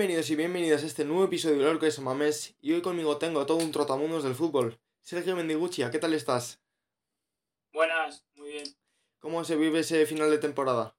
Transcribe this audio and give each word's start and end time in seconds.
Bienvenidos 0.00 0.30
y 0.30 0.36
bienvenidas 0.36 0.82
a 0.82 0.86
este 0.86 1.04
nuevo 1.04 1.24
episodio 1.24 1.58
de 1.58 1.66
Orco 1.66 1.84
de 1.84 1.90
Samamés 1.90 2.56
y 2.62 2.72
hoy 2.72 2.80
conmigo 2.80 3.18
tengo 3.18 3.38
a 3.38 3.44
todo 3.44 3.58
un 3.58 3.70
trotamundos 3.70 4.24
del 4.24 4.34
fútbol. 4.34 4.80
Sergio 5.02 5.36
Mendiguchia, 5.36 5.90
¿qué 5.90 5.98
tal 5.98 6.14
estás? 6.14 6.58
Buenas, 7.70 8.24
muy 8.34 8.48
bien. 8.48 8.64
¿Cómo 9.18 9.44
se 9.44 9.56
vive 9.56 9.80
ese 9.80 10.06
final 10.06 10.30
de 10.30 10.38
temporada? 10.38 10.96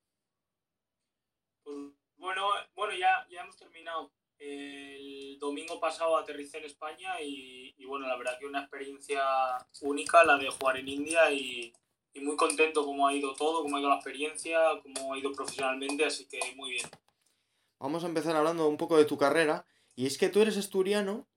Pues, 1.63 1.77
bueno, 2.17 2.48
bueno 2.75 2.93
ya, 2.93 3.25
ya 3.31 3.41
hemos 3.41 3.57
terminado. 3.57 4.11
El 4.38 5.39
domingo 5.39 5.79
pasado 5.79 6.15
aterricé 6.15 6.59
en 6.59 6.65
España 6.65 7.20
y, 7.23 7.73
y 7.79 7.86
bueno, 7.86 8.05
la 8.05 8.18
verdad 8.18 8.38
que 8.38 8.45
una 8.45 8.61
experiencia 8.61 9.23
única 9.81 10.23
la 10.23 10.38
de 10.38 10.52
jugar 10.52 10.77
en 10.77 10.88
India 10.88 11.31
y, 11.31 11.73
y 12.13 12.20
muy 12.20 12.35
contento 12.35 12.85
cómo 12.85 13.07
ha 13.07 13.15
ido 13.15 13.34
todo, 13.34 13.63
cómo 13.63 13.77
ha 13.77 13.79
ido 13.79 13.90
la 13.90 13.95
experiencia, 13.95 14.59
cómo 14.84 15.15
ha 15.15 15.18
ido 15.18 15.31
profesionalmente, 15.31 16.05
así 16.05 16.27
que 16.27 16.40
muy 16.55 16.70
bien. 16.70 16.85
Vamos 17.81 18.03
a 18.03 18.08
empezar 18.08 18.35
hablando 18.35 18.67
un 18.67 18.77
poco 18.77 18.95
de 18.95 19.05
tu 19.05 19.17
carrera 19.17 19.66
y 19.95 20.05
es 20.05 20.20
que 20.20 20.30
tú 20.30 20.40
eres 20.40 20.55
asturiano, 20.55 21.27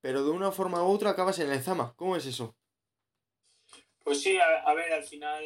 pero 0.00 0.24
de 0.24 0.30
una 0.30 0.52
forma 0.52 0.84
u 0.84 0.92
otra 0.92 1.10
acabas 1.10 1.40
en 1.40 1.50
el 1.50 1.60
Zama. 1.60 1.92
¿Cómo 1.96 2.14
es 2.14 2.24
eso? 2.24 2.56
Pues 4.04 4.22
sí, 4.22 4.36
a, 4.36 4.60
a 4.62 4.74
ver, 4.74 4.92
al 4.92 5.02
final, 5.02 5.42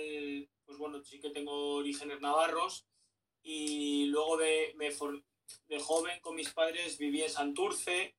pues 0.66 0.76
bueno, 0.76 1.02
sí 1.02 1.20
que 1.20 1.30
tengo 1.30 1.76
orígenes 1.76 2.20
navarros 2.20 2.86
y 3.42 4.06
luego 4.06 4.36
de, 4.36 4.74
me 4.76 4.90
for- 4.90 5.24
de 5.68 5.80
joven 5.80 6.20
con 6.20 6.36
mis 6.36 6.50
padres 6.52 6.98
viví 6.98 7.22
en 7.22 7.30
Santurce 7.30 8.14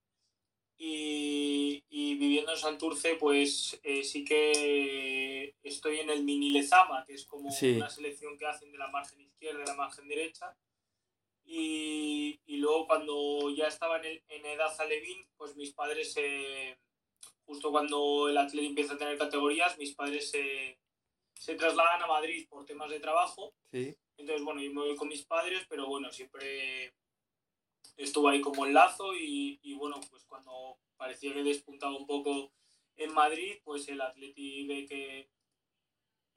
y, 0.79 1.83
y 1.89 2.15
viviendo 2.15 2.51
en 2.53 2.57
Santurce 2.57 3.15
pues 3.17 3.79
eh, 3.83 4.03
sí 4.03 4.25
que 4.25 5.55
estoy 5.61 5.99
en 5.99 6.09
el 6.09 6.23
mini 6.23 6.49
Lezama, 6.49 7.05
que 7.05 7.13
es 7.13 7.25
como 7.27 7.51
Sí. 7.51 7.75
una 7.77 7.91
selección 7.91 8.39
que 8.39 8.47
hacen 8.47 8.71
de 8.71 8.79
la 8.79 8.87
margen 8.87 9.21
izquierda 9.21 9.59
y 9.59 9.61
de 9.65 9.67
la 9.67 9.75
margen 9.77 10.07
derecha. 10.07 10.57
Y, 11.53 12.39
y 12.45 12.57
luego 12.57 12.87
cuando 12.87 13.49
ya 13.53 13.67
estaba 13.67 13.97
en, 13.97 14.05
el- 14.05 14.23
en 14.29 14.45
edad 14.45 14.73
alevín, 14.79 15.27
pues 15.35 15.55
mis 15.57 15.73
padres, 15.73 16.13
eh, 16.15 16.77
justo 17.45 17.71
cuando 17.71 18.29
el 18.29 18.37
atleta 18.37 18.67
empieza 18.67 18.93
a 18.93 18.97
tener 18.97 19.17
categorías, 19.17 19.77
mis 19.77 19.93
padres 19.93 20.31
se, 20.31 20.79
se 21.35 21.55
trasladan 21.55 22.01
a 22.03 22.07
Madrid 22.07 22.47
por 22.49 22.65
temas 22.65 22.89
de 22.89 23.01
trabajo. 23.01 23.53
Sí. 23.69 23.93
Entonces, 24.15 24.45
bueno, 24.45 24.61
yo 24.61 24.71
me 24.71 24.81
voy 24.81 24.95
con 24.95 25.09
mis 25.09 25.25
padres, 25.25 25.65
pero 25.67 25.87
bueno, 25.87 26.09
siempre 26.11 26.93
estuve 27.97 28.31
ahí 28.31 28.41
como 28.41 28.65
enlazo 28.65 29.13
y, 29.13 29.59
y 29.61 29.73
bueno, 29.73 29.99
pues 30.09 30.23
cuando 30.23 30.77
parecía 30.95 31.33
que 31.33 31.43
despuntaba 31.43 31.97
un 31.97 32.07
poco 32.07 32.53
en 32.95 33.13
Madrid, 33.13 33.57
pues 33.65 33.89
el 33.89 33.99
Atleti 33.99 34.65
ve 34.67 34.85
que, 34.85 35.29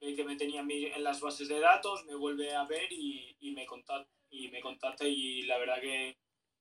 ve 0.01 0.13
que 0.13 0.23
me 0.25 0.35
tenía 0.35 0.59
a 0.59 0.63
mí 0.65 0.85
en 0.87 1.03
las 1.05 1.21
bases 1.21 1.47
de 1.47 1.59
datos, 1.61 2.03
me 2.05 2.15
vuelve 2.15 2.53
a 2.53 2.65
ver 2.65 2.91
y, 2.91 3.37
y 3.39 3.51
me 3.51 3.65
contacta 3.65 4.11
y 4.29 4.49
me 4.49 4.61
contacta 4.61 5.07
y 5.07 5.43
la 5.43 5.57
verdad 5.57 5.81
que, 5.81 6.17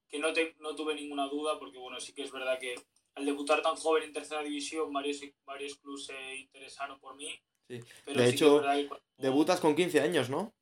que 0.09 0.19
no, 0.19 0.33
te- 0.33 0.55
no 0.61 0.75
tuve 0.75 0.95
ninguna 0.95 1.27
duda 1.29 1.59
porque 1.59 1.79
bueno, 1.79 2.01
sí 2.01 2.13
que 2.13 2.23
es 2.23 2.33
verdad 2.33 2.59
que 2.59 2.75
al 3.15 3.25
debutar 3.27 3.63
tan 3.63 3.77
joven 3.77 4.03
en 4.05 4.13
tercera 4.13 4.43
división 4.43 4.93
varios, 4.93 5.21
varios 5.45 5.77
clubes 5.79 6.07
se 6.07 6.37
interesaron 6.37 6.99
por 7.01 7.15
mí. 7.17 7.29
Sí. 7.69 7.81
Pero 8.05 8.21
De 8.21 8.29
sí 8.29 8.35
hecho, 8.35 8.61
que 8.61 8.87
cuando- 8.89 9.05
Debutas 9.17 9.61
con 9.61 9.75
15 9.77 10.01
años, 10.01 10.29
¿no? 10.31 10.53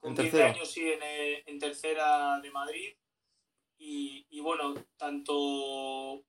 con 0.00 0.10
en 0.12 0.16
15 0.16 0.30
tercera. 0.30 0.50
años 0.54 0.70
sí 0.70 0.80
en, 0.90 1.00
eh, 1.02 1.42
en 1.46 1.58
tercera 1.60 2.40
de 2.40 2.50
Madrid 2.50 2.94
y, 3.78 4.26
y 4.30 4.40
bueno 4.40 4.74
tanto 4.96 6.24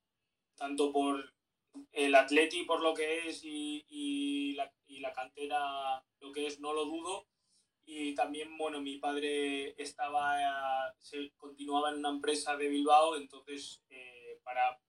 tanto 0.55 0.91
por 0.91 1.33
el 1.91 2.13
Atleti 2.13 2.63
por 2.65 2.81
lo 2.83 2.93
que 2.93 3.27
es 3.29 3.43
y, 3.43 3.83
y 3.89 4.53
la, 4.53 4.71
y 4.85 4.99
la 4.99 5.11
cantera 5.11 6.03
lo 6.19 6.31
que 6.31 6.45
es 6.45 6.59
no 6.59 6.73
lo 6.73 6.85
dudo 6.85 7.25
y 7.85 8.15
también 8.15 8.57
bueno 8.57 8.81
mi 8.81 8.97
padre 8.97 9.75
estaba 9.81 10.93
se 10.99 11.31
continuaba 11.37 11.89
en 11.91 11.97
una 11.97 12.09
empresa 12.09 12.55
de 12.55 12.69
Bilbao 12.69 13.15
entonces 13.17 13.83
eh, 13.89 14.39
para 14.43 14.79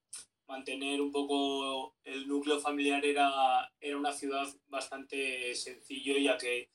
mantener 0.46 1.00
un 1.00 1.10
poco 1.10 1.96
el 2.04 2.28
núcleo 2.28 2.60
familiar 2.60 3.04
era, 3.04 3.72
era 3.80 3.96
una 3.96 4.12
ciudad 4.12 4.46
bastante 4.68 5.54
sencillo 5.54 6.16
ya 6.18 6.36
que 6.36 6.70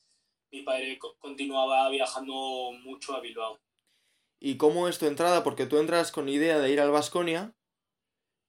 mi 0.51 0.63
padre 0.63 0.97
co- 0.97 1.15
continuaba 1.19 1.87
viajando 1.89 2.71
mucho 2.83 3.13
a 3.15 3.19
Bilbao. 3.19 3.59
¿Y 4.41 4.57
cómo 4.57 4.87
es 4.87 4.97
tu 4.97 5.05
entrada? 5.05 5.43
Porque 5.43 5.67
tú 5.67 5.77
entras 5.77 6.11
con 6.11 6.27
idea 6.27 6.57
de 6.59 6.71
ir 6.71 6.79
al 6.81 6.89
Vasconia. 6.91 7.53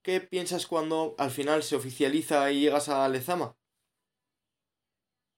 ¿Qué 0.02 0.20
piensas 0.22 0.66
cuando 0.66 1.14
al 1.18 1.30
final 1.30 1.62
se 1.62 1.76
oficializa 1.76 2.50
y 2.52 2.60
llegas 2.60 2.88
a 2.88 3.06
Lezama? 3.10 3.58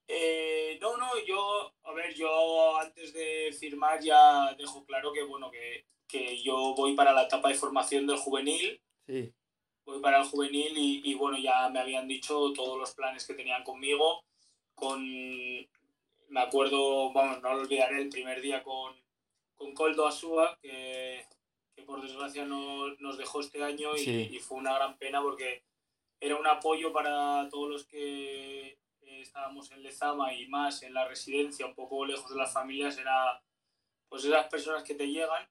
Eh, 0.08 0.78
no, 0.80 0.96
no, 0.96 1.08
yo, 1.26 1.74
ver, 2.02 2.14
yo 2.14 2.76
antes 2.78 3.12
de 3.12 3.54
firmar 3.58 4.00
ya 4.00 4.54
dejo 4.54 4.84
claro 4.84 5.12
que, 5.12 5.22
bueno, 5.22 5.50
que, 5.50 5.86
que 6.08 6.42
yo 6.42 6.74
voy 6.76 6.94
para 6.94 7.12
la 7.12 7.24
etapa 7.24 7.48
de 7.48 7.54
formación 7.54 8.06
del 8.06 8.18
juvenil, 8.18 8.80
Sí. 9.06 9.32
voy 9.84 10.00
para 10.00 10.18
el 10.20 10.24
juvenil 10.28 10.76
y, 10.76 11.02
y, 11.04 11.14
bueno, 11.14 11.38
ya 11.38 11.68
me 11.70 11.80
habían 11.80 12.06
dicho 12.06 12.52
todos 12.54 12.78
los 12.78 12.94
planes 12.94 13.26
que 13.26 13.34
tenían 13.34 13.64
conmigo, 13.64 14.22
con, 14.74 15.02
me 16.28 16.40
acuerdo, 16.40 17.12
vamos, 17.12 17.42
no 17.42 17.54
lo 17.54 17.60
olvidaré, 17.62 18.00
el 18.00 18.08
primer 18.08 18.40
día 18.40 18.62
con, 18.62 18.94
con 19.54 19.74
Coldo 19.74 20.06
Asúa, 20.06 20.56
que, 20.62 21.24
que 21.74 21.82
por 21.82 22.00
desgracia 22.00 22.44
no, 22.44 22.94
nos 22.98 23.18
dejó 23.18 23.40
este 23.40 23.62
año 23.62 23.94
y, 23.96 23.98
Sí. 24.00 24.28
y 24.32 24.38
fue 24.38 24.58
una 24.58 24.74
gran 24.74 24.96
pena 24.98 25.20
porque 25.20 25.62
era 26.20 26.36
un 26.36 26.46
apoyo 26.46 26.92
para 26.92 27.48
todos 27.50 27.68
los 27.68 27.84
que 27.86 28.78
estábamos 29.06 29.70
en 29.70 29.82
Lezama 29.82 30.34
y 30.34 30.46
más 30.48 30.82
en 30.82 30.94
la 30.94 31.06
residencia, 31.06 31.66
un 31.66 31.74
poco 31.74 32.04
lejos 32.04 32.30
de 32.30 32.36
las 32.36 32.52
familias, 32.52 32.98
era 32.98 33.42
pues 34.08 34.24
esas 34.24 34.46
personas 34.48 34.82
que 34.82 34.94
te 34.94 35.06
llegan. 35.06 35.48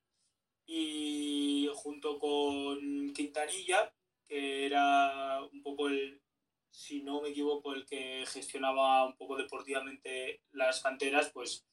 Y 0.66 1.70
junto 1.74 2.20
con 2.20 3.12
Quintanilla, 3.14 3.94
que 4.28 4.66
era 4.66 5.44
un 5.52 5.62
poco 5.62 5.88
el, 5.88 6.22
si 6.70 7.02
no 7.02 7.22
me 7.22 7.30
equivoco, 7.30 7.74
el 7.74 7.86
que 7.86 8.26
gestionaba 8.28 9.06
un 9.06 9.18
poco 9.18 9.36
deportivamente 9.36 10.42
las 10.52 10.82
canteras, 10.82 11.32
pues 11.34 11.66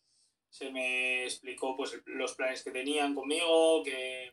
se 0.50 0.70
me 0.70 1.24
explicó 1.24 1.76
pues 1.76 2.00
los 2.06 2.34
planes 2.34 2.64
que 2.64 2.70
tenían 2.70 3.14
conmigo, 3.14 3.82
que 3.84 4.32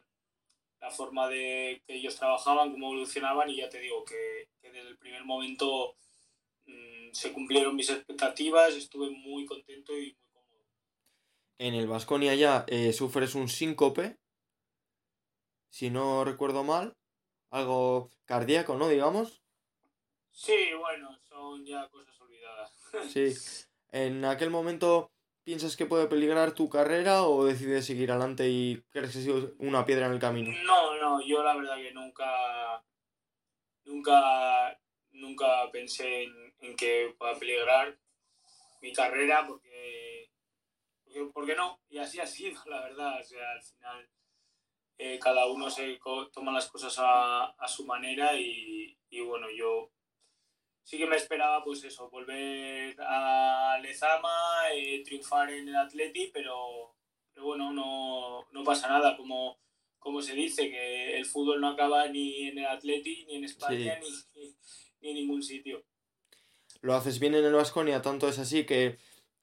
la 0.79 0.89
forma 0.89 1.27
de 1.27 1.83
que 1.85 1.95
ellos 1.95 2.15
trabajaban, 2.15 2.71
cómo 2.71 2.87
evolucionaban 2.87 3.49
y 3.49 3.57
ya 3.57 3.69
te 3.69 3.79
digo 3.79 4.03
que, 4.05 4.49
que 4.61 4.71
desde 4.71 4.89
el 4.89 4.97
primer 4.97 5.25
momento 5.25 5.95
mm, 6.65 6.94
se 7.15 7.31
cumplieron 7.31 7.75
mis 7.75 7.89
expectativas, 7.89 8.75
estuve 8.75 9.09
muy 9.09 9.45
contento 9.45 9.97
y 9.97 10.17
muy 10.33 10.33
cómodo. 10.33 10.65
En 11.57 11.73
el 11.73 11.87
Vasconia 11.87 12.35
ya 12.35 12.65
eh, 12.67 12.91
sufres 12.91 13.35
un 13.35 13.47
síncope, 13.47 14.17
si 15.69 15.89
no 15.89 16.25
recuerdo 16.25 16.65
mal, 16.65 16.97
algo 17.51 18.11
cardíaco, 18.25 18.75
¿no? 18.75 18.89
Digamos. 18.89 19.41
Sí, 20.29 20.73
bueno, 20.77 21.17
son 21.21 21.65
ya 21.65 21.87
cosas 21.89 22.19
olvidadas. 22.19 22.71
Sí. 23.09 23.33
En 23.91 24.25
aquel 24.25 24.49
momento, 24.49 25.13
¿piensas 25.45 25.77
que 25.77 25.85
puede 25.85 26.07
peligrar 26.07 26.51
tu 26.51 26.69
carrera 26.69 27.23
o 27.23 27.45
decides 27.45 27.85
seguir 27.85 28.11
adelante 28.11 28.49
y 28.49 28.83
crees 28.89 29.11
que 29.11 29.19
ha 29.19 29.21
sido 29.21 29.53
una 29.59 29.85
piedra 29.85 30.07
en 30.07 30.11
el 30.11 30.19
camino? 30.19 30.51
No, 30.65 30.99
no, 30.99 31.25
yo 31.25 31.41
la 31.43 31.55
verdad 31.55 31.77
que 31.77 31.93
nunca, 31.93 32.83
nunca, 33.85 34.77
nunca 35.11 35.71
pensé 35.71 36.23
en, 36.23 36.44
en 36.65 36.75
que 36.75 37.13
pueda 37.17 37.37
peligrar 37.37 37.97
mi 38.81 38.93
carrera 38.93 39.45
porque, 39.47 40.29
porque, 41.03 41.31
porque 41.33 41.55
no, 41.55 41.79
y 41.89 41.97
así 41.97 42.19
ha 42.19 42.27
sido, 42.27 42.59
la 42.65 42.81
verdad, 42.81 43.19
o 43.19 43.23
sea, 43.23 43.51
al 43.51 43.63
final 43.63 44.09
eh, 44.97 45.19
cada 45.19 45.47
uno 45.47 45.69
se 45.69 45.99
toma 46.33 46.51
las 46.51 46.69
cosas 46.69 46.95
a, 46.99 47.45
a 47.45 47.67
su 47.67 47.85
manera 47.85 48.37
y, 48.37 48.97
y 49.09 49.21
bueno, 49.21 49.47
yo 49.49 49.91
sí 50.83 50.97
que 50.97 51.07
me 51.07 51.15
esperaba 51.15 51.63
pues 51.63 51.83
eso, 51.83 52.09
volver 52.09 52.95
a 52.99 53.77
Lezama, 53.81 54.69
eh, 54.73 55.03
triunfar 55.03 55.49
en 55.51 55.69
el 55.69 55.75
Atleti, 55.75 56.31
pero, 56.33 56.95
pero 57.33 57.47
bueno, 57.47 57.71
no, 57.73 58.47
no 58.51 58.63
pasa 58.63 58.87
nada, 58.87 59.17
como 59.17 59.59
como 60.05 60.21
se 60.21 60.35
dice, 60.35 60.69
que 60.69 61.17
el 61.17 61.25
fútbol 61.25 61.59
no 61.59 61.69
acaba 61.69 62.07
ni 62.09 62.47
en 62.47 62.59
el 62.59 62.67
Atleti, 62.67 63.25
ni 63.25 63.37
en 63.37 63.43
España, 63.43 63.97
ni, 63.99 64.07
ni, 64.35 64.55
ni 65.01 65.09
en 65.09 65.15
ningún 65.15 65.41
sitio. 65.41 65.83
Lo 66.85 66.93
haces 66.93 67.19
bien 67.19 67.33
en 67.33 67.43
el 67.45 67.53
Vasconia, 67.53 68.01
tanto 68.03 68.27
es 68.29 68.37
así 68.37 68.65
que 68.65 68.97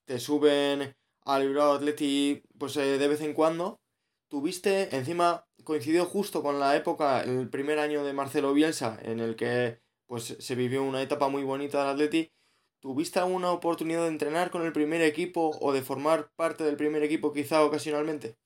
te 0.04 0.20
suben 0.20 0.96
al 1.24 1.46
Bilbao 1.48 1.74
Athletic 1.74 2.44
pues 2.58 2.76
eh, 2.76 2.98
de 2.98 3.08
vez 3.08 3.20
en 3.20 3.34
cuando. 3.34 3.80
Tuviste, 4.28 4.94
encima 4.96 5.46
coincidió 5.64 6.04
justo 6.06 6.42
con 6.42 6.60
la 6.60 6.76
época, 6.76 7.22
el 7.22 7.50
primer 7.50 7.80
año 7.80 8.04
de 8.04 8.12
Marcelo 8.12 8.52
Bielsa, 8.54 8.98
en 9.02 9.18
el 9.20 9.34
que 9.36 9.80
pues 10.06 10.36
se 10.38 10.54
vivió 10.54 10.84
una 10.84 11.02
etapa 11.02 11.28
muy 11.28 11.42
bonita 11.42 11.80
del 11.80 11.90
Atleti. 11.94 12.32
¿Tuviste 12.80 13.18
alguna 13.18 13.50
oportunidad 13.50 14.02
de 14.02 14.08
entrenar 14.08 14.50
con 14.52 14.62
el 14.64 14.72
primer 14.72 15.02
equipo 15.02 15.50
o 15.60 15.72
de 15.72 15.82
formar 15.82 16.30
parte 16.36 16.62
del 16.64 16.76
primer 16.76 17.02
equipo 17.02 17.32
quizá 17.32 17.64
ocasionalmente? 17.64 18.36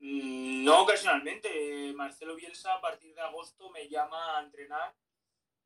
Mm, 0.00 0.64
No 0.64 0.82
ocasionalmente. 0.82 1.92
Marcelo 1.94 2.36
Bielsa 2.36 2.74
a 2.74 2.80
partir 2.80 3.14
de 3.14 3.20
agosto 3.22 3.70
me 3.70 3.88
llama 3.88 4.38
a 4.38 4.42
entrenar. 4.42 4.94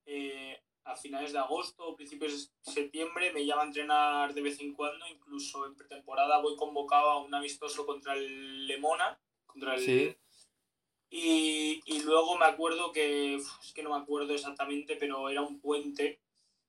eh, 0.06 0.62
a 0.88 0.96
finales 0.96 1.32
de 1.32 1.38
agosto 1.38 1.86
o 1.86 1.96
principios 1.96 2.50
de 2.64 2.72
septiembre 2.72 3.32
me 3.32 3.44
llama 3.44 3.62
a 3.62 3.66
entrenar 3.66 4.34
de 4.34 4.42
vez 4.42 4.60
en 4.60 4.72
cuando. 4.72 5.06
Incluso 5.06 5.66
en 5.66 5.76
pretemporada 5.76 6.40
voy 6.40 6.56
convocado 6.56 7.10
a 7.10 7.22
un 7.22 7.34
amistoso 7.34 7.84
contra 7.86 8.14
el 8.14 8.66
Lemona, 8.66 9.18
contra 9.46 9.74
el, 9.74 9.80
Sí. 9.80 10.16
Y, 11.10 11.80
y 11.86 12.02
luego 12.02 12.36
me 12.36 12.44
acuerdo 12.44 12.92
que, 12.92 13.36
es 13.36 13.72
que 13.74 13.82
no 13.82 13.90
me 13.90 14.02
acuerdo 14.02 14.34
exactamente, 14.34 14.96
pero 14.96 15.30
era 15.30 15.40
un 15.40 15.58
puente 15.58 16.20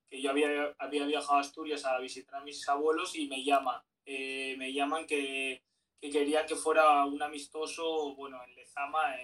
que 0.08 0.22
yo 0.22 0.32
había, 0.32 0.76
había 0.80 1.06
viajado 1.06 1.38
a 1.38 1.42
Asturias 1.42 1.86
a 1.86 2.00
visitar 2.00 2.42
a 2.42 2.44
mis 2.44 2.68
abuelos 2.68 3.16
y 3.16 3.28
me 3.28 3.44
llama, 3.44 3.84
eh, 4.06 4.56
me 4.58 4.72
llaman 4.72 5.06
que, 5.06 5.62
que 6.00 6.10
quería 6.10 6.46
que 6.46 6.56
fuera 6.56 7.06
un 7.06 7.22
amistoso, 7.22 8.16
bueno, 8.16 8.42
en 8.46 8.56
Lezama, 8.56 9.16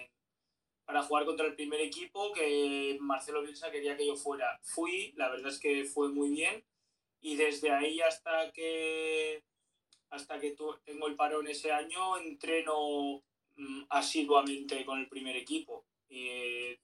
para 0.86 1.02
jugar 1.02 1.26
contra 1.26 1.46
el 1.46 1.54
primer 1.54 1.80
equipo, 1.80 2.32
que 2.32 2.96
Marcelo 3.00 3.42
Bielsa 3.42 3.70
quería 3.70 3.96
que 3.96 4.06
yo 4.06 4.16
fuera. 4.16 4.58
Fui, 4.62 5.12
la 5.16 5.28
verdad 5.28 5.52
es 5.52 5.58
que 5.58 5.84
fue 5.84 6.08
muy 6.08 6.30
bien, 6.30 6.64
y 7.20 7.36
desde 7.36 7.70
ahí 7.70 8.00
hasta 8.00 8.50
que 8.52 9.42
hasta 10.10 10.38
que 10.38 10.56
tengo 10.84 11.08
el 11.08 11.16
parón 11.16 11.48
ese 11.48 11.72
año, 11.72 12.16
entreno 12.18 13.22
mm, 13.56 13.82
asiduamente 13.90 14.84
con 14.84 15.00
el 15.00 15.08
primer 15.08 15.36
equipo. 15.36 15.84
Y, 16.08 16.78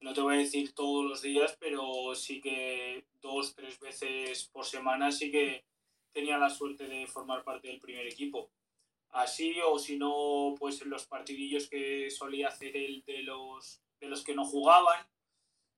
no 0.00 0.12
te 0.12 0.20
voy 0.20 0.34
a 0.34 0.38
decir 0.38 0.74
todos 0.74 1.04
los 1.04 1.22
días, 1.22 1.56
pero 1.58 2.14
sí 2.14 2.40
que 2.40 3.06
dos, 3.20 3.54
tres 3.54 3.78
veces 3.80 4.48
por 4.52 4.64
semana 4.64 5.10
sí 5.10 5.30
que 5.30 5.64
tenía 6.12 6.38
la 6.38 6.50
suerte 6.50 6.86
de 6.86 7.06
formar 7.06 7.44
parte 7.44 7.68
del 7.68 7.80
primer 7.80 8.06
equipo. 8.06 8.50
Así 9.10 9.56
o 9.64 9.78
si 9.78 9.96
no, 9.96 10.54
pues 10.58 10.82
en 10.82 10.90
los 10.90 11.06
partidillos 11.06 11.68
que 11.68 12.10
solía 12.10 12.48
hacer 12.48 12.76
el 12.76 13.02
de 13.04 13.22
los, 13.22 13.80
de 14.00 14.08
los 14.08 14.22
que 14.22 14.34
no 14.34 14.44
jugaban, 14.44 15.06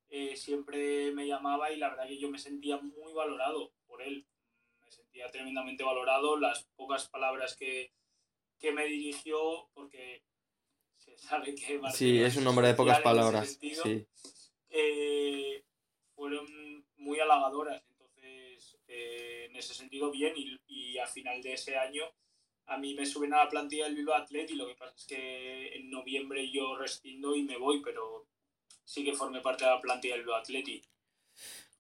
eh, 0.08 0.36
siempre 0.36 1.12
me 1.12 1.26
llamaba 1.26 1.70
y 1.70 1.76
la 1.76 1.90
verdad 1.90 2.08
que 2.08 2.19
yo 2.19 2.30
me 2.30 2.38
sentía 2.38 2.78
muy 2.78 3.12
valorado 3.12 3.72
por 3.86 4.02
él. 4.02 4.26
Me 4.80 4.90
sentía 4.90 5.30
tremendamente 5.30 5.84
valorado. 5.84 6.36
Las 6.38 6.64
pocas 6.76 7.08
palabras 7.08 7.56
que, 7.56 7.92
que 8.58 8.72
me 8.72 8.86
dirigió, 8.86 9.69
porque 9.74 10.22
sabe 11.16 11.54
que 11.54 11.81
sí, 11.92 12.20
es 12.20 12.36
un 12.36 12.46
hombre 12.46 12.69
de 12.69 12.74
pocas 12.74 13.00
palabras. 13.00 13.58
Eh, 14.70 15.64
fueron 16.14 16.86
muy 16.96 17.20
halagadoras. 17.20 17.82
Entonces, 17.90 18.78
eh, 18.86 19.46
en 19.48 19.56
ese 19.56 19.74
sentido, 19.74 20.10
bien. 20.10 20.32
Y, 20.36 20.58
y, 20.66 20.98
al 20.98 21.08
final 21.08 21.42
de 21.42 21.54
ese 21.54 21.76
año, 21.76 22.04
a 22.69 22.76
mí 22.79 22.94
me 22.94 23.06
suben 23.06 23.35
a 23.35 23.44
la 23.44 23.49
plantilla 23.49 23.87
del 23.87 23.97
Bilbao 23.97 24.17
Athletic. 24.17 24.56
Lo 24.56 24.67
que 24.67 24.75
pasa 24.75 24.94
es 24.97 25.06
que 25.06 25.75
en 25.75 25.91
noviembre 25.91 26.50
yo 26.50 26.76
rescindo 26.76 27.35
y 27.35 27.43
me 27.43 27.56
voy, 27.56 27.82
pero 27.82 28.26
sí 28.85 29.05
que 29.05 29.15
formé 29.15 29.41
parte 29.41 29.65
de 29.65 29.70
la 29.70 29.81
plantilla 29.81 30.15
del 30.15 30.23
Bilbao 30.23 30.41
Athletic. 30.41 30.85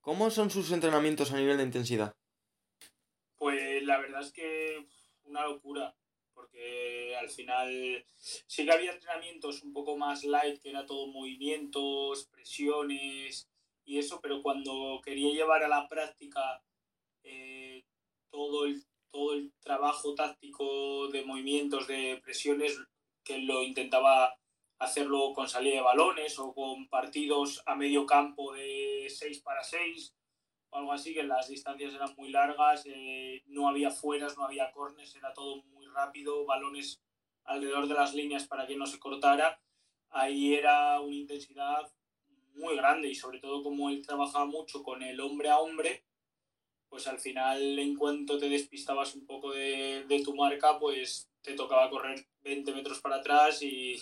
¿Cómo 0.00 0.30
son 0.30 0.50
sus 0.50 0.72
entrenamientos 0.72 1.32
a 1.32 1.36
nivel 1.36 1.58
de 1.58 1.64
intensidad? 1.64 2.14
Pues 3.36 3.82
la 3.84 3.98
verdad 3.98 4.22
es 4.22 4.32
que 4.32 4.86
una 5.24 5.44
locura 5.44 5.94
porque 6.38 7.16
al 7.16 7.28
final 7.28 8.04
sí 8.46 8.64
que 8.64 8.72
había 8.72 8.92
entrenamientos 8.92 9.62
un 9.64 9.72
poco 9.72 9.96
más 9.96 10.22
light, 10.24 10.60
que 10.62 10.70
era 10.70 10.86
todo 10.86 11.08
movimientos, 11.08 12.26
presiones 12.26 13.48
y 13.84 13.98
eso, 13.98 14.20
pero 14.20 14.40
cuando 14.40 15.00
quería 15.04 15.32
llevar 15.32 15.64
a 15.64 15.68
la 15.68 15.88
práctica 15.88 16.62
eh, 17.24 17.84
todo, 18.30 18.66
el, 18.66 18.82
todo 19.10 19.34
el 19.34 19.52
trabajo 19.60 20.14
táctico 20.14 21.08
de 21.08 21.24
movimientos, 21.24 21.86
de 21.86 22.20
presiones, 22.22 22.78
que 23.24 23.38
lo 23.38 23.62
intentaba 23.62 24.34
hacerlo 24.78 25.32
con 25.34 25.48
salida 25.48 25.76
de 25.76 25.82
balones 25.82 26.38
o 26.38 26.54
con 26.54 26.88
partidos 26.88 27.62
a 27.66 27.74
medio 27.74 28.06
campo 28.06 28.52
de 28.52 29.06
6 29.08 29.42
para 29.42 29.62
6 29.62 30.14
o 30.70 30.76
algo 30.76 30.92
así, 30.92 31.14
que 31.14 31.22
las 31.22 31.48
distancias 31.48 31.94
eran 31.94 32.14
muy 32.16 32.30
largas, 32.30 32.84
eh, 32.86 33.42
no 33.46 33.68
había 33.68 33.90
fueras, 33.90 34.36
no 34.36 34.44
había 34.44 34.70
cornes, 34.70 35.14
era 35.14 35.32
todo 35.32 35.62
muy 35.64 35.86
rápido, 35.86 36.44
balones 36.44 37.00
alrededor 37.44 37.88
de 37.88 37.94
las 37.94 38.14
líneas 38.14 38.46
para 38.46 38.66
que 38.66 38.76
no 38.76 38.86
se 38.86 38.98
cortara. 38.98 39.60
Ahí 40.10 40.54
era 40.54 41.00
una 41.00 41.14
intensidad 41.14 41.90
muy 42.54 42.76
grande 42.76 43.08
y 43.08 43.14
sobre 43.14 43.40
todo 43.40 43.62
como 43.62 43.88
él 43.88 44.04
trabajaba 44.06 44.44
mucho 44.44 44.82
con 44.82 45.02
el 45.02 45.20
hombre 45.20 45.48
a 45.48 45.58
hombre, 45.58 46.04
pues 46.88 47.06
al 47.06 47.18
final 47.18 47.78
en 47.78 47.94
cuanto 47.96 48.38
te 48.38 48.48
despistabas 48.48 49.14
un 49.14 49.26
poco 49.26 49.52
de, 49.52 50.04
de 50.08 50.22
tu 50.22 50.34
marca, 50.34 50.78
pues 50.78 51.30
te 51.42 51.54
tocaba 51.54 51.90
correr 51.90 52.26
20 52.40 52.74
metros 52.74 53.00
para 53.00 53.16
atrás 53.16 53.62
y, 53.62 53.96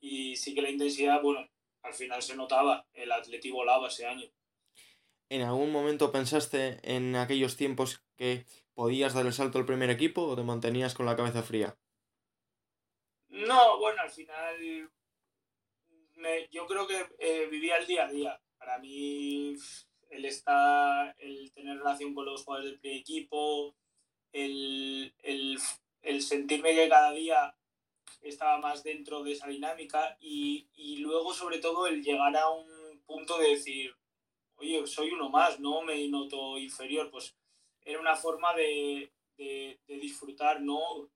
y 0.00 0.36
sí 0.36 0.54
que 0.54 0.62
la 0.62 0.70
intensidad, 0.70 1.22
bueno, 1.22 1.48
al 1.82 1.94
final 1.94 2.22
se 2.22 2.36
notaba, 2.36 2.86
el 2.92 3.12
atleti 3.12 3.50
volaba 3.50 3.88
ese 3.88 4.06
año. 4.06 4.28
¿En 5.28 5.42
algún 5.42 5.72
momento 5.72 6.12
pensaste 6.12 6.78
en 6.82 7.16
aquellos 7.16 7.56
tiempos 7.56 8.02
que 8.16 8.46
podías 8.74 9.14
dar 9.14 9.26
el 9.26 9.32
salto 9.32 9.58
al 9.58 9.66
primer 9.66 9.90
equipo 9.90 10.22
o 10.22 10.36
te 10.36 10.42
mantenías 10.42 10.94
con 10.94 11.06
la 11.06 11.16
cabeza 11.16 11.42
fría? 11.42 11.76
No, 13.28 13.78
bueno, 13.78 14.00
al 14.02 14.10
final 14.10 14.90
yo 16.50 16.66
creo 16.66 16.86
que 16.86 17.06
eh, 17.18 17.46
vivía 17.50 17.76
el 17.78 17.86
día 17.86 18.04
a 18.04 18.10
día. 18.10 18.40
Para 18.58 18.78
mí 18.78 19.56
el 20.14 20.24
estar, 20.24 21.14
el 21.18 21.50
tener 21.52 21.78
relación 21.78 22.14
con 22.14 22.26
los 22.26 22.44
jugadores 22.44 22.70
del 22.70 22.80
primer 22.80 23.00
equipo, 23.00 23.74
el, 24.32 25.12
el, 25.22 26.22
sentirme 26.22 26.74
que 26.74 26.88
cada 26.88 27.12
día 27.12 27.54
estaba 28.22 28.58
más 28.58 28.82
dentro 28.82 29.22
de 29.22 29.32
esa 29.32 29.48
dinámica 29.48 30.16
y, 30.20 30.66
y 30.76 30.98
luego 30.98 31.34
sobre 31.34 31.58
todo 31.58 31.86
el 31.86 32.02
llegar 32.02 32.36
a 32.36 32.48
un 32.48 33.00
punto 33.06 33.38
de 33.38 33.50
decir, 33.50 33.94
oye, 34.56 34.86
soy 34.86 35.10
uno 35.10 35.28
más, 35.28 35.60
no 35.60 35.82
me 35.82 36.06
noto 36.08 36.58
inferior, 36.58 37.10
pues 37.10 37.34
era 37.84 38.00
una 38.00 38.16
forma 38.16 38.54
de, 38.54 39.10
disfrutar, 39.86 40.60
¿no? 40.60 41.08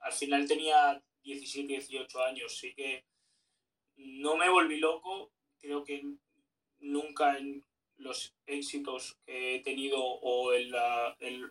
Al 0.00 0.12
final 0.12 0.46
tenía 0.46 1.02
17, 1.22 1.66
18 1.66 2.22
años, 2.22 2.56
sí 2.56 2.74
que 2.74 3.04
no 3.96 4.36
me 4.36 4.48
volví 4.48 4.78
loco, 4.78 5.32
creo 5.58 5.82
que 5.84 6.04
nunca 6.80 7.38
en 7.38 7.64
los 7.96 8.34
éxitos 8.46 9.18
que 9.24 9.56
he 9.56 9.60
tenido 9.60 10.02
o 10.02 10.52
en, 10.52 10.72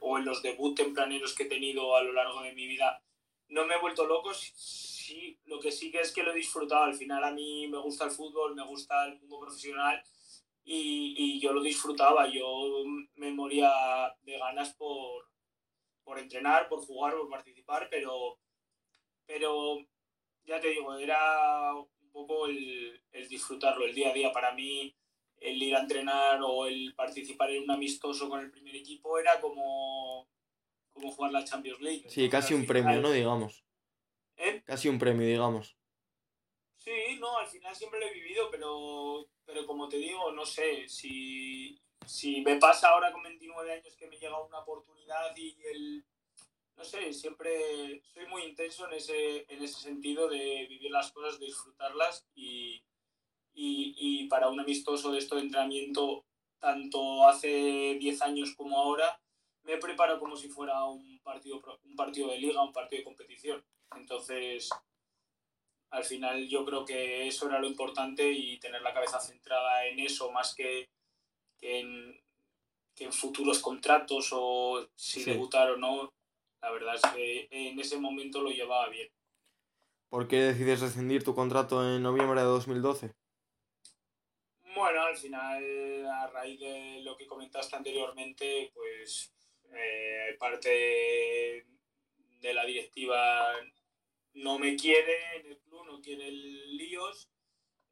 o 0.02 0.18
en 0.18 0.26
los 0.26 0.42
debut 0.42 0.76
tempraneros 0.76 1.34
que 1.34 1.44
he 1.44 1.50
tenido 1.50 1.96
a 1.96 2.04
lo 2.04 2.14
largo 2.14 2.42
de 2.42 2.54
mi 2.54 2.68
vida, 2.68 3.04
no 3.50 3.66
me 3.66 3.76
he 3.76 3.80
vuelto 3.80 4.06
loco, 4.06 4.34
sí, 4.34 5.40
lo 5.46 5.60
que 5.60 5.72
sí 5.72 5.92
que 5.92 6.02
es 6.02 6.12
que 6.12 6.24
lo 6.24 6.32
he 6.32 6.36
disfrutado, 6.36 6.84
al 6.84 6.96
final 6.96 7.24
a 7.24 7.32
mí 7.32 7.68
me 7.68 7.78
gusta 7.78 8.06
el 8.06 8.12
fútbol, 8.12 8.56
me 8.56 8.66
gusta 8.66 9.06
el 9.06 9.20
mundo 9.20 9.40
profesional 9.40 10.04
y, 10.64 11.14
y, 11.18 11.40
yo 11.40 11.52
lo 11.52 11.62
disfrutaba, 11.62 12.28
yo 12.28 12.84
me 13.16 13.32
moría 13.32 13.72
de 14.22 14.38
ganas 14.38 14.74
por, 14.76 15.30
por 16.04 16.20
entrenar, 16.20 16.70
por 16.70 16.86
jugar, 16.86 17.16
por 17.16 17.30
participar, 17.30 17.90
pero, 17.92 18.40
pero 19.26 19.78
ya 20.46 20.60
te 20.60 20.70
digo, 20.70 20.96
era 20.96 21.76
un 21.76 22.12
poco 22.12 22.48
el, 22.48 23.02
el 23.12 23.28
disfrutarlo, 23.28 23.86
el 23.86 23.94
día 23.94 24.10
a 24.10 24.14
día. 24.14 24.32
Para 24.32 24.54
mí, 24.54 24.96
el 25.44 25.62
ir 25.62 25.76
a 25.76 25.82
entrenar 25.82 26.42
o 26.42 26.66
el 26.66 26.94
participar 26.96 27.52
en 27.52 27.64
un 27.64 27.72
amistoso 27.72 28.30
con 28.30 28.40
el 28.40 28.52
primer 28.52 28.76
equipo 28.76 29.20
era 29.20 29.40
como, 29.40 30.30
como 30.92 31.12
jugar 31.12 31.32
la 31.32 31.44
Champions 31.44 31.82
League. 31.82 32.10
Sí, 32.10 32.30
casi 32.30 32.54
un 32.54 32.66
premio, 32.66 33.02
¿no? 33.02 33.12
Digamos. 33.12 33.64
¿Eh? 34.38 34.64
Casi 34.66 34.90
un 34.90 34.98
premio, 34.98 35.28
digamos. 35.28 35.78
Sí, 36.78 37.18
no, 37.20 37.38
al 37.38 37.48
final 37.48 37.76
siempre 37.76 38.00
lo 38.00 38.08
he 38.08 38.14
vivido, 38.14 38.50
pero 38.52 39.30
pero 39.46 39.66
como 39.66 39.90
te 39.90 39.98
digo, 39.98 40.32
no 40.32 40.46
sé, 40.46 40.88
si, 40.88 41.80
si 42.06 42.42
me 42.42 42.58
pasa 42.58 42.90
ahora 42.90 43.12
con 43.12 43.24
29 43.24 43.74
años 43.74 43.96
que 43.96 44.08
me 44.08 44.18
llega 44.18 44.42
una 44.42 44.60
oportunidad 44.60 45.36
y 45.36 45.56
el, 45.66 46.06
no 46.78 46.84
sé, 46.84 47.14
siempre 47.14 48.02
soy 48.14 48.26
muy 48.28 48.44
intenso 48.44 48.88
en 48.88 48.94
ese, 48.94 49.46
en 49.50 49.64
ese 49.64 49.82
sentido 49.82 50.28
de 50.30 50.66
vivir 50.68 50.92
las 50.92 51.12
cosas, 51.12 51.40
de 51.40 51.48
disfrutarlas 51.48 52.28
y, 52.36 52.84
y, 53.54 53.96
y 53.98 54.28
para 54.28 54.50
un 54.50 54.60
amistoso 54.60 55.12
de 55.12 55.20
esto 55.20 55.36
de 55.36 55.42
entrenamiento, 55.42 56.26
tanto 56.60 57.28
hace 57.28 57.98
10 58.00 58.22
años 58.22 58.54
como 58.56 58.80
ahora, 58.80 59.20
me 59.64 59.78
preparo 59.78 60.20
como 60.20 60.36
si 60.36 60.50
fuera 60.50 60.84
un 60.86 61.20
partido, 61.24 61.62
un 61.84 61.96
partido 61.96 62.30
de 62.30 62.38
liga, 62.38 62.62
un 62.62 62.74
partido 62.74 63.00
de 63.00 63.06
competición. 63.06 63.64
Entonces, 63.96 64.70
al 65.92 66.04
final 66.04 66.48
yo 66.48 66.66
creo 66.66 66.86
que 66.86 67.28
eso 67.28 67.48
era 67.48 67.60
lo 67.60 67.68
importante 67.68 68.32
y 68.32 68.60
tener 68.60 68.82
la 68.82 68.94
cabeza 68.94 69.20
centrada 69.20 69.86
en 69.88 70.00
eso 70.00 70.32
más 70.32 70.56
que, 70.56 70.90
en, 71.62 72.20
futuros 73.12 73.60
contratos 73.60 74.30
o 74.32 74.88
si 74.96 75.24
debutar 75.24 75.72
o 75.72 75.78
no. 75.78 76.14
La 76.62 76.72
verdad 76.72 76.96
es 76.96 77.02
que 77.14 77.48
en 77.52 77.80
ese 77.80 77.98
momento 77.98 78.42
lo 78.42 78.50
llevaba 78.50 78.88
bien. 78.90 79.10
¿Por 80.10 80.28
qué 80.28 80.38
decides 80.38 80.80
rescindir 80.80 81.24
tu 81.24 81.36
contrato 81.36 81.84
en 81.84 82.02
noviembre 82.02 82.40
de 82.40 82.46
2012? 82.46 83.14
Bueno, 84.76 85.04
al 85.04 85.16
final, 85.16 86.08
a 86.08 86.28
raíz 86.28 86.60
de 86.60 87.02
lo 87.04 87.16
que 87.16 87.28
comentaste 87.28 87.76
anteriormente, 87.76 88.72
pues 88.74 89.32
eh, 89.72 90.36
parte 90.40 91.66
de 92.42 92.54
la 92.54 92.66
directiva 92.66 93.54
no 94.34 94.58
me 94.58 94.76
quiere 94.76 95.38
en 95.38 95.46
el 95.48 95.58
club, 95.60 95.86
no 95.86 96.02
quiere 96.02 96.28
el 96.28 96.76
líos. 96.76 97.30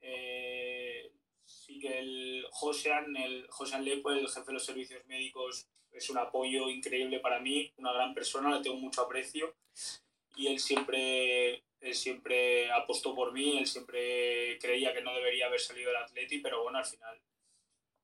Eh, 0.01 1.11
sí 1.45 1.79
que 1.79 1.99
el 1.99 2.47
Josean, 2.51 3.15
el 3.15 3.47
Josean 3.49 3.85
Lepo, 3.85 4.11
el 4.11 4.27
jefe 4.27 4.47
de 4.47 4.53
los 4.53 4.65
servicios 4.65 5.05
médicos, 5.05 5.67
es 5.91 6.09
un 6.09 6.17
apoyo 6.17 6.69
increíble 6.69 7.19
para 7.19 7.39
mí, 7.39 7.71
una 7.77 7.93
gran 7.93 8.13
persona, 8.13 8.55
le 8.55 8.63
tengo 8.63 8.77
mucho 8.77 9.01
aprecio. 9.01 9.55
y 10.35 10.47
él 10.47 10.59
siempre, 10.59 11.63
él 11.81 11.95
siempre 11.95 12.71
apostó 12.71 13.13
por 13.13 13.33
mí, 13.33 13.57
él 13.57 13.67
siempre 13.67 14.57
creía 14.59 14.93
que 14.93 15.01
no 15.01 15.13
debería 15.13 15.47
haber 15.47 15.59
salido 15.59 15.89
del 15.89 16.03
Atleti, 16.03 16.39
pero 16.39 16.63
bueno, 16.63 16.77
al 16.77 16.85
final 16.85 17.19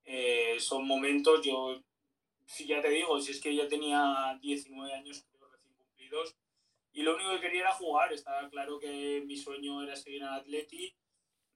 eh, 0.03 0.57
son 0.59 0.85
momentos, 0.85 1.41
yo 1.45 1.81
ya 2.65 2.81
te 2.81 2.89
digo, 2.89 3.19
si 3.21 3.31
es 3.31 3.41
que 3.41 3.55
ya 3.55 3.67
tenía 3.67 4.37
19 4.41 4.93
años 4.93 5.25
recién 5.51 5.73
cumplidos 5.77 6.35
y 6.93 7.03
lo 7.03 7.15
único 7.15 7.31
que 7.31 7.41
quería 7.41 7.61
era 7.61 7.73
jugar, 7.73 8.11
estaba 8.11 8.49
claro 8.49 8.79
que 8.79 9.23
mi 9.25 9.37
sueño 9.37 9.83
era 9.83 9.95
seguir 9.95 10.21
en 10.23 10.29
Atleti, 10.29 10.95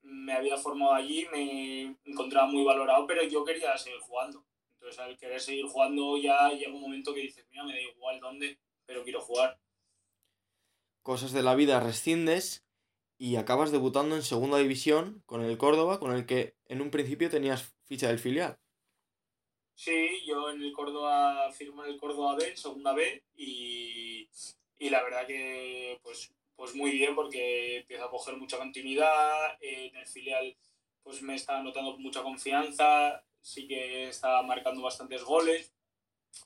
me 0.03 0.33
había 0.33 0.57
formado 0.57 0.93
allí, 0.93 1.27
me 1.31 1.95
encontraba 2.05 2.47
muy 2.47 2.63
valorado, 2.63 3.07
pero 3.07 3.23
yo 3.23 3.43
quería 3.43 3.77
seguir 3.77 3.99
jugando. 3.99 4.43
Entonces 4.73 4.99
al 4.99 5.17
querer 5.17 5.39
seguir 5.39 5.65
jugando 5.65 6.17
ya 6.17 6.49
llega 6.49 6.73
un 6.73 6.81
momento 6.81 7.13
que 7.13 7.21
dices, 7.21 7.45
mira, 7.49 7.63
me 7.63 7.73
da 7.73 7.81
igual 7.81 8.19
dónde, 8.19 8.57
pero 8.85 9.03
quiero 9.03 9.21
jugar. 9.21 9.59
Cosas 11.01 11.31
de 11.31 11.43
la 11.43 11.55
vida 11.55 11.79
rescindes 11.79 12.65
y 13.17 13.35
acabas 13.35 13.71
debutando 13.71 14.15
en 14.15 14.23
segunda 14.23 14.57
división 14.57 15.23
con 15.25 15.41
el 15.41 15.57
Córdoba, 15.57 15.99
con 15.99 16.11
el 16.11 16.25
que 16.25 16.55
en 16.65 16.81
un 16.81 16.91
principio 16.91 17.29
tenías 17.29 17.75
ficha 17.85 18.07
del 18.07 18.19
filial. 18.19 18.59
Sí, 19.75 20.25
yo 20.27 20.49
en 20.51 20.61
el 20.61 20.73
Córdoba 20.73 21.51
firmo 21.51 21.83
en 21.83 21.91
el 21.91 21.99
Córdoba 21.99 22.35
B, 22.35 22.55
segunda 22.55 22.93
B, 22.93 23.23
y, 23.35 24.29
y 24.77 24.89
la 24.89 25.03
verdad 25.03 25.25
que 25.25 25.99
pues, 26.03 26.31
pues 26.55 26.75
muy 26.75 26.91
bien 26.91 27.15
porque 27.15 27.77
empiezo 27.77 28.05
a 28.05 28.11
coger 28.11 28.37
mucha 28.37 28.57
continuidad, 28.57 29.57
en 29.59 29.95
el 29.95 30.05
filial 30.07 30.55
pues 31.03 31.21
me 31.21 31.35
está 31.35 31.61
notando 31.63 31.97
mucha 31.97 32.21
confianza, 32.21 33.23
sí 33.41 33.67
que 33.67 34.09
está 34.09 34.41
marcando 34.43 34.81
bastantes 34.81 35.23
goles. 35.23 35.73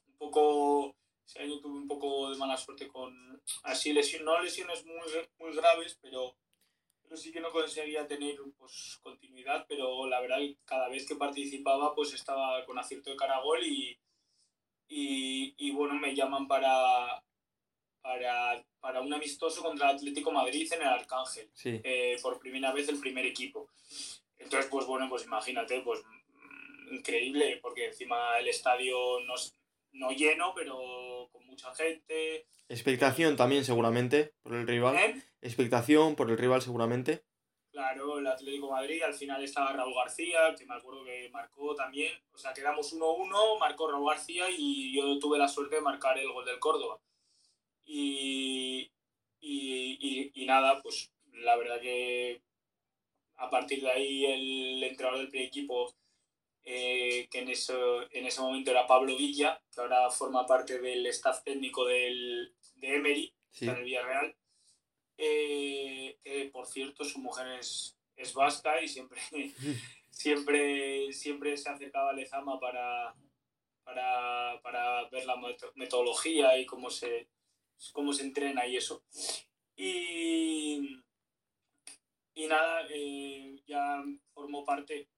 Un 0.08 0.18
poco, 0.18 0.96
ese 1.26 1.40
año 1.40 1.60
tuve 1.60 1.80
un 1.80 1.88
poco 1.88 2.30
de 2.30 2.38
mala 2.38 2.58
suerte 2.58 2.88
con, 2.88 3.42
así 3.64 3.94
lesiones, 3.94 4.26
no 4.26 4.42
lesiones 4.42 4.86
muy, 4.86 4.98
muy 5.40 5.56
graves, 5.56 5.98
pero, 6.02 6.36
pero 7.02 7.18
sí 7.18 7.32
que 7.32 7.40
no 7.40 7.52
conseguía 7.52 8.08
tener 8.08 8.36
pues, 8.58 9.00
continuidad, 9.02 9.66
pero 9.68 10.08
la 10.08 10.22
verdad 10.22 10.40
cada 10.66 10.90
vez 10.90 11.08
que 11.08 11.16
participaba 11.16 11.96
pues 11.96 12.14
estaba 12.14 12.64
con 12.66 12.78
acierto 12.78 13.10
de 13.10 13.16
cara 13.16 13.38
a 13.38 13.42
gol 13.42 13.64
y, 13.64 13.98
y, 14.88 15.56
y 15.58 15.72
bueno, 15.72 15.96
me 15.96 16.16
llaman 16.16 16.48
para, 16.48 17.24
para, 18.02 18.64
para, 18.80 19.02
un 19.02 19.14
amistoso 19.14 19.64
contra 19.64 19.90
el 19.90 19.96
Atlético 19.96 20.32
Madrid 20.32 20.72
en 20.72 20.82
el 20.82 20.88
Arcángel, 20.88 21.50
eh, 21.64 22.18
por 22.22 22.40
primera 22.40 22.72
vez 22.72 22.88
el 22.90 23.00
primer 23.00 23.26
equipo. 23.26 23.70
Entonces, 24.38 24.70
pues 24.70 24.86
bueno, 24.86 25.10
pues 25.10 25.26
imagínate, 25.26 25.82
pues 25.82 26.04
increíble, 26.92 27.58
porque 27.62 27.88
encima 27.88 28.38
el 28.38 28.48
estadio 28.48 29.20
no, 29.22 29.34
no 29.96 30.12
lleno, 30.12 30.54
pero 30.56 31.30
con 31.32 31.46
mucha 31.46 31.74
gente. 31.74 32.48
Expectación 32.70 33.36
también 33.36 33.66
seguramente 33.66 34.34
por 34.42 34.56
el 34.56 34.68
rival. 34.68 34.96
¿Eh? 34.96 35.22
Expectación 35.42 36.16
por 36.16 36.30
el 36.30 36.38
rival 36.38 36.62
seguramente. 36.62 37.24
Claro, 37.72 38.20
el 38.20 38.28
Atlético 38.28 38.72
Madrid, 38.72 39.04
al 39.04 39.14
final 39.14 39.44
estaba 39.44 39.74
Raúl 39.74 39.94
García, 39.94 40.56
que 40.58 40.66
me 40.66 40.76
acuerdo 40.76 41.04
que 41.04 41.30
marcó 41.30 41.76
también. 41.76 42.14
O 42.32 42.38
sea, 42.38 42.54
quedamos 42.54 42.94
1-1, 42.94 43.60
marcó 43.60 43.92
Raúl 43.92 44.10
García 44.10 44.46
y 44.50 44.96
yo 44.96 45.20
tuve 45.20 45.38
la 45.38 45.48
suerte 45.48 45.76
de 45.76 45.82
marcar 45.82 46.18
el 46.18 46.32
gol 46.32 46.46
del 46.46 46.60
Córdoba. 46.60 47.00
Y, 47.84 48.90
y, 49.42 49.98
y, 50.00 50.32
y 50.34 50.46
nada, 50.46 50.82
pues 50.82 51.12
la 51.34 51.58
verdad 51.58 51.82
que 51.82 52.42
a 53.36 53.50
partir 53.50 53.82
de 53.82 53.92
ahí 53.92 54.26
el 54.26 54.84
entrenador 54.84 55.20
del 55.20 55.30
primer 55.30 55.48
equipo 55.48 55.94
eh, 56.68 57.28
que 57.30 57.40
en, 57.40 57.50
eso, 57.50 58.12
en 58.12 58.26
ese 58.26 58.42
momento 58.42 58.72
era 58.72 58.88
Pablo 58.88 59.16
Villa, 59.16 59.62
que 59.72 59.82
ahora 59.82 60.10
forma 60.10 60.48
parte 60.48 60.80
del 60.80 61.06
staff 61.08 61.44
técnico 61.44 61.86
del, 61.86 62.56
de 62.76 62.96
Emery, 62.96 63.34
en 63.62 63.70
el 63.70 63.84
Villarreal. 63.84 64.36
Eh, 65.18 66.18
que 66.24 66.50
por 66.52 66.66
cierto, 66.66 67.06
su 67.06 67.20
mujer 67.20 67.60
es, 67.60 67.96
es 68.16 68.34
vasca 68.34 68.82
y 68.82 68.88
siempre, 68.88 69.22
siempre, 70.10 71.14
siempre 71.14 71.56
se 71.56 71.70
acercaba 71.70 72.10
a 72.10 72.14
Lezama 72.14 72.60
para, 72.60 73.16
para, 73.84 74.60
para 74.64 75.08
ver 75.10 75.26
la 75.26 75.36
metodología 75.76 76.58
y 76.58 76.66
cómo 76.66 76.90
se, 76.90 77.30
cómo 77.94 78.12
se 78.12 78.24
entrena 78.24 78.66
y 78.66 78.78
eso. 78.78 79.04
Y, 79.76 81.04
y 82.34 82.48
nada, 82.48 82.88
eh, 82.90 83.62
ya 83.68 84.04
formó 84.34 84.66
parte 84.66 85.10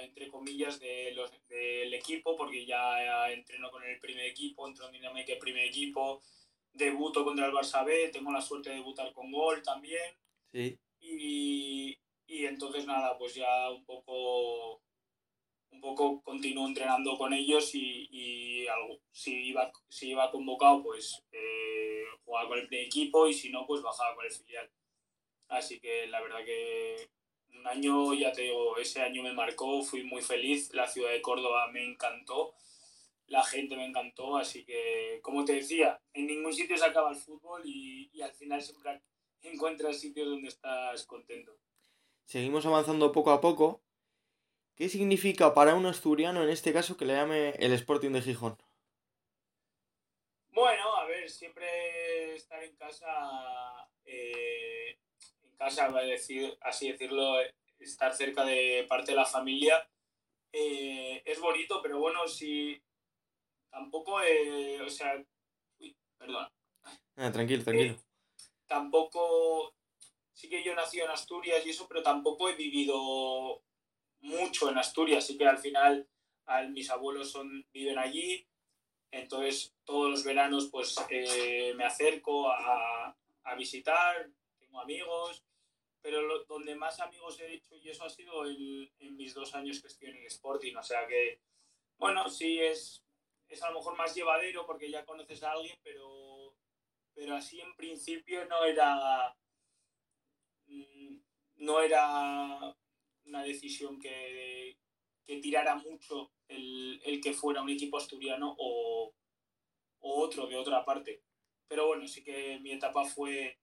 entre 0.00 0.28
comillas, 0.28 0.78
de 0.80 1.12
los, 1.12 1.30
del 1.48 1.92
equipo, 1.94 2.36
porque 2.36 2.64
ya 2.64 3.30
entreno 3.30 3.70
con 3.70 3.82
el 3.84 3.98
primer 3.98 4.26
equipo, 4.26 4.66
entro 4.66 4.86
en 4.86 4.92
Dinamarca 4.92 5.32
primer 5.40 5.66
equipo, 5.66 6.22
debuto 6.72 7.24
contra 7.24 7.46
el 7.46 7.52
Barça 7.52 7.84
B, 7.84 8.08
tengo 8.08 8.32
la 8.32 8.40
suerte 8.40 8.70
de 8.70 8.76
debutar 8.76 9.12
con 9.12 9.30
gol 9.30 9.62
también. 9.62 10.16
Sí. 10.52 10.78
Y, 11.00 11.98
y 12.26 12.46
entonces 12.46 12.86
nada, 12.86 13.18
pues 13.18 13.34
ya 13.34 13.70
un 13.70 13.84
poco 13.84 14.82
un 15.72 15.80
poco 15.80 16.22
continúo 16.22 16.66
entrenando 16.66 17.16
con 17.16 17.32
ellos 17.32 17.74
y, 17.74 18.06
y 18.10 18.66
algo, 18.66 19.00
si, 19.10 19.48
iba, 19.48 19.72
si 19.88 20.10
iba 20.10 20.30
convocado 20.30 20.82
pues 20.82 21.24
eh, 21.32 22.04
jugaba 22.24 22.48
con 22.48 22.58
el 22.58 22.66
primer 22.66 22.86
equipo 22.86 23.26
y 23.26 23.32
si 23.32 23.50
no 23.50 23.66
pues 23.66 23.82
bajaba 23.82 24.14
con 24.14 24.26
el 24.26 24.30
filial. 24.30 24.70
Así 25.48 25.80
que 25.80 26.06
la 26.08 26.20
verdad 26.20 26.44
que 26.44 27.08
un 27.54 27.66
año, 27.66 28.14
ya 28.14 28.32
te 28.32 28.42
digo, 28.42 28.76
ese 28.78 29.02
año 29.02 29.22
me 29.22 29.32
marcó, 29.32 29.82
fui 29.82 30.04
muy 30.04 30.22
feliz, 30.22 30.72
la 30.74 30.86
ciudad 30.86 31.10
de 31.10 31.22
Córdoba 31.22 31.68
me 31.68 31.84
encantó, 31.84 32.54
la 33.26 33.42
gente 33.44 33.76
me 33.76 33.86
encantó, 33.86 34.36
así 34.36 34.64
que, 34.64 35.20
como 35.22 35.44
te 35.44 35.54
decía, 35.54 36.00
en 36.12 36.26
ningún 36.26 36.52
sitio 36.52 36.76
se 36.76 36.84
acaba 36.84 37.10
el 37.10 37.16
fútbol 37.16 37.62
y, 37.64 38.10
y 38.12 38.22
al 38.22 38.32
final 38.32 38.62
siempre 38.62 39.02
encuentras 39.42 39.98
sitios 39.98 40.28
donde 40.28 40.48
estás 40.48 41.04
contento. 41.06 41.56
Seguimos 42.24 42.64
avanzando 42.66 43.12
poco 43.12 43.30
a 43.30 43.40
poco. 43.40 43.82
¿Qué 44.74 44.88
significa 44.88 45.54
para 45.54 45.74
un 45.74 45.86
asturiano, 45.86 46.42
en 46.42 46.48
este 46.48 46.72
caso, 46.72 46.96
que 46.96 47.04
le 47.04 47.14
llame 47.14 47.50
el 47.58 47.72
Sporting 47.72 48.10
de 48.10 48.22
Gijón? 48.22 48.56
Bueno, 50.50 50.96
a 50.96 51.06
ver, 51.06 51.28
siempre 51.30 52.34
estar 52.34 52.62
en 52.62 52.74
casa 52.76 53.06
eh, 54.04 54.81
casa, 55.62 55.88
decir, 56.02 56.58
así 56.60 56.90
decirlo, 56.90 57.36
estar 57.78 58.14
cerca 58.14 58.44
de 58.44 58.84
parte 58.88 59.12
de 59.12 59.16
la 59.16 59.24
familia. 59.24 59.88
Eh, 60.52 61.22
es 61.24 61.38
bonito, 61.38 61.80
pero 61.80 62.00
bueno, 62.00 62.26
si 62.26 62.82
tampoco, 63.70 64.20
eh, 64.22 64.80
o 64.82 64.90
sea, 64.90 65.24
uy, 65.78 65.96
perdón. 66.18 66.48
Ah, 67.16 67.30
tranquilo, 67.30 67.62
tranquilo. 67.62 67.94
Eh, 67.94 68.00
tampoco, 68.66 69.74
sí 70.32 70.48
que 70.48 70.64
yo 70.64 70.74
nací 70.74 71.00
en 71.00 71.10
Asturias 71.10 71.64
y 71.64 71.70
eso, 71.70 71.86
pero 71.86 72.02
tampoco 72.02 72.48
he 72.48 72.56
vivido 72.56 73.62
mucho 74.20 74.68
en 74.68 74.78
Asturias, 74.78 75.24
así 75.24 75.38
que 75.38 75.46
al 75.46 75.58
final 75.58 76.08
mis 76.70 76.90
abuelos 76.90 77.30
son, 77.30 77.66
viven 77.72 77.98
allí, 77.98 78.46
entonces 79.10 79.74
todos 79.84 80.10
los 80.10 80.24
veranos 80.24 80.68
pues 80.70 80.96
me 81.76 81.84
acerco 81.84 82.50
a, 82.50 83.16
a 83.44 83.54
visitar, 83.54 84.28
tengo 84.58 84.80
amigos 84.80 85.42
pero 86.02 86.44
donde 86.44 86.74
más 86.74 86.98
amigos 87.00 87.38
he 87.40 87.54
hecho 87.54 87.76
y 87.76 87.88
eso 87.88 88.04
ha 88.04 88.10
sido 88.10 88.44
en, 88.46 88.90
en, 88.98 89.16
mis 89.16 89.32
dos 89.32 89.54
años 89.54 89.80
que 89.80 89.86
estoy 89.86 90.10
en 90.10 90.16
el 90.16 90.26
Sporting. 90.26 90.74
O 90.74 90.82
sea 90.82 91.06
que, 91.06 91.40
bueno, 91.96 92.28
sí 92.28 92.58
es, 92.58 93.04
es 93.48 93.62
a 93.62 93.70
lo 93.70 93.78
mejor 93.78 93.96
más 93.96 94.14
llevadero 94.14 94.66
porque 94.66 94.90
ya 94.90 95.06
conoces 95.06 95.42
a 95.44 95.52
alguien, 95.52 95.78
pero, 95.82 96.56
pero 97.14 97.36
así 97.36 97.60
en 97.60 97.74
principio 97.76 98.44
no 98.46 98.64
era, 98.64 99.36
mm, 100.66 101.16
no 101.56 101.80
era 101.80 102.76
una 103.24 103.44
decisión 103.44 104.00
que, 104.00 104.76
que 105.24 105.38
tirara 105.38 105.76
mucho 105.76 106.32
el, 106.48 107.00
el, 107.04 107.20
que 107.20 107.32
fuera 107.32 107.62
un 107.62 107.70
equipo 107.70 107.96
asturiano 107.96 108.56
o, 108.58 109.14
o 110.00 110.20
otro 110.20 110.48
de 110.48 110.56
otra 110.56 110.84
parte. 110.84 111.22
Pero 111.68 111.86
bueno, 111.86 112.08
sí 112.08 112.24
que 112.24 112.58
mi 112.58 112.72
etapa 112.72 113.04
fue 113.04 113.61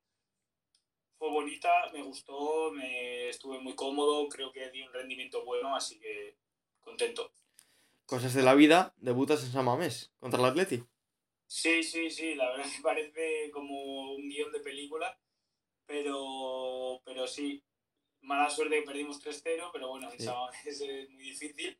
fue 1.19 1.29
bonita, 1.29 1.69
me 1.91 2.01
gustó, 2.01 2.71
me 2.71 3.27
estuve 3.27 3.59
muy 3.59 3.75
cómodo, 3.75 4.29
creo 4.29 4.53
que 4.53 4.71
di 4.71 4.81
un 4.81 4.93
rendimiento 4.93 5.43
bueno, 5.43 5.75
así 5.75 5.99
que 5.99 6.37
contento. 6.79 7.33
Cosas 8.05 8.33
de 8.33 8.41
la 8.41 8.55
vida, 8.55 8.93
debutas 8.97 9.43
en 9.43 9.51
San 9.51 9.65
Mamés 9.65 10.13
contra 10.17 10.39
el 10.39 10.45
Atleti. 10.45 10.81
Sí, 11.45 11.83
sí, 11.83 12.09
sí, 12.09 12.35
la 12.35 12.49
verdad 12.51 12.71
que 12.73 12.81
parece 12.81 13.51
como 13.51 14.13
un 14.13 14.29
guion 14.29 14.51
de 14.53 14.61
película, 14.61 15.19
pero, 15.85 17.01
pero 17.03 17.27
sí, 17.27 17.61
mala 18.21 18.49
suerte 18.49 18.79
que 18.79 18.87
perdimos 18.87 19.21
3-0, 19.21 19.71
pero 19.73 19.89
bueno, 19.89 20.07
Mamés 20.07 20.65
es 20.65 21.09
muy 21.09 21.23
difícil. 21.23 21.77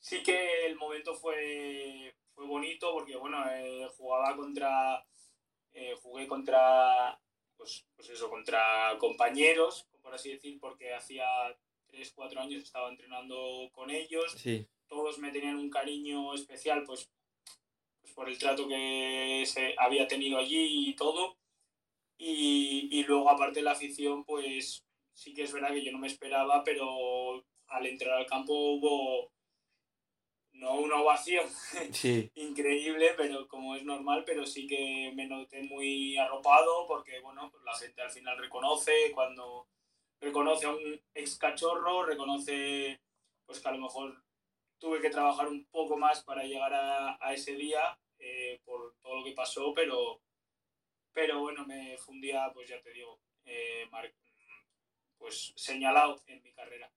Sí 0.00 0.22
que 0.24 0.66
el 0.66 0.74
momento 0.74 1.14
fue, 1.14 2.12
fue 2.34 2.44
bonito 2.44 2.92
porque, 2.92 3.16
bueno, 3.16 3.38
eh, 3.52 3.86
jugaba 3.96 4.34
contra, 4.36 5.06
eh, 5.72 5.94
jugué 6.02 6.26
contra 6.26 7.20
pues, 7.58 7.84
pues 7.96 8.08
eso, 8.08 8.30
contra 8.30 8.96
compañeros, 8.98 9.86
por 10.00 10.14
así 10.14 10.30
decir, 10.30 10.58
porque 10.58 10.94
hacía 10.94 11.26
3, 11.88 12.12
4 12.14 12.40
años 12.40 12.62
estaba 12.62 12.88
entrenando 12.88 13.68
con 13.72 13.90
ellos. 13.90 14.34
Todos 14.86 15.18
me 15.18 15.30
tenían 15.30 15.56
un 15.56 15.68
cariño 15.68 16.32
especial, 16.32 16.84
pues, 16.84 17.10
pues 18.00 18.12
por 18.14 18.28
el 18.28 18.38
trato 18.38 18.66
que 18.66 19.44
se 19.46 19.74
había 19.76 20.08
tenido 20.08 20.38
allí 20.38 20.88
y 20.88 20.96
todo. 20.96 21.36
Y, 22.16 22.88
y 22.90 23.04
luego, 23.04 23.28
aparte 23.28 23.60
de 23.60 23.64
la 23.64 23.72
afición, 23.72 24.24
pues 24.24 24.84
sí 25.12 25.34
que 25.34 25.42
es 25.42 25.52
verdad 25.52 25.70
que 25.70 25.84
yo 25.84 25.92
no 25.92 25.98
me 25.98 26.06
esperaba, 26.06 26.62
pero 26.64 27.44
al 27.66 27.86
entrar 27.86 28.14
al 28.14 28.26
campo 28.26 28.54
hubo 28.54 29.30
no 30.58 30.74
una 30.74 31.00
ovación. 31.00 31.46
Increíble, 32.34 33.14
pero 33.16 33.46
como 33.48 33.76
es 33.76 33.84
normal, 33.84 34.24
pero 34.26 34.44
sí 34.44 34.66
que 34.66 35.12
me 35.14 35.26
noté 35.26 35.62
muy 35.62 36.16
arropado 36.16 36.86
porque, 36.86 37.20
bueno, 37.20 37.50
pues 37.50 37.62
la 37.64 37.74
gente 37.74 38.02
al 38.02 38.10
final 38.10 38.38
reconoce 38.38 39.12
cuando 39.14 39.68
reconoce 40.20 40.66
a 40.66 40.70
un 40.70 41.00
ex 41.14 41.38
cachorro, 41.38 42.04
reconoce 42.04 43.00
pues 43.46 43.60
que 43.60 43.68
a 43.68 43.72
lo 43.72 43.78
mejor 43.78 44.22
tuve 44.78 45.00
que 45.00 45.10
trabajar 45.10 45.48
un 45.48 45.64
poco 45.66 45.96
más 45.96 46.22
para 46.24 46.42
llegar 46.42 46.74
a, 46.74 47.16
a 47.20 47.32
ese 47.32 47.54
día 47.54 47.98
eh, 48.18 48.60
por 48.64 48.96
todo 49.00 49.16
lo 49.16 49.24
que 49.24 49.32
pasó, 49.32 49.72
pero, 49.74 50.20
pero 51.12 51.40
bueno, 51.40 51.64
me 51.66 51.96
fundía, 51.98 52.50
pues 52.52 52.68
ya 52.68 52.80
te 52.82 52.92
digo, 52.92 53.20
eh, 53.44 53.88
pues 55.16 55.52
señalado 55.56 56.20
en 56.26 56.42
mi 56.42 56.52
carrera 56.52 56.90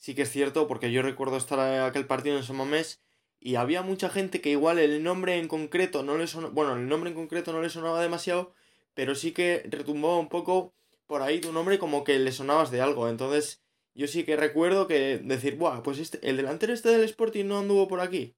sí 0.00 0.14
que 0.14 0.22
es 0.22 0.30
cierto, 0.30 0.66
porque 0.66 0.90
yo 0.90 1.02
recuerdo 1.02 1.36
estar 1.36 1.58
en 1.72 1.82
aquel 1.82 2.06
partido 2.06 2.36
en 2.36 2.42
Somamés 2.42 3.04
y 3.38 3.54
había 3.54 3.82
mucha 3.82 4.08
gente 4.08 4.40
que 4.40 4.50
igual 4.50 4.78
el 4.78 5.02
nombre 5.02 5.36
en 5.36 5.46
concreto 5.46 6.02
no 6.02 6.16
le 6.16 6.26
sonaba, 6.26 6.52
bueno, 6.52 6.74
el 6.74 6.88
nombre 6.88 7.10
en 7.10 7.16
concreto 7.16 7.52
no 7.52 7.62
le 7.62 7.70
sonaba 7.70 8.02
demasiado, 8.02 8.54
pero 8.94 9.14
sí 9.14 9.32
que 9.32 9.62
retumbaba 9.68 10.18
un 10.18 10.28
poco 10.28 10.74
por 11.06 11.22
ahí 11.22 11.40
tu 11.40 11.52
nombre 11.52 11.78
como 11.78 12.02
que 12.02 12.18
le 12.18 12.32
sonabas 12.32 12.70
de 12.70 12.80
algo. 12.80 13.08
Entonces, 13.08 13.62
yo 13.94 14.06
sí 14.06 14.24
que 14.24 14.36
recuerdo 14.36 14.86
que 14.86 15.18
decir, 15.18 15.56
buah, 15.56 15.82
pues 15.82 15.98
este, 15.98 16.18
el 16.28 16.36
delantero 16.36 16.72
este 16.72 16.88
del 16.88 17.04
Sporting 17.04 17.44
no 17.44 17.58
anduvo 17.58 17.86
por 17.86 18.00
aquí. 18.00 18.36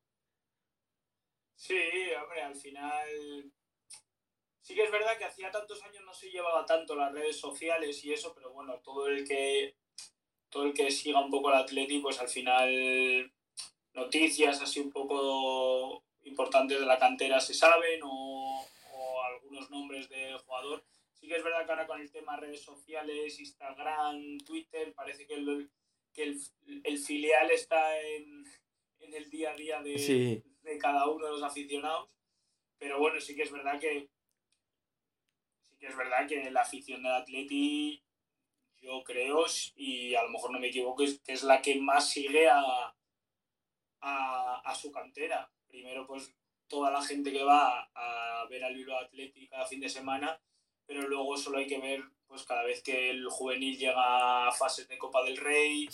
Sí, 1.55 1.79
hombre, 2.21 2.43
al 2.43 2.57
final 2.57 3.53
sí 4.63 4.75
que 4.75 4.85
es 4.85 4.91
verdad 4.91 5.17
que 5.17 5.27
hacía 5.27 5.51
tantos 5.51 5.81
años 5.85 6.03
no 6.05 6.13
se 6.13 6.31
llevaba 6.31 6.67
tanto 6.67 6.97
las 6.97 7.13
redes 7.13 7.39
sociales 7.39 8.05
y 8.05 8.13
eso, 8.13 8.35
pero 8.35 8.53
bueno, 8.53 8.81
todo 8.81 9.07
el 9.07 9.27
que 9.27 9.77
todo 10.53 10.65
el 10.65 10.75
que 10.75 10.91
siga 10.91 11.19
un 11.19 11.31
poco 11.31 11.49
al 11.49 11.63
Atleti, 11.63 11.99
pues 11.99 12.21
al 12.21 12.29
final 12.29 13.33
noticias 13.95 14.61
así 14.61 14.81
un 14.81 14.93
poco 14.93 16.05
importantes 16.25 16.79
de 16.79 16.87
la 16.87 16.99
cantera 16.99 17.41
se 17.41 17.55
saben 17.55 18.01
o, 18.05 18.69
algunos 19.25 19.71
nombres 19.71 20.09
del 20.09 20.37
jugador. 20.39 20.85
Sí 21.15 21.27
que 21.27 21.37
es 21.37 21.43
verdad 21.43 21.65
que 21.65 21.73
ahora 21.73 21.87
con 21.87 22.01
el 22.01 22.11
tema 22.11 22.37
redes 22.37 22.63
sociales, 22.63 23.41
Instagram, 23.41 24.39
Twitter, 24.45 24.93
parece 24.93 25.27
que 25.27 25.35
el, 25.35 25.71
que 26.13 26.37
el, 26.85 26.99
filial 26.99 27.51
está 27.51 27.99
en, 28.01 28.45
en, 29.01 29.15
el 29.15 29.31
día 29.31 29.53
a 29.53 29.57
día 29.57 29.83
de, 29.83 30.43
de 30.63 30.79
cada 30.79 31.09
uno 31.09 31.27
de 31.27 31.33
los 31.33 31.43
aficionados. 31.43 32.11
Pero 32.79 32.99
bueno, 32.99 33.21
sí 33.21 33.35
que 33.35 33.43
es 33.43 33.53
verdad 33.53 33.81
que 33.81 34.11
sí 35.63 35.77
que 35.79 35.87
es 35.87 35.97
verdad 35.97 36.29
que 36.29 36.51
la 36.51 36.61
afición 36.61 37.03
del 37.03 37.13
Atleti 37.13 38.02
yo 38.83 39.03
creo, 39.05 39.45
y 39.77 40.15
a 40.15 40.25
lo 40.25 40.31
mejor 40.31 40.51
no 40.51 40.59
me 40.59 40.67
equivoco, 40.67 41.05
es 41.05 41.21
que 41.21 41.33
es 41.33 41.45
la 41.45 41.63
que 41.63 41.77
más 41.77 42.11
sigue 42.11 42.49
a, 42.51 42.95
a, 44.01 44.75
su 44.75 44.91
cantera. 44.91 45.51
Primero, 45.69 46.07
pues 46.07 46.35
toda 46.67 46.91
la 46.91 47.01
gente 47.03 47.33
que 47.33 47.45
va 47.45 47.89
a 47.95 48.47
ver 48.51 48.65
al 48.65 48.75
Bilbao 48.75 48.99
Athletic 48.99 49.49
cada 49.51 49.67
fin 49.67 49.81
de 49.81 49.89
semana, 49.89 50.41
pero 50.85 51.07
luego 51.09 51.37
solo 51.37 51.59
hay 51.59 51.67
que 51.67 51.79
ver 51.79 52.03
pues 52.27 52.45
cada 52.45 52.65
vez 52.65 52.83
que 52.83 53.11
el 53.11 53.29
juvenil 53.29 53.79
llega 53.79 54.49
a 54.49 54.53
fases 54.53 54.89
de 54.89 54.99
Copa 54.99 55.23
del 55.23 55.37
Rey, 55.37 55.89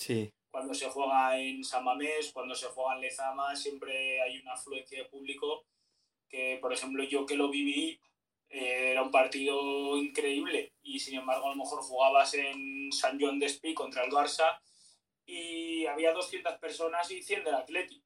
cuando 0.50 0.72
se 0.72 0.88
juega 0.88 1.38
en 1.38 1.64
San 1.64 1.84
Mamés, 1.84 2.32
cuando 2.32 2.54
se 2.54 2.68
juega 2.68 2.94
en 2.94 3.00
Lezama, 3.02 3.54
siempre 3.54 4.22
hay 4.22 4.38
una 4.38 4.52
afluencia 4.52 4.98
de 4.98 5.08
público 5.08 5.66
que, 6.28 6.58
por 6.60 6.72
ejemplo, 6.72 7.02
yo 7.04 7.26
que 7.26 7.36
lo 7.36 7.50
viví, 7.50 8.00
eh, 8.48 8.90
era 8.92 9.02
un 9.02 9.10
partido 9.10 9.96
increíble 9.98 10.72
y 10.82 10.98
sin 11.00 11.18
embargo 11.18 11.46
a 11.46 11.50
lo 11.50 11.56
mejor 11.56 11.80
jugabas 11.82 12.34
en 12.34 12.90
San 12.92 13.20
Joan 13.20 13.38
de 13.38 13.46
Espí 13.46 13.74
contra 13.74 14.04
el 14.04 14.10
Barça 14.10 14.60
y 15.26 15.84
había 15.86 16.12
200 16.12 16.54
personas 16.58 17.10
y 17.10 17.22
100 17.22 17.44
del 17.44 17.54
Atleti. 17.54 18.02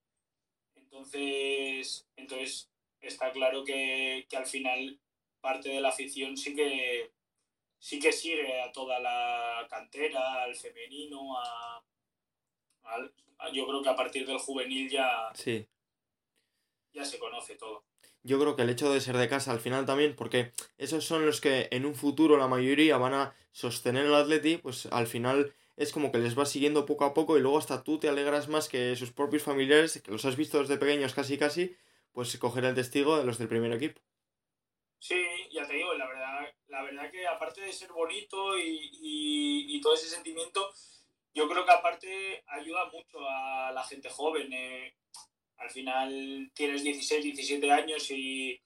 Entonces, 0.74 2.08
entonces 2.16 2.70
está 3.00 3.30
claro 3.30 3.64
que, 3.64 4.26
que, 4.28 4.36
al 4.36 4.46
final 4.46 5.00
parte 5.40 5.68
de 5.68 5.80
la 5.80 5.90
afición 5.90 6.36
sí 6.36 6.54
que, 6.54 7.12
sí 7.78 7.98
que 7.98 8.12
sigue 8.12 8.60
a 8.60 8.72
toda 8.72 8.98
la 8.98 9.66
cantera, 9.70 10.42
al 10.42 10.54
femenino, 10.54 11.38
a, 11.38 11.82
yo 13.52 13.66
creo 13.66 13.82
que 13.82 13.88
a 13.88 13.96
partir 13.96 14.26
del 14.26 14.38
juvenil 14.38 14.88
ya. 14.90 15.30
Ya 16.92 17.04
se 17.04 17.18
conoce 17.18 17.56
todo 17.56 17.84
yo 18.24 18.38
creo 18.38 18.56
que 18.56 18.62
el 18.62 18.70
hecho 18.70 18.92
de 18.92 19.00
ser 19.00 19.16
de 19.16 19.28
casa 19.28 19.52
al 19.52 19.60
final 19.60 19.84
también, 19.86 20.14
porque 20.14 20.52
esos 20.78 21.04
son 21.04 21.26
los 21.26 21.40
que 21.40 21.68
en 21.70 21.84
un 21.84 21.94
futuro 21.94 22.36
la 22.36 22.48
mayoría 22.48 22.96
van 22.96 23.14
a 23.14 23.34
sostener 23.50 24.06
el 24.06 24.14
Atleti, 24.14 24.58
pues 24.58 24.86
al 24.86 25.06
final 25.06 25.54
es 25.76 25.92
como 25.92 26.12
que 26.12 26.18
les 26.18 26.38
va 26.38 26.46
siguiendo 26.46 26.86
poco 26.86 27.04
a 27.04 27.14
poco 27.14 27.36
y 27.36 27.40
luego 27.40 27.58
hasta 27.58 27.82
tú 27.82 27.98
te 27.98 28.08
alegras 28.08 28.48
más 28.48 28.68
que 28.68 28.94
sus 28.96 29.12
propios 29.12 29.42
familiares, 29.42 30.00
que 30.02 30.10
los 30.10 30.24
has 30.24 30.36
visto 30.36 30.60
desde 30.60 30.78
pequeños 30.78 31.14
casi 31.14 31.36
casi, 31.36 31.76
pues 32.12 32.36
coger 32.38 32.64
el 32.64 32.74
testigo 32.74 33.18
de 33.18 33.24
los 33.24 33.38
del 33.38 33.48
primer 33.48 33.72
equipo. 33.72 34.00
Sí, 35.00 35.20
ya 35.50 35.66
te 35.66 35.74
digo, 35.74 35.94
la 35.94 36.06
verdad, 36.06 36.54
la 36.68 36.82
verdad 36.84 37.10
que 37.10 37.26
aparte 37.26 37.60
de 37.60 37.72
ser 37.72 37.90
bonito 37.90 38.56
y, 38.56 39.80
todo 39.82 39.94
ese 39.94 40.08
sentimiento, 40.08 40.72
yo 41.34 41.48
creo 41.48 41.64
que 41.64 41.72
aparte 41.72 42.44
ayuda 42.46 42.84
mucho 42.92 43.18
a 43.28 43.72
la 43.72 43.82
gente 43.82 44.08
joven. 44.08 44.52
Eh, 44.52 44.94
al 45.58 45.70
final 45.70 46.50
tienes 46.54 46.82
16, 46.82 47.24
17 47.24 47.70
años 47.70 48.10
y 48.10 48.60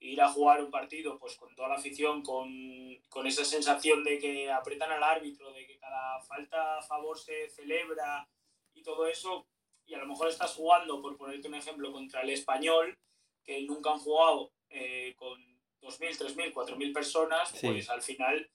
ir 0.00 0.20
a 0.22 0.32
jugar 0.32 0.64
un 0.64 0.70
partido 0.70 1.18
pues 1.18 1.36
con 1.36 1.54
toda 1.54 1.68
la 1.68 1.74
afición, 1.74 2.22
con, 2.22 3.26
esa 3.26 3.44
sensación 3.44 4.02
de 4.02 4.18
que 4.18 4.50
apretan 4.50 4.90
al 4.90 5.02
árbitro, 5.02 5.52
de 5.52 5.66
que 5.66 5.78
cada 5.78 6.20
falta 6.22 6.78
a 6.78 6.82
favor 6.82 7.18
se 7.18 7.48
celebra 7.50 8.26
y 8.72 8.82
todo 8.82 9.06
eso, 9.06 9.46
y 9.86 9.94
a 9.94 9.98
lo 9.98 10.06
mejor 10.06 10.28
estás 10.28 10.54
jugando, 10.54 11.02
por 11.02 11.16
ponerte 11.16 11.48
un 11.48 11.54
ejemplo, 11.54 11.92
contra 11.92 12.22
el 12.22 12.30
español, 12.30 12.98
que 13.44 13.60
nunca 13.62 13.92
han 13.92 13.98
jugado 13.98 14.52
eh, 14.70 15.14
con 15.16 15.38
2.000, 15.82 16.34
3.000, 16.34 16.52
4.000 16.52 16.92
personas, 16.94 17.52
pues 17.60 17.90
al 17.90 18.02
final 18.02 18.50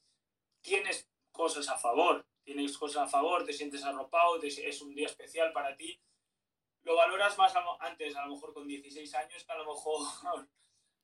tienes 0.62 1.08
cosas 1.32 1.70
a 1.70 1.78
favor, 1.78 2.26
tienes 2.44 2.78
cosas 2.78 3.04
a 3.04 3.08
favor, 3.08 3.46
te 3.46 3.54
sientes 3.54 3.84
arropado, 3.84 4.42
es 4.42 4.82
un 4.82 4.96
día 4.96 5.08
especial 5.08 5.52
para 5.52 5.76
ti 5.76 6.00
lo 6.86 6.96
valoras 6.96 7.38
más 7.38 7.54
antes, 7.80 8.16
a 8.16 8.26
lo 8.26 8.36
mejor 8.36 8.54
con 8.54 8.68
16 8.68 9.14
años, 9.16 9.44
que 9.44 9.52
a 9.52 9.58
lo 9.58 9.66
mejor 9.66 10.02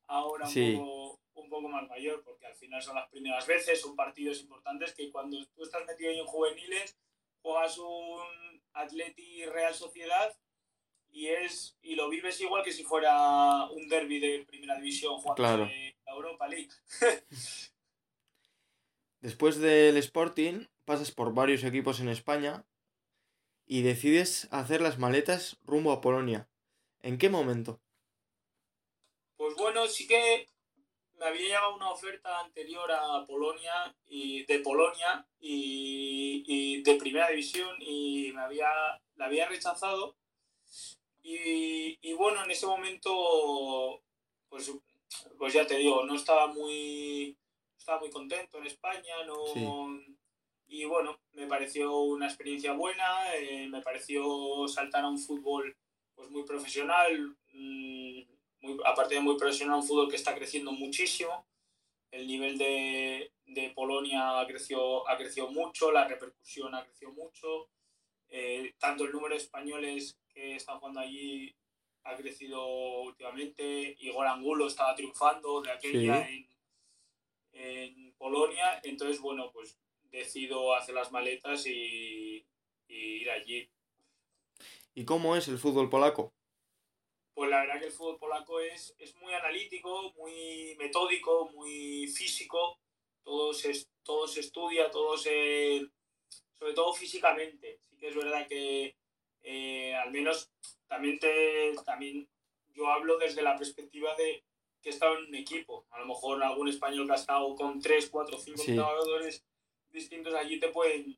ahora 0.07 0.47
un, 0.47 1.49
poco, 1.49 1.67
más 1.67 1.87
mayor, 1.89 2.23
porque 2.23 2.45
al 2.45 2.55
final 2.55 2.81
son 2.81 2.95
las 2.95 3.09
primeras 3.09 3.45
veces, 3.47 3.81
son 3.81 3.95
partidos 3.95 4.39
importantes 4.41 4.93
que 4.93 5.11
cuando 5.11 5.43
tú 5.47 5.63
estás 5.63 5.85
metido 5.85 6.11
en 6.11 6.25
juveniles, 6.25 6.97
juegas 7.41 7.77
un 7.79 8.61
Atleti 8.73 9.45
Real 9.45 9.73
Sociedad 9.73 10.37
y 11.09 11.27
es 11.27 11.77
y 11.81 11.95
lo 11.95 12.09
vives 12.09 12.39
igual 12.39 12.63
que 12.63 12.71
si 12.71 12.83
fuera 12.83 13.65
un 13.65 13.89
derby 13.89 14.19
de 14.19 14.45
primera 14.45 14.75
división 14.75 15.17
jugando 15.17 15.65
en 15.65 15.95
la 16.05 16.11
Europa 16.13 16.47
League. 16.47 16.69
Después 19.19 19.59
del 19.59 19.97
Sporting 19.97 20.67
pasas 20.85 21.11
por 21.11 21.33
varios 21.33 21.63
equipos 21.63 21.99
en 21.99 22.09
España 22.09 22.65
y 23.71 23.83
decides 23.83 24.49
hacer 24.51 24.81
las 24.81 24.99
maletas 24.99 25.55
rumbo 25.63 25.93
a 25.93 26.01
Polonia. 26.01 26.49
¿En 27.03 27.17
qué 27.17 27.29
momento? 27.29 27.79
Pues 29.37 29.55
bueno, 29.55 29.87
sí 29.87 30.09
que 30.09 30.45
me 31.17 31.25
había 31.25 31.41
llegado 31.41 31.75
una 31.77 31.89
oferta 31.89 32.41
anterior 32.41 32.91
a 32.91 33.25
Polonia 33.25 33.95
y 34.07 34.43
de 34.43 34.59
Polonia 34.59 35.25
y, 35.39 36.83
de 36.83 36.95
primera 36.95 37.29
división 37.29 37.77
y 37.79 38.33
me 38.33 38.41
había 38.41 38.67
la 39.15 39.25
había 39.27 39.47
rechazado 39.47 40.17
y, 41.23 42.11
bueno 42.15 42.43
en 42.43 42.51
ese 42.51 42.65
momento 42.65 44.01
pues 44.49 44.69
pues 45.37 45.53
ya 45.53 45.65
te 45.65 45.77
digo 45.77 46.03
no 46.05 46.15
estaba 46.15 46.47
muy 46.47 47.37
estaba 47.77 47.99
muy 48.01 48.09
contento 48.09 48.57
en 48.57 48.65
España 48.65 49.23
no 49.25 49.37
y 50.71 50.85
bueno, 50.85 51.19
me 51.33 51.47
pareció 51.47 51.99
una 51.99 52.27
experiencia 52.27 52.71
buena, 52.71 53.35
eh, 53.35 53.67
me 53.67 53.81
pareció 53.81 54.65
saltar 54.69 55.03
a 55.03 55.09
un 55.09 55.19
fútbol 55.19 55.75
pues 56.15 56.29
muy 56.29 56.43
profesional, 56.45 57.35
mm, 57.51 58.21
muy, 58.61 58.79
aparte 58.85 59.15
de 59.15 59.21
muy 59.21 59.37
profesional, 59.37 59.75
un 59.75 59.85
fútbol 59.85 60.09
que 60.09 60.15
está 60.15 60.33
creciendo 60.33 60.71
muchísimo. 60.71 61.45
El 62.09 62.25
nivel 62.25 62.57
de, 62.57 63.33
de 63.47 63.69
Polonia 63.71 64.39
ha 64.39 64.47
crecido, 64.47 65.07
ha 65.09 65.17
crecido 65.17 65.51
mucho, 65.51 65.91
la 65.91 66.07
repercusión 66.07 66.73
ha 66.73 66.85
crecido 66.85 67.11
mucho. 67.11 67.69
Eh, 68.29 68.73
tanto 68.79 69.03
el 69.03 69.11
número 69.11 69.35
de 69.35 69.41
españoles 69.41 70.17
que 70.33 70.55
están 70.55 70.79
jugando 70.79 71.01
allí 71.01 71.53
ha 72.05 72.15
crecido 72.15 73.01
últimamente. 73.01 73.97
Igor 73.99 74.25
Angulo 74.25 74.67
estaba 74.67 74.95
triunfando 74.95 75.61
de 75.61 75.71
aquella 75.71 76.29
en, 76.29 76.47
en 77.51 78.13
Polonia. 78.13 78.79
Entonces, 78.83 79.19
bueno, 79.19 79.51
pues 79.51 79.77
decido 80.11 80.75
hacer 80.75 80.95
las 80.95 81.11
maletas 81.11 81.65
y, 81.65 82.45
ir 82.87 83.29
allí. 83.31 83.69
¿Y 84.93 85.05
cómo 85.05 85.35
es 85.35 85.47
el 85.47 85.57
fútbol 85.57 85.89
polaco? 85.89 86.33
Pues 87.33 87.49
la 87.49 87.61
verdad 87.61 87.79
que 87.79 87.85
el 87.87 87.91
fútbol 87.93 88.19
polaco 88.19 88.59
es, 88.59 88.93
es 88.99 89.15
muy 89.15 89.33
analítico, 89.33 90.11
muy 90.17 90.75
metódico, 90.77 91.49
muy 91.53 92.07
físico. 92.07 92.77
todo 93.23 93.53
se, 93.53 93.71
todo 94.03 94.27
se 94.27 94.41
estudia, 94.41 94.91
todo 94.91 95.17
se... 95.17 95.87
sobre 96.59 96.73
todo 96.73 96.93
físicamente. 96.93 97.79
Sí 97.79 97.95
que 97.97 98.09
es 98.09 98.15
verdad 98.15 98.47
que 98.47 98.97
eh, 99.43 99.95
al 99.95 100.11
menos 100.11 100.51
también, 100.87 101.17
te, 101.19 101.73
también 101.85 102.27
yo 102.73 102.87
hablo 102.87 103.17
desde 103.17 103.41
la 103.41 103.57
perspectiva 103.57 104.13
de 104.15 104.43
que 104.81 104.89
he 104.89 104.91
estado 104.91 105.17
en 105.17 105.25
un 105.25 105.35
equipo. 105.35 105.85
A 105.91 105.99
lo 105.99 106.07
mejor 106.07 106.43
algún 106.43 106.67
español 106.67 107.05
que 107.05 107.13
ha 107.13 107.15
estado 107.15 107.55
con 107.55 107.79
tres, 107.79 108.09
cuatro, 108.09 108.37
cinco 108.37 108.63
jugadores 108.63 109.45
distintos 109.91 110.33
allí 110.33 110.59
te 110.59 110.69
pueden 110.69 111.17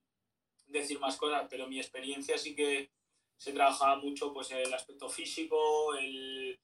decir 0.68 1.00
más 1.00 1.18
cosas, 1.18 1.48
pero 1.50 1.68
mi 1.68 1.80
experiencia 1.80 2.38
sí 2.38 2.56
que 2.56 2.90
se 3.38 3.54
trabajaba 3.54 3.98
mucho 3.98 4.34
pues 4.34 4.52
el 4.52 4.74
aspecto 4.74 5.10
físico, 5.10 5.96
el, 5.96 6.60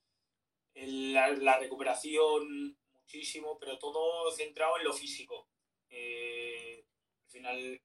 la, 0.76 1.60
recuperación, 1.60 2.78
muchísimo, 2.94 3.58
pero 3.60 3.78
todo 3.78 4.32
centrado 4.32 4.78
en 4.78 4.86
lo 4.86 4.94
físico. 4.94 5.48
Eh, 5.90 6.86
al 7.26 7.32
final 7.32 7.82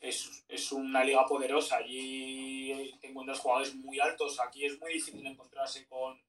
es, 0.00 0.44
es, 0.48 0.72
una 0.72 1.04
liga 1.04 1.26
poderosa, 1.26 1.76
allí 1.76 2.92
te 3.00 3.08
encuentras 3.08 3.38
jugadores 3.38 3.74
muy 3.74 4.00
altos, 4.00 4.40
aquí 4.40 4.64
es 4.64 4.78
muy 4.80 4.94
difícil 4.94 5.26
encontrarse 5.26 5.86
con, 5.86 6.20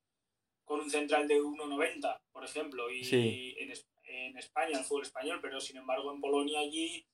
con 0.66 0.82
un 0.82 0.90
central 0.90 1.28
de 1.28 1.42
1,90, 1.42 2.22
por 2.32 2.44
ejemplo, 2.44 2.92
y, 2.92 3.56
en, 3.60 3.72
en, 4.12 4.38
España, 4.38 4.80
el 4.80 4.86
fútbol 4.86 5.04
español, 5.04 5.40
pero 5.42 5.60
sin 5.60 5.78
embargo 5.78 6.12
en 6.12 6.22
Polonia 6.22 6.60
allí 6.60 7.06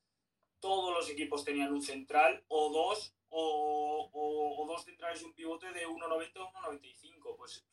todos 0.60 0.94
los 0.94 1.10
equipos 1.10 1.44
tenían 1.44 1.72
un 1.72 1.82
central 1.82 2.44
o 2.48 2.72
dos, 2.72 3.14
o, 3.30 4.10
o, 4.12 4.68
dos 4.68 4.84
centrales 4.84 5.22
y 5.22 5.26
un 5.26 5.34
pivote 5.34 5.72
de 5.72 5.88
1,90 5.88 6.38
o 6.38 6.52
1,95, 6.52 7.36
pues 7.38 7.66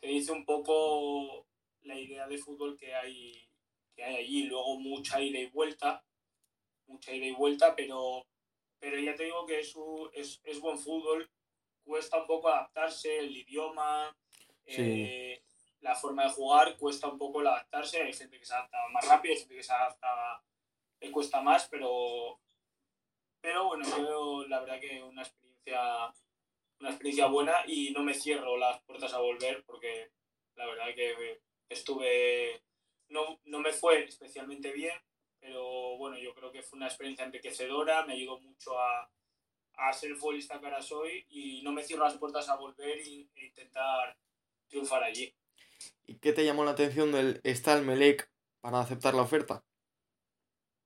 te 0.00 0.06
dice 0.06 0.32
un 0.32 0.44
poco 0.44 1.46
la 1.82 1.98
idea 1.98 2.26
de 2.26 2.38
fútbol 2.38 2.76
que 2.76 2.94
hay, 2.94 3.48
que 3.94 4.04
hay 4.04 4.16
allí, 4.16 4.44
luego 4.44 4.78
mucha 4.78 5.20
ida 5.20 5.38
y 5.38 5.46
vuelta, 5.46 6.04
mucha 6.86 7.14
ida 7.14 7.26
y 7.26 7.32
vuelta, 7.32 7.74
pero, 7.76 8.26
pero 8.78 8.98
ya 8.98 9.14
te 9.14 9.24
digo 9.24 9.46
que 9.46 9.60
es, 9.60 9.74
es, 10.14 10.40
es 10.44 10.60
buen 10.60 10.78
fútbol, 10.78 11.30
cuesta 11.84 12.20
un 12.20 12.26
poco 12.26 12.48
adaptarse, 12.48 13.18
el 13.18 13.36
idioma, 13.36 14.16
eh, 14.66 15.42
la 15.80 15.94
forma 15.94 16.24
de 16.24 16.30
jugar, 16.30 16.76
cuesta 16.76 17.08
un 17.08 17.18
poco 17.18 17.40
el 17.40 17.46
adaptarse, 17.46 18.02
hay 18.02 18.12
gente 18.12 18.38
que 18.38 18.44
se 18.44 18.54
adapta 18.54 18.78
más 18.92 19.06
rápido, 19.06 19.34
hay 19.34 19.40
gente 19.40 19.54
que 19.54 19.62
se 19.62 19.72
adapta, 19.72 20.42
le 21.00 21.10
cuesta 21.10 21.40
más, 21.40 21.68
pero, 21.68 22.40
pero 23.40 23.66
bueno, 23.66 23.84
yo 23.96 24.46
la 24.48 24.60
verdad 24.60 24.80
que 24.80 25.02
una 25.02 25.22
experiencia, 25.22 26.12
una 26.80 26.90
experiencia 26.90 27.26
buena 27.26 27.62
y 27.66 27.90
no 27.92 28.02
me 28.02 28.14
cierro 28.14 28.56
las 28.56 28.80
puertas 28.82 29.12
a 29.14 29.18
volver 29.18 29.64
porque 29.64 30.10
la 30.56 30.66
verdad 30.66 30.94
que 30.94 31.40
estuve, 31.68 32.62
no, 33.08 33.40
no 33.44 33.60
me 33.60 33.72
fue 33.72 34.04
especialmente 34.04 34.72
bien, 34.72 34.98
pero 35.38 35.96
bueno, 35.96 36.18
yo 36.18 36.34
creo 36.34 36.50
que 36.50 36.62
fue 36.62 36.76
una 36.78 36.88
experiencia 36.88 37.24
enriquecedora, 37.24 38.04
me 38.04 38.14
ayudó 38.14 38.40
mucho 38.40 38.78
a, 38.78 39.08
a 39.78 39.92
ser 39.92 40.14
futbolista 40.16 40.58
que 40.58 40.66
ahora 40.66 40.82
soy 40.82 41.24
y 41.30 41.62
no 41.62 41.72
me 41.72 41.84
cierro 41.84 42.04
las 42.04 42.18
puertas 42.18 42.48
a 42.48 42.56
volver 42.56 42.98
e, 42.98 43.28
intentar 43.36 44.16
triunfar 44.68 45.04
allí. 45.04 45.32
¿Y 46.06 46.18
qué 46.18 46.32
te 46.32 46.44
llamó 46.44 46.64
la 46.64 46.72
atención 46.72 47.12
del 47.12 47.40
Stal 47.44 47.84
Melec 47.84 48.30
para 48.60 48.80
aceptar 48.80 49.14
la 49.14 49.22
oferta? 49.22 49.64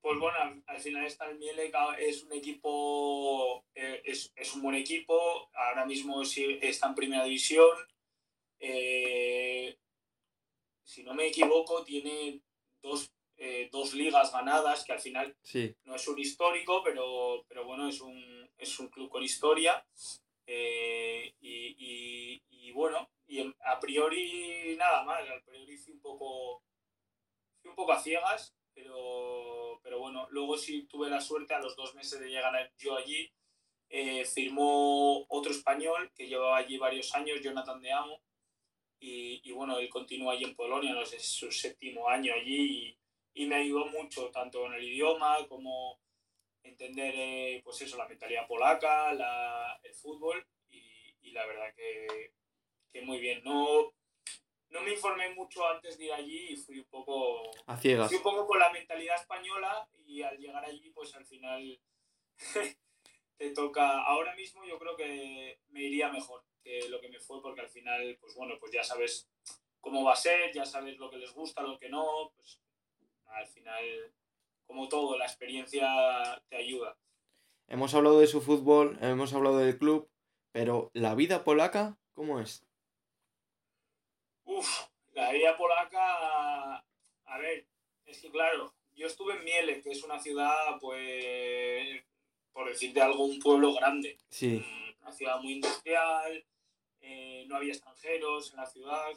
Pues 0.00 0.18
bueno, 0.18 0.62
al 0.66 0.80
final 0.80 1.08
Stal 1.08 1.38
Melec 1.38 1.74
es 1.98 2.24
un 2.24 2.32
equipo, 2.32 3.64
eh, 3.74 4.02
es, 4.04 4.32
es, 4.34 4.54
un 4.54 4.62
buen 4.62 4.74
equipo, 4.74 5.48
ahora 5.54 5.86
mismo 5.86 6.22
está 6.22 6.88
en 6.88 6.94
primera 6.94 7.24
división. 7.24 7.76
Eh, 8.58 9.78
si 10.82 11.04
no 11.04 11.14
me 11.14 11.28
equivoco, 11.28 11.84
tiene 11.84 12.42
dos 12.82 13.12
eh, 13.44 13.68
dos 13.72 13.92
ligas 13.94 14.32
ganadas, 14.32 14.84
que 14.84 14.92
al 14.92 15.00
final 15.00 15.36
no 15.82 15.96
es 15.96 16.06
un 16.06 16.16
histórico, 16.16 16.80
pero, 16.84 17.44
pero 17.48 17.64
bueno, 17.64 17.88
es 17.88 18.00
un, 18.00 18.48
es 18.56 18.78
un 18.78 18.86
club 18.86 19.08
con 19.08 19.24
historia. 19.24 19.84
Eh, 20.46 21.34
y, 21.40 22.40
y, 22.50 22.70
bueno, 22.70 23.10
y 23.32 23.40
a 23.64 23.80
priori 23.80 24.76
nada 24.76 25.04
más, 25.04 25.22
a 25.22 25.40
priori 25.42 25.74
fui 25.78 25.94
un 25.94 26.00
poco, 26.00 26.62
fui 27.62 27.70
un 27.70 27.74
poco 27.74 27.92
a 27.92 27.98
ciegas, 27.98 28.54
pero, 28.74 29.80
pero 29.82 30.00
bueno, 30.00 30.26
luego 30.28 30.58
sí 30.58 30.82
tuve 30.86 31.08
la 31.08 31.18
suerte 31.18 31.54
a 31.54 31.58
los 31.58 31.74
dos 31.74 31.94
meses 31.94 32.20
de 32.20 32.28
llegar 32.28 32.70
yo 32.76 32.94
allí, 32.94 33.32
eh, 33.88 34.26
firmó 34.26 35.24
otro 35.28 35.50
español 35.50 36.12
que 36.14 36.28
llevaba 36.28 36.58
allí 36.58 36.76
varios 36.76 37.14
años, 37.14 37.40
Jonathan 37.40 37.80
de 37.80 37.92
Amo, 37.92 38.20
y, 39.00 39.40
y, 39.48 39.52
bueno, 39.52 39.78
él 39.78 39.88
continúa 39.88 40.34
allí 40.34 40.44
en 40.44 40.54
Polonia, 40.54 40.92
no 40.92 41.00
es 41.00 41.26
su 41.26 41.50
séptimo 41.50 42.08
año 42.10 42.34
allí 42.34 42.98
y 43.32 43.46
me 43.46 43.56
ayudó 43.56 43.86
mucho, 43.86 44.30
tanto 44.30 44.66
en 44.66 44.74
el 44.74 44.84
idioma 44.84 45.38
como 45.48 45.98
entender 46.62 47.14
eh, 47.16 47.62
pues 47.64 47.80
eso, 47.80 47.96
la 47.96 48.06
mentalidad 48.06 48.46
polaca, 48.46 49.14
la, 49.14 49.80
el 49.82 49.94
fútbol 49.94 50.46
y, 50.68 51.16
y 51.22 51.30
la 51.32 51.46
verdad 51.46 51.74
que, 51.74 52.34
que, 52.92 53.02
muy 53.02 53.18
bien. 53.18 53.42
No, 53.44 53.92
no 54.70 54.82
me 54.82 54.92
informé 54.92 55.34
mucho 55.34 55.66
antes 55.66 55.98
de 55.98 56.06
ir 56.06 56.12
allí 56.12 56.48
y 56.50 56.56
fui 56.56 56.78
un 56.78 56.86
poco... 56.86 57.42
A 57.66 57.76
ciegas. 57.76 58.08
Fui 58.08 58.18
un 58.18 58.22
poco 58.22 58.46
con 58.46 58.58
la 58.58 58.72
mentalidad 58.72 59.16
española 59.16 59.88
y 60.06 60.22
al 60.22 60.38
llegar 60.38 60.64
allí 60.64 60.90
pues 60.90 61.14
al 61.14 61.26
final 61.26 61.80
te 63.36 63.50
toca... 63.50 64.02
Ahora 64.02 64.34
mismo 64.34 64.64
yo 64.64 64.78
creo 64.78 64.96
que 64.96 65.60
me 65.70 65.82
iría 65.82 66.10
mejor 66.10 66.44
que 66.62 66.88
lo 66.88 67.00
que 67.00 67.08
me 67.08 67.18
fue 67.18 67.42
porque 67.42 67.60
al 67.60 67.68
final 67.68 68.16
pues 68.20 68.34
bueno 68.36 68.54
pues 68.60 68.72
ya 68.72 68.84
sabes 68.84 69.28
cómo 69.80 70.04
va 70.04 70.12
a 70.12 70.16
ser, 70.16 70.52
ya 70.54 70.64
sabes 70.64 70.96
lo 70.98 71.10
que 71.10 71.18
les 71.18 71.34
gusta, 71.34 71.62
lo 71.62 71.78
que 71.78 71.90
no, 71.90 72.32
pues 72.36 72.60
al 73.26 73.46
final, 73.48 73.84
como 74.64 74.88
todo, 74.88 75.18
la 75.18 75.26
experiencia 75.26 76.42
te 76.48 76.56
ayuda. 76.56 76.96
Hemos 77.66 77.94
hablado 77.94 78.20
de 78.20 78.26
su 78.26 78.40
fútbol, 78.40 78.96
hemos 79.02 79.34
hablado 79.34 79.58
del 79.58 79.76
club, 79.78 80.08
pero 80.52 80.90
¿la 80.94 81.14
vida 81.14 81.44
polaca 81.44 81.98
cómo 82.12 82.40
es? 82.40 82.64
Uf, 84.44 84.86
la 85.12 85.32
vida 85.32 85.56
polaca, 85.56 86.76
a 87.24 87.38
ver, 87.38 87.66
es 88.06 88.20
que 88.20 88.30
claro, 88.30 88.74
yo 88.94 89.06
estuve 89.06 89.34
en 89.34 89.44
Miele, 89.44 89.80
que 89.80 89.90
es 89.90 90.02
una 90.02 90.18
ciudad, 90.18 90.78
pues, 90.80 92.04
por 92.52 92.68
decirte 92.68 93.00
algo, 93.00 93.24
un 93.24 93.38
pueblo 93.38 93.72
grande. 93.74 94.18
Sí. 94.28 94.64
Una 95.00 95.12
ciudad 95.12 95.40
muy 95.40 95.54
industrial, 95.54 96.44
eh, 97.00 97.44
no 97.48 97.56
había 97.56 97.72
extranjeros 97.72 98.50
en 98.50 98.56
la 98.58 98.66
ciudad, 98.66 99.10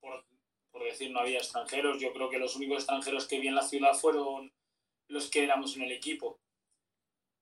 por 0.00 0.24
por 0.72 0.82
decir, 0.82 1.10
no 1.10 1.20
había 1.20 1.38
extranjeros. 1.38 2.00
Yo 2.00 2.12
creo 2.12 2.30
que 2.30 2.38
los 2.38 2.56
únicos 2.56 2.78
extranjeros 2.78 3.28
que 3.28 3.38
vi 3.38 3.48
en 3.48 3.54
la 3.54 3.62
ciudad 3.62 3.94
fueron 3.94 4.52
los 5.06 5.30
que 5.30 5.44
éramos 5.44 5.76
en 5.76 5.82
el 5.82 5.92
equipo. 5.92 6.40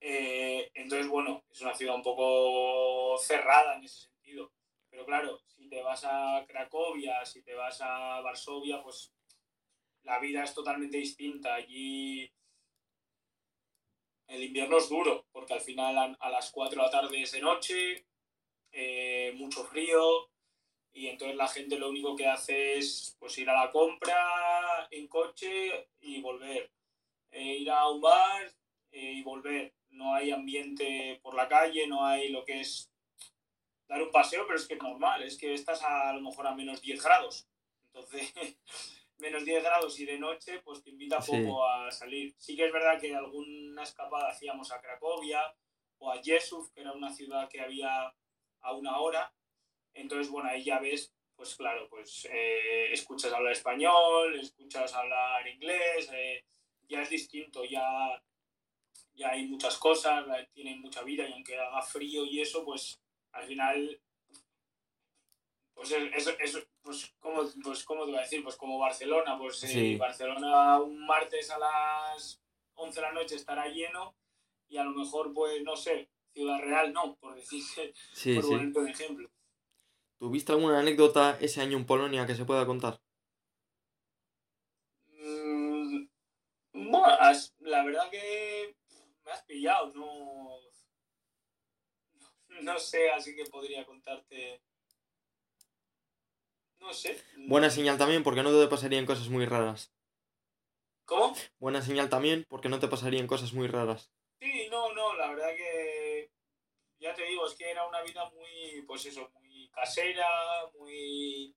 Eh, 0.00 0.70
entonces, 0.74 1.08
bueno, 1.08 1.44
es 1.50 1.60
una 1.60 1.74
ciudad 1.74 1.94
un 1.94 2.02
poco 2.02 3.16
cerrada 3.18 3.76
en 3.76 3.84
ese 3.84 4.08
sentido. 4.08 4.52
Pero 5.00 5.06
claro, 5.06 5.40
si 5.46 5.66
te 5.66 5.80
vas 5.80 6.04
a 6.04 6.44
Cracovia, 6.46 7.24
si 7.24 7.42
te 7.42 7.54
vas 7.54 7.80
a 7.80 8.20
Varsovia, 8.20 8.82
pues 8.82 9.10
la 10.02 10.18
vida 10.18 10.44
es 10.44 10.52
totalmente 10.52 10.98
distinta. 10.98 11.54
Allí 11.54 12.30
el 14.26 14.42
invierno 14.42 14.76
es 14.76 14.90
duro, 14.90 15.24
porque 15.32 15.54
al 15.54 15.62
final 15.62 16.16
a, 16.20 16.28
las 16.28 16.50
4 16.50 16.78
de 16.78 16.86
la 16.86 16.90
tarde 16.90 17.22
es 17.22 17.32
de 17.32 17.40
noche, 17.40 18.06
eh, 18.72 19.32
mucho 19.36 19.64
frío, 19.64 20.28
y 20.92 21.06
entonces 21.06 21.36
la 21.38 21.48
gente 21.48 21.78
lo 21.78 21.88
único 21.88 22.14
que 22.14 22.26
hace 22.26 22.76
es 22.76 23.16
pues 23.18 23.38
ir 23.38 23.48
a 23.48 23.64
la 23.64 23.70
compra 23.70 24.86
en 24.90 25.08
coche 25.08 25.88
y 26.00 26.20
volver. 26.20 26.70
Eh, 27.30 27.56
ir 27.60 27.70
a 27.70 27.88
un 27.88 28.02
bar 28.02 28.52
eh, 28.90 29.12
y 29.14 29.22
volver. 29.22 29.72
No 29.88 30.14
hay 30.14 30.30
ambiente 30.30 31.18
por 31.22 31.34
la 31.34 31.48
calle, 31.48 31.86
no 31.86 32.04
hay 32.04 32.28
lo 32.28 32.44
que 32.44 32.60
es 32.60 32.90
dar 33.90 34.02
un 34.02 34.12
paseo, 34.12 34.46
pero 34.46 34.56
es 34.56 34.68
que 34.68 34.74
es 34.74 34.82
normal, 34.82 35.22
es 35.24 35.36
que 35.36 35.52
estás 35.52 35.82
a, 35.82 36.12
lo 36.12 36.20
mejor 36.20 36.46
a 36.46 36.54
menos 36.54 36.80
10 36.80 37.02
grados. 37.02 37.48
Entonces, 37.86 38.32
menos 39.18 39.44
10 39.44 39.64
grados 39.64 39.98
y 39.98 40.06
de 40.06 40.16
noche, 40.16 40.60
pues 40.60 40.80
te 40.82 40.90
invita 40.90 41.18
poco 41.18 41.66
a 41.66 41.90
salir. 41.90 42.32
Sí 42.38 42.54
que 42.54 42.66
es 42.66 42.72
verdad 42.72 43.00
que 43.00 43.14
alguna 43.16 43.82
escapada 43.82 44.30
hacíamos 44.30 44.70
a 44.70 44.80
Cracovia 44.80 45.42
o 45.98 46.12
a 46.12 46.22
Jesús, 46.22 46.70
que 46.70 46.82
era 46.82 46.92
una 46.92 47.12
ciudad 47.12 47.48
que 47.48 47.60
había 47.60 48.14
a 48.60 48.72
una 48.74 49.00
hora, 49.00 49.34
entonces, 49.94 50.30
bueno, 50.30 50.48
ahí 50.48 50.62
ya 50.62 50.78
ves, 50.78 51.12
pues 51.34 51.56
claro, 51.56 51.88
pues 51.88 52.28
eh, 52.30 52.92
escuchas 52.92 53.32
hablar 53.32 53.52
español, 53.52 54.38
escuchas 54.38 54.94
hablar 54.94 55.46
inglés, 55.48 56.08
eh, 56.12 56.44
ya 56.88 57.02
es 57.02 57.10
distinto, 57.10 57.64
ya, 57.64 58.22
ya 59.14 59.30
hay 59.30 59.46
muchas 59.46 59.76
cosas, 59.78 60.24
tienen 60.52 60.80
mucha 60.80 61.02
vida 61.02 61.28
y 61.28 61.32
aunque 61.32 61.58
haga 61.58 61.82
frío 61.82 62.24
y 62.24 62.40
eso, 62.40 62.64
pues 62.64 62.99
al 63.32 63.44
final, 63.44 64.00
pues 65.74 65.92
eso, 65.92 66.30
es, 66.38 66.68
pues, 66.82 67.14
¿cómo, 67.20 67.42
pues, 67.62 67.84
¿cómo 67.84 68.04
te 68.04 68.10
voy 68.10 68.18
a 68.18 68.22
decir? 68.22 68.42
Pues 68.42 68.56
como 68.56 68.78
Barcelona, 68.78 69.38
pues 69.38 69.62
eh, 69.64 69.96
Barcelona 69.98 70.78
un 70.80 71.06
martes 71.06 71.50
a 71.50 71.58
las 71.58 72.42
11 72.74 73.00
de 73.00 73.06
la 73.06 73.12
noche 73.12 73.36
estará 73.36 73.66
lleno 73.68 74.14
y 74.68 74.76
a 74.76 74.84
lo 74.84 74.90
mejor, 74.90 75.32
pues, 75.32 75.62
no 75.62 75.76
sé, 75.76 76.10
Ciudad 76.32 76.60
Real 76.60 76.92
no, 76.92 77.16
por 77.16 77.34
decirte, 77.34 77.92
por 78.74 78.82
un 78.82 78.88
ejemplo. 78.88 79.30
¿Tuviste 80.18 80.52
alguna 80.52 80.80
anécdota 80.80 81.38
ese 81.40 81.62
año 81.62 81.78
en 81.78 81.86
Polonia 81.86 82.26
que 82.26 82.34
se 82.34 82.44
pueda 82.44 82.66
contar? 82.66 83.00
Mm, 85.08 86.06
Bueno, 86.74 87.06
la 87.60 87.84
verdad 87.84 88.10
que 88.10 88.76
me 89.24 89.32
has 89.32 89.42
pillado, 89.44 89.92
no, 89.94 90.58
no 92.62 92.78
sé, 92.78 93.10
así 93.10 93.34
que 93.34 93.46
podría 93.46 93.84
contarte. 93.84 94.60
No 96.78 96.92
sé. 96.92 97.22
Buena 97.36 97.70
señal 97.70 97.98
también, 97.98 98.22
porque 98.22 98.42
no 98.42 98.50
te 98.50 98.66
pasarían 98.68 99.06
cosas 99.06 99.28
muy 99.28 99.44
raras. 99.44 99.92
¿Cómo? 101.04 101.34
Buena 101.58 101.82
señal 101.82 102.08
también, 102.08 102.46
porque 102.48 102.68
no 102.68 102.78
te 102.78 102.88
pasarían 102.88 103.26
cosas 103.26 103.52
muy 103.52 103.66
raras. 103.66 104.10
Sí, 104.40 104.68
no, 104.70 104.92
no, 104.92 105.14
la 105.16 105.28
verdad 105.28 105.54
que. 105.56 106.30
Ya 106.98 107.14
te 107.14 107.24
digo, 107.24 107.46
es 107.46 107.54
que 107.54 107.70
era 107.70 107.86
una 107.86 108.02
vida 108.02 108.28
muy, 108.30 108.82
pues 108.86 109.06
eso, 109.06 109.30
muy 109.34 109.68
casera, 109.70 110.28
muy. 110.78 111.54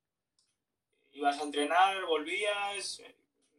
Ibas 1.12 1.40
a 1.40 1.44
entrenar, 1.44 2.06
volvías, 2.06 3.02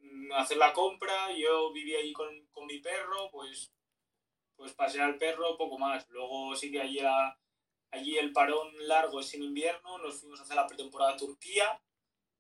mm, 0.01 0.33
a 0.33 0.41
hacer 0.41 0.57
la 0.57 0.73
compra, 0.73 1.31
yo 1.37 1.73
vivía 1.73 1.99
ahí 1.99 2.13
con, 2.13 2.47
con 2.47 2.67
mi 2.67 2.81
perro, 2.81 3.31
pues 3.31 3.74
pues 4.57 4.73
pasear 4.75 5.11
al 5.11 5.19
perro, 5.19 5.57
poco 5.57 5.79
más. 5.79 6.09
Luego 6.11 6.55
sí 6.57 6.71
que 6.71 6.81
allí, 6.81 7.01
allí 7.91 8.19
el 8.19 8.33
parón 8.33 8.73
largo 8.87 9.21
es 9.21 9.33
en 9.35 9.43
invierno, 9.43 9.99
nos 9.99 10.21
fuimos 10.21 10.41
a 10.41 10.43
hacer 10.45 10.57
la 10.57 10.67
pretemporada 10.67 11.13
a 11.13 11.17
Turquía. 11.17 11.81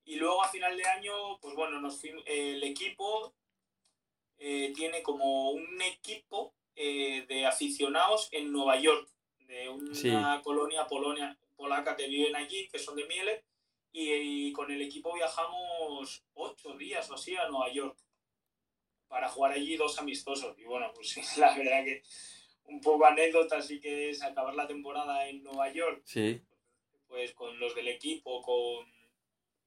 Y 0.04 0.16
luego 0.16 0.42
a 0.42 0.48
final 0.48 0.76
de 0.76 0.84
año, 0.84 1.38
pues 1.40 1.54
bueno, 1.54 1.80
nos 1.80 2.02
el 2.04 2.62
equipo 2.62 3.34
eh, 4.38 4.72
tiene 4.74 5.02
como 5.02 5.52
un 5.52 5.80
equipo 5.80 6.54
eh, 6.76 7.24
de 7.26 7.46
aficionados 7.46 8.28
en 8.32 8.52
Nueva 8.52 8.78
York, 8.78 9.08
de 9.38 9.68
una 9.68 10.42
colonia 10.42 10.86
polonia, 10.86 11.38
polaca 11.56 11.96
que 11.96 12.08
viven 12.08 12.36
allí, 12.36 12.68
que 12.68 12.78
son 12.78 12.96
de 12.96 13.06
Miele, 13.06 13.44
y, 13.92 14.48
y, 14.48 14.52
con 14.52 14.70
el 14.72 14.82
equipo 14.82 15.14
viajamos 15.14 16.24
ocho 16.34 16.76
días 16.76 17.08
o 17.10 17.14
así 17.14 17.36
a 17.36 17.48
Nueva 17.48 17.72
York 17.72 17.96
para 19.14 19.28
jugar 19.28 19.52
allí 19.52 19.76
dos 19.76 19.96
amistosos. 20.00 20.58
Y 20.58 20.64
bueno, 20.64 20.90
pues 20.92 21.16
la 21.38 21.56
verdad 21.56 21.84
que 21.84 22.02
un 22.64 22.80
poco 22.80 23.06
anécdota 23.06 23.62
sí 23.62 23.78
que 23.78 24.10
es 24.10 24.20
acabar 24.24 24.56
la 24.56 24.66
temporada 24.66 25.28
en 25.28 25.44
Nueva 25.44 25.72
York. 25.72 26.02
Sí. 26.04 26.42
Pues 27.06 27.32
con 27.32 27.60
los 27.60 27.76
del 27.76 27.86
equipo, 27.86 28.42
con 28.42 28.92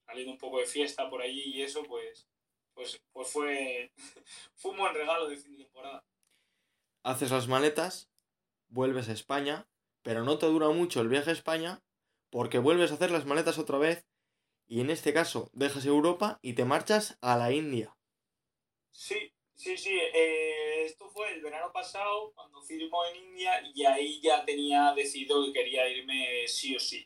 saliendo 0.05 0.33
un 0.33 0.37
poco 0.37 0.59
de 0.59 0.65
fiesta 0.65 1.09
por 1.09 1.21
allí 1.21 1.43
y 1.45 1.61
eso, 1.61 1.83
pues, 1.83 2.27
pues, 2.73 3.01
pues 3.13 3.29
fue, 3.29 3.93
fue 4.55 4.71
un 4.71 4.79
buen 4.79 4.93
regalo 4.93 5.29
de 5.29 5.37
fin 5.37 5.53
de 5.53 5.63
temporada. 5.63 6.03
Haces 7.03 7.31
las 7.31 7.47
maletas, 7.47 8.11
vuelves 8.67 9.07
a 9.07 9.13
España, 9.13 9.65
pero 10.01 10.25
no 10.25 10.37
te 10.39 10.45
dura 10.47 10.67
mucho 10.71 10.99
el 10.99 11.07
viaje 11.07 11.29
a 11.29 11.33
España 11.33 11.81
porque 12.31 12.59
vuelves 12.59 12.91
a 12.91 12.95
hacer 12.95 13.11
las 13.11 13.25
maletas 13.25 13.57
otra 13.59 13.77
vez 13.77 14.05
y 14.67 14.81
en 14.81 14.89
este 14.89 15.13
caso 15.13 15.49
dejas 15.53 15.85
Europa 15.85 16.37
y 16.41 16.51
te 16.51 16.65
marchas 16.65 17.17
a 17.21 17.37
la 17.37 17.53
India. 17.53 17.95
Sí, 18.91 19.31
sí, 19.57 19.77
sí. 19.77 19.99
Eh, 20.13 20.85
esto 20.85 21.09
fue 21.09 21.33
el 21.33 21.41
verano 21.41 21.71
pasado 21.73 22.31
cuando 22.33 22.61
firmó 22.61 23.05
en 23.07 23.15
India 23.17 23.61
y 23.73 23.83
ahí 23.83 24.21
ya 24.21 24.45
tenía 24.45 24.93
decidido 24.95 25.43
que 25.45 25.53
quería 25.53 25.89
irme 25.89 26.47
sí 26.47 26.75
o 26.75 26.79
sí. 26.79 27.05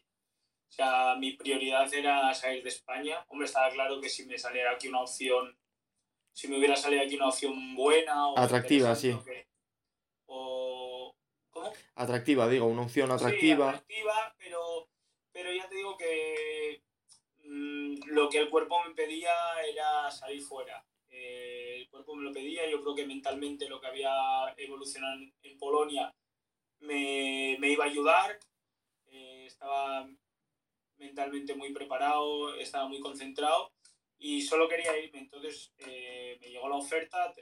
O 0.72 0.74
sea, 0.74 1.16
mi 1.16 1.34
prioridad 1.34 1.94
era 1.94 2.34
salir 2.34 2.64
de 2.64 2.70
España. 2.70 3.26
Hombre, 3.28 3.46
estaba 3.46 3.70
claro 3.72 4.00
que 4.00 4.08
si 4.08 4.26
me 4.26 4.38
saliera 4.38 4.72
aquí 4.72 4.88
una 4.88 5.02
opción, 5.02 5.58
si 6.32 6.48
me 6.48 6.58
hubiera 6.58 6.78
salido 6.78 7.02
aquí 7.04 7.16
una 7.16 7.28
opción 7.28 7.76
buena 7.76 8.30
o 8.30 8.40
atractiva, 8.40 8.96
sí. 8.96 9.14
o 10.28 11.14
¿cómo? 11.50 11.74
Atractiva, 11.96 12.48
digo, 12.48 12.68
una 12.68 12.84
opción 12.84 13.12
atractiva. 13.12 13.72
Sí, 13.72 13.76
atractiva, 13.76 14.36
pero, 14.38 14.90
pero 15.34 15.54
ya 15.54 15.68
te 15.68 15.76
digo 15.76 15.98
que 15.98 16.84
mm, 17.44 17.96
lo 18.06 18.30
que 18.30 18.40
el 18.40 18.50
cuerpo 18.50 18.82
me 18.86 18.94
pedía 18.94 19.34
era 19.70 20.10
salir 20.10 20.42
fuera. 20.42 20.86
Eh, 21.21 21.75
el 21.77 21.89
cuerpo 21.89 22.15
me 22.15 22.23
lo 22.23 22.31
pedía, 22.31 22.69
yo 22.69 22.81
creo 22.81 22.95
que 22.95 23.05
mentalmente 23.05 23.69
lo 23.69 23.79
que 23.79 23.88
había 23.88 24.12
evolucionado 24.57 25.19
en, 25.43 25.57
Polonia 25.60 26.12
me, 26.79 27.57
me, 27.60 27.69
iba 27.69 27.86
a 27.86 27.88
ayudar, 27.88 28.39
eh, 29.07 29.45
estaba 29.45 30.10
mentalmente 30.97 31.53
muy 31.53 31.71
preparado, 31.73 32.55
estaba 32.55 32.88
muy 32.88 32.99
concentrado 32.99 33.71
y 34.17 34.41
solo 34.41 34.67
quería 34.67 34.97
irme, 34.97 35.19
entonces 35.19 35.71
eh, 35.77 36.38
me 36.41 36.49
llegó 36.49 36.67
la 36.69 36.77
oferta, 36.77 37.34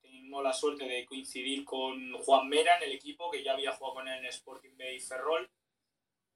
tengo 0.00 0.42
la 0.42 0.52
suerte 0.52 0.84
de 0.86 1.04
coincidir 1.04 1.64
con 1.64 2.14
Juan 2.14 2.48
Mera 2.48 2.78
en 2.78 2.84
el 2.84 2.92
equipo, 2.92 3.30
que 3.30 3.44
ya 3.44 3.52
había 3.52 3.72
jugado 3.72 3.94
con 3.94 4.08
él 4.08 4.18
en 4.18 4.26
Sporting 4.26 4.76
Bay 4.76 4.98
Ferrol, 4.98 5.48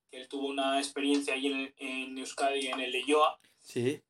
que 0.09 0.19
él 0.19 0.29
tuvo 0.29 0.47
una 0.47 0.79
experiencia 0.79 1.35
allí 1.35 1.49
en, 1.49 1.75
en 1.79 2.19
Euskadi 2.19 2.69
en 2.69 2.79
el 2.81 2.93
Leyoa. 2.93 3.41
Sí. 3.61 4.01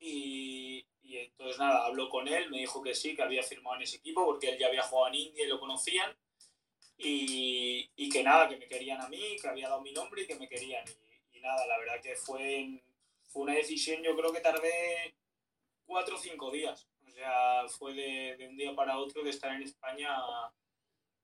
Y, 0.00 0.84
y 1.08 1.16
entonces 1.16 1.58
nada, 1.58 1.86
habló 1.86 2.10
con 2.10 2.28
él, 2.28 2.50
me 2.50 2.58
dijo 2.58 2.82
que 2.82 2.94
sí, 2.94 3.16
que 3.16 3.22
había 3.22 3.42
firmado 3.42 3.76
en 3.76 3.82
ese 3.82 3.96
equipo 3.96 4.26
porque 4.26 4.50
él 4.50 4.58
ya 4.58 4.66
había 4.66 4.82
jugado 4.82 5.08
en 5.08 5.14
India 5.14 5.44
y 5.44 5.48
lo 5.48 5.58
conocían. 5.58 6.14
Y, 6.98 7.90
y 7.96 8.10
que 8.10 8.22
nada, 8.22 8.46
que 8.46 8.58
me 8.58 8.68
querían 8.68 9.00
a 9.00 9.08
mí, 9.08 9.36
que 9.40 9.48
había 9.48 9.70
dado 9.70 9.80
mi 9.80 9.92
nombre 9.92 10.22
y 10.22 10.26
que 10.26 10.34
me 10.34 10.46
querían. 10.46 10.84
Y, 11.32 11.40
nada, 11.40 11.66
la 11.66 11.78
verdad 11.78 12.02
que 12.02 12.14
fue, 12.14 12.82
fue 13.28 13.44
una 13.44 13.54
decisión, 13.54 14.02
yo 14.02 14.14
creo 14.16 14.32
que 14.32 14.40
tardé 14.40 15.14
cuatro 15.86 16.16
o 16.16 16.18
cinco 16.18 16.50
días. 16.50 16.86
O 17.06 17.10
sea, 17.10 17.66
fue 17.68 17.94
de, 17.94 18.36
de 18.36 18.48
un 18.48 18.56
día 18.58 18.74
para 18.74 18.98
otro 18.98 19.22
de 19.22 19.30
estar 19.30 19.50
en 19.54 19.62
España 19.62 20.14
a, 20.14 20.52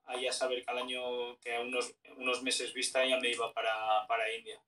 a, 0.05 0.19
ya 0.19 0.33
saber 0.33 0.65
que 0.65 0.71
al 0.71 0.79
año, 0.79 1.39
que 1.41 1.57
a 1.57 1.61
unos, 1.61 1.95
unos 2.17 2.43
meses 2.43 2.73
vista 2.73 3.05
ya 3.05 3.21
me 3.21 3.31
iba 3.31 3.53
para, 3.53 4.07
para 4.09 4.33
India. 4.35 4.59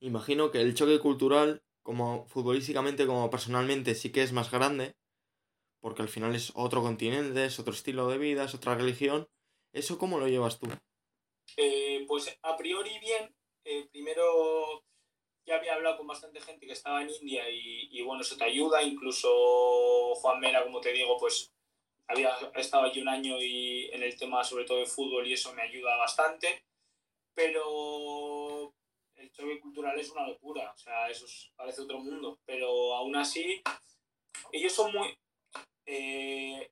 Imagino 0.00 0.50
que 0.50 0.60
el 0.60 0.74
choque 0.74 0.98
cultural 0.98 1.62
como 1.86 2.26
futbolísticamente 2.26 3.06
como 3.06 3.30
personalmente 3.30 3.94
sí 3.94 4.10
que 4.10 4.24
es 4.24 4.32
más 4.32 4.50
grande, 4.50 4.96
porque 5.80 6.02
al 6.02 6.08
final 6.08 6.34
es 6.34 6.50
otro 6.56 6.82
continente, 6.82 7.44
es 7.44 7.60
otro 7.60 7.72
estilo 7.72 8.08
de 8.08 8.18
vida, 8.18 8.42
es 8.42 8.56
otra 8.56 8.74
religión. 8.74 9.28
¿Eso 9.72 9.96
cómo 9.96 10.18
lo 10.18 10.26
llevas 10.26 10.58
tú? 10.58 10.66
Eh, 11.56 12.04
pues 12.08 12.36
a 12.42 12.56
priori 12.56 12.98
bien. 12.98 13.32
Eh, 13.64 13.86
primero 13.92 14.82
ya 15.46 15.58
había 15.58 15.74
hablado 15.74 15.98
con 15.98 16.08
bastante 16.08 16.40
gente 16.40 16.66
que 16.66 16.72
estaba 16.72 17.02
en 17.02 17.10
India 17.10 17.48
y, 17.48 17.88
y, 17.92 18.02
bueno, 18.02 18.22
eso 18.22 18.36
te 18.36 18.42
ayuda. 18.42 18.82
Incluso 18.82 20.12
Juan 20.16 20.40
Mera, 20.40 20.64
como 20.64 20.80
te 20.80 20.92
digo, 20.92 21.16
pues 21.20 21.52
había 22.08 22.34
estado 22.56 22.82
allí 22.82 23.00
un 23.00 23.08
año 23.08 23.40
y 23.40 23.90
en 23.92 24.02
el 24.02 24.16
tema 24.16 24.42
sobre 24.42 24.64
todo 24.64 24.78
de 24.78 24.86
fútbol 24.86 25.24
y 25.28 25.34
eso 25.34 25.54
me 25.54 25.62
ayuda 25.62 25.96
bastante. 25.96 26.64
Pero 27.32 28.74
el 29.16 29.30
choque 29.32 29.60
cultural 29.60 29.98
es 29.98 30.10
una 30.10 30.26
locura, 30.26 30.72
o 30.72 30.76
sea, 30.76 31.08
eso 31.08 31.26
parece 31.56 31.82
otro 31.82 31.98
mundo, 31.98 32.38
pero 32.44 32.94
aún 32.94 33.16
así, 33.16 33.62
ellos 34.52 34.72
son 34.72 34.92
muy... 34.92 35.18
Eh, 35.86 36.70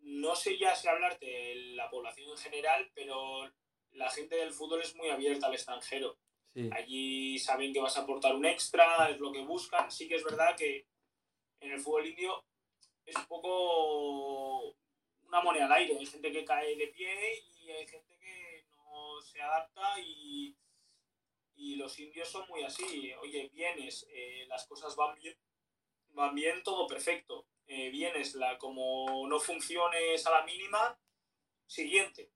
no 0.00 0.34
sé 0.34 0.56
ya 0.56 0.74
si 0.74 0.88
hablarte 0.88 1.26
de 1.26 1.54
la 1.74 1.90
población 1.90 2.30
en 2.30 2.36
general, 2.38 2.90
pero 2.94 3.50
la 3.92 4.10
gente 4.10 4.36
del 4.36 4.52
fútbol 4.52 4.80
es 4.80 4.94
muy 4.94 5.08
abierta 5.08 5.46
al 5.46 5.54
extranjero. 5.54 6.16
Allí 6.72 7.38
saben 7.38 7.70
que 7.70 7.80
vas 7.80 7.98
a 7.98 8.02
aportar 8.02 8.34
un 8.34 8.46
extra, 8.46 9.10
es 9.10 9.18
lo 9.18 9.30
que 9.30 9.42
buscan. 9.42 9.90
Sí 9.90 10.08
que 10.08 10.14
es 10.14 10.24
verdad 10.24 10.56
que 10.56 10.86
en 11.60 11.72
el 11.72 11.80
fútbol 11.80 12.06
indio 12.06 12.42
es 13.04 13.14
un 13.14 13.26
poco 13.26 14.74
una 15.24 15.42
moneda 15.42 15.66
al 15.66 15.72
aire. 15.72 15.98
Hay 15.98 16.06
gente 16.06 16.32
que 16.32 16.46
cae 16.46 16.76
de 16.76 16.86
pie 16.86 17.44
y 17.60 17.70
hay 17.70 17.86
gente 17.86 18.16
que 18.18 18.64
no 18.74 19.20
se 19.20 19.42
adapta 19.42 20.00
y 20.00 20.56
y 21.56 21.76
los 21.76 21.98
indios 21.98 22.28
son 22.28 22.46
muy 22.48 22.62
así, 22.62 23.12
oye, 23.22 23.48
vienes, 23.52 24.06
eh, 24.10 24.44
las 24.48 24.66
cosas 24.66 24.94
van 24.94 25.14
bien, 25.16 25.36
van 26.10 26.34
bien, 26.34 26.62
todo 26.62 26.86
perfecto. 26.86 27.46
Eh, 27.66 27.90
vienes, 27.90 28.34
la, 28.34 28.58
como 28.58 29.26
no 29.26 29.40
funciones 29.40 30.24
a 30.26 30.30
la 30.30 30.42
mínima, 30.44 30.98
siguiente. 31.66 32.30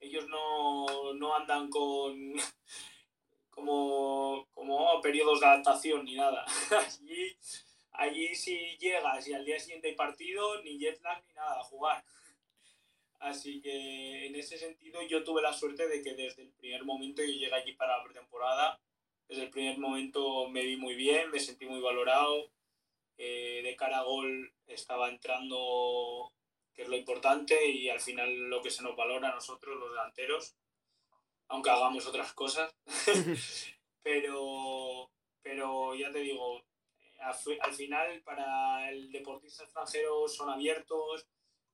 Ellos 0.00 0.26
no, 0.28 1.12
no 1.14 1.36
andan 1.36 1.68
con 1.68 2.34
como, 3.50 4.48
como 4.54 5.00
periodos 5.00 5.40
de 5.40 5.46
adaptación 5.46 6.04
ni 6.04 6.14
nada. 6.14 6.46
allí, 7.00 7.36
allí 7.92 8.34
si 8.34 8.76
llegas 8.78 9.26
y 9.28 9.34
al 9.34 9.44
día 9.44 9.58
siguiente 9.58 9.88
hay 9.88 9.94
partido, 9.94 10.62
ni 10.62 10.78
jet 10.78 11.00
lag 11.02 11.22
ni 11.26 11.34
nada, 11.34 11.60
a 11.60 11.64
jugar. 11.64 12.04
Así 13.18 13.60
que 13.60 14.26
en 14.26 14.34
ese 14.34 14.58
sentido 14.58 15.00
yo 15.02 15.24
tuve 15.24 15.42
la 15.42 15.52
suerte 15.52 15.88
de 15.88 16.02
que 16.02 16.14
desde 16.14 16.42
el 16.42 16.52
primer 16.52 16.84
momento 16.84 17.22
yo 17.22 17.32
llegué 17.32 17.54
allí 17.54 17.72
para 17.72 17.98
la 17.98 18.04
pretemporada, 18.04 18.80
desde 19.28 19.44
el 19.44 19.50
primer 19.50 19.78
momento 19.78 20.48
me 20.48 20.62
vi 20.62 20.76
muy 20.76 20.94
bien, 20.94 21.30
me 21.30 21.40
sentí 21.40 21.66
muy 21.66 21.80
valorado, 21.80 22.50
eh, 23.18 23.60
de 23.64 23.76
cara 23.76 23.98
a 23.98 24.02
gol 24.02 24.52
estaba 24.66 25.08
entrando, 25.08 26.32
que 26.74 26.82
es 26.82 26.88
lo 26.88 26.96
importante, 26.96 27.68
y 27.68 27.88
al 27.88 28.00
final 28.00 28.32
lo 28.50 28.62
que 28.62 28.70
se 28.70 28.82
nos 28.82 28.94
valora 28.94 29.30
a 29.30 29.34
nosotros, 29.34 29.76
los 29.78 29.90
delanteros, 29.90 30.54
aunque 31.48 31.70
hagamos 31.70 32.06
otras 32.06 32.32
cosas. 32.34 32.74
pero, 34.02 35.10
pero 35.42 35.94
ya 35.94 36.12
te 36.12 36.20
digo, 36.20 36.62
al 37.60 37.74
final 37.74 38.22
para 38.22 38.90
el 38.90 39.10
deportista 39.10 39.64
extranjero 39.64 40.28
son 40.28 40.50
abiertos, 40.50 41.26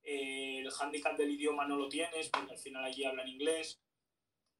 eh, 0.03 0.59
el 0.59 0.71
handicap 0.79 1.17
del 1.17 1.31
idioma 1.31 1.67
no 1.67 1.77
lo 1.77 1.89
tienes, 1.89 2.29
porque 2.29 2.53
al 2.53 2.59
final 2.59 2.85
allí 2.85 3.05
hablan 3.05 3.29
inglés. 3.29 3.81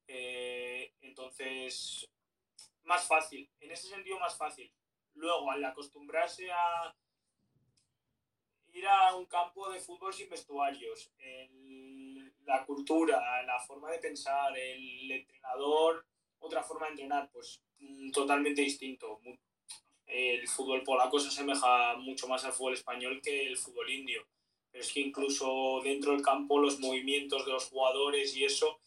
Eh, 0.07 0.93
entonces, 1.01 2.09
más 2.83 3.07
fácil. 3.07 3.49
En 3.59 3.71
ese 3.71 3.87
sentido, 3.87 4.19
más 4.19 4.37
fácil. 4.37 4.71
Luego, 5.15 5.51
al 5.51 5.63
acostumbrarse 5.63 6.51
a. 6.51 6.95
ir 8.73 8.87
a 8.87 9.15
un 9.15 9.25
campo 9.25 9.69
de 9.69 9.79
fútbol 9.79 10.13
sin 10.13 10.29
vestuarios, 10.29 11.11
la 12.45 12.65
cultura, 12.65 13.43
la 13.43 13.59
forma 13.59 13.91
de 13.91 13.99
pensar, 13.99 14.57
el 14.57 15.11
entrenador, 15.11 16.05
otra 16.39 16.63
forma 16.63 16.87
de 16.87 16.91
entrenar, 16.91 17.29
pues 17.31 17.61
mm, 17.79 18.11
totalmente 18.11 18.61
distinto. 18.61 19.19
El 20.05 20.47
fútbol 20.47 20.83
polaco 20.83 21.19
se 21.19 21.29
asemeja 21.29 21.95
mucho 21.97 22.27
más 22.27 22.43
al 22.45 22.53
fútbol 22.53 22.73
español 22.73 23.21
que 23.21 23.47
el 23.47 23.57
fútbol 23.57 23.89
indio. 23.89 24.25
Pero 24.73 24.83
es 24.83 24.91
que 24.91 25.01
incluso 25.01 25.81
dentro 25.83 26.13
del 26.13 26.23
campo 26.23 26.57
los 26.57 26.79
movimientos 26.79 27.45
de 27.45 27.51
los 27.51 27.65
jugadores 27.65 28.35
y 28.35 28.43
eso, 28.43 28.79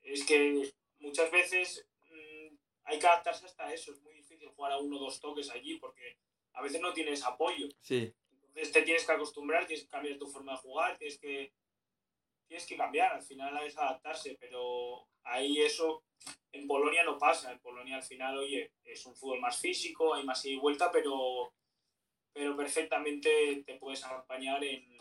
es 0.00 0.24
que 0.24 0.72
muchas 1.00 1.28
veces 1.32 1.88
mm, 2.08 2.54
hay 2.84 2.98
que 3.00 3.06
adaptarse 3.08 3.44
hasta 3.44 3.74
eso. 3.74 3.90
Es 3.90 4.00
muy 4.00 4.14
difícil 4.14 4.48
jugar 4.50 4.70
a 4.70 4.78
uno 4.78 4.96
o 4.96 5.00
dos 5.00 5.18
toques 5.18 5.50
allí 5.50 5.76
porque 5.78 6.18
a 6.52 6.62
veces 6.62 6.80
no 6.80 6.92
tienes 6.92 7.24
apoyo. 7.24 7.68
Sí. 7.80 8.14
Entonces 8.30 8.72
te 8.72 8.82
tienes 8.82 9.04
que 9.04 9.10
acostumbrar, 9.10 9.66
tienes 9.66 9.86
que 9.86 9.90
cambiar 9.90 10.18
tu 10.18 10.28
forma 10.28 10.52
de 10.52 10.58
jugar, 10.58 10.96
tienes 10.96 11.18
que, 11.18 11.52
tienes 12.46 12.64
que 12.64 12.76
cambiar. 12.76 13.12
Al 13.12 13.22
final 13.22 13.66
es 13.66 13.76
adaptarse, 13.76 14.36
pero 14.38 15.08
ahí 15.24 15.60
eso 15.60 16.04
en 16.52 16.68
Polonia 16.68 17.02
no 17.02 17.18
pasa. 17.18 17.50
En 17.50 17.58
Polonia 17.58 17.96
al 17.96 18.04
final, 18.04 18.38
oye, 18.38 18.70
es 18.84 19.04
un 19.04 19.16
fútbol 19.16 19.40
más 19.40 19.60
físico, 19.60 20.14
hay 20.14 20.22
más 20.22 20.44
ida 20.44 20.54
y 20.54 20.58
vuelta, 20.58 20.92
pero, 20.92 21.52
pero 22.32 22.56
perfectamente 22.56 23.64
te 23.66 23.74
puedes 23.74 24.04
acompañar 24.04 24.62
en, 24.62 24.97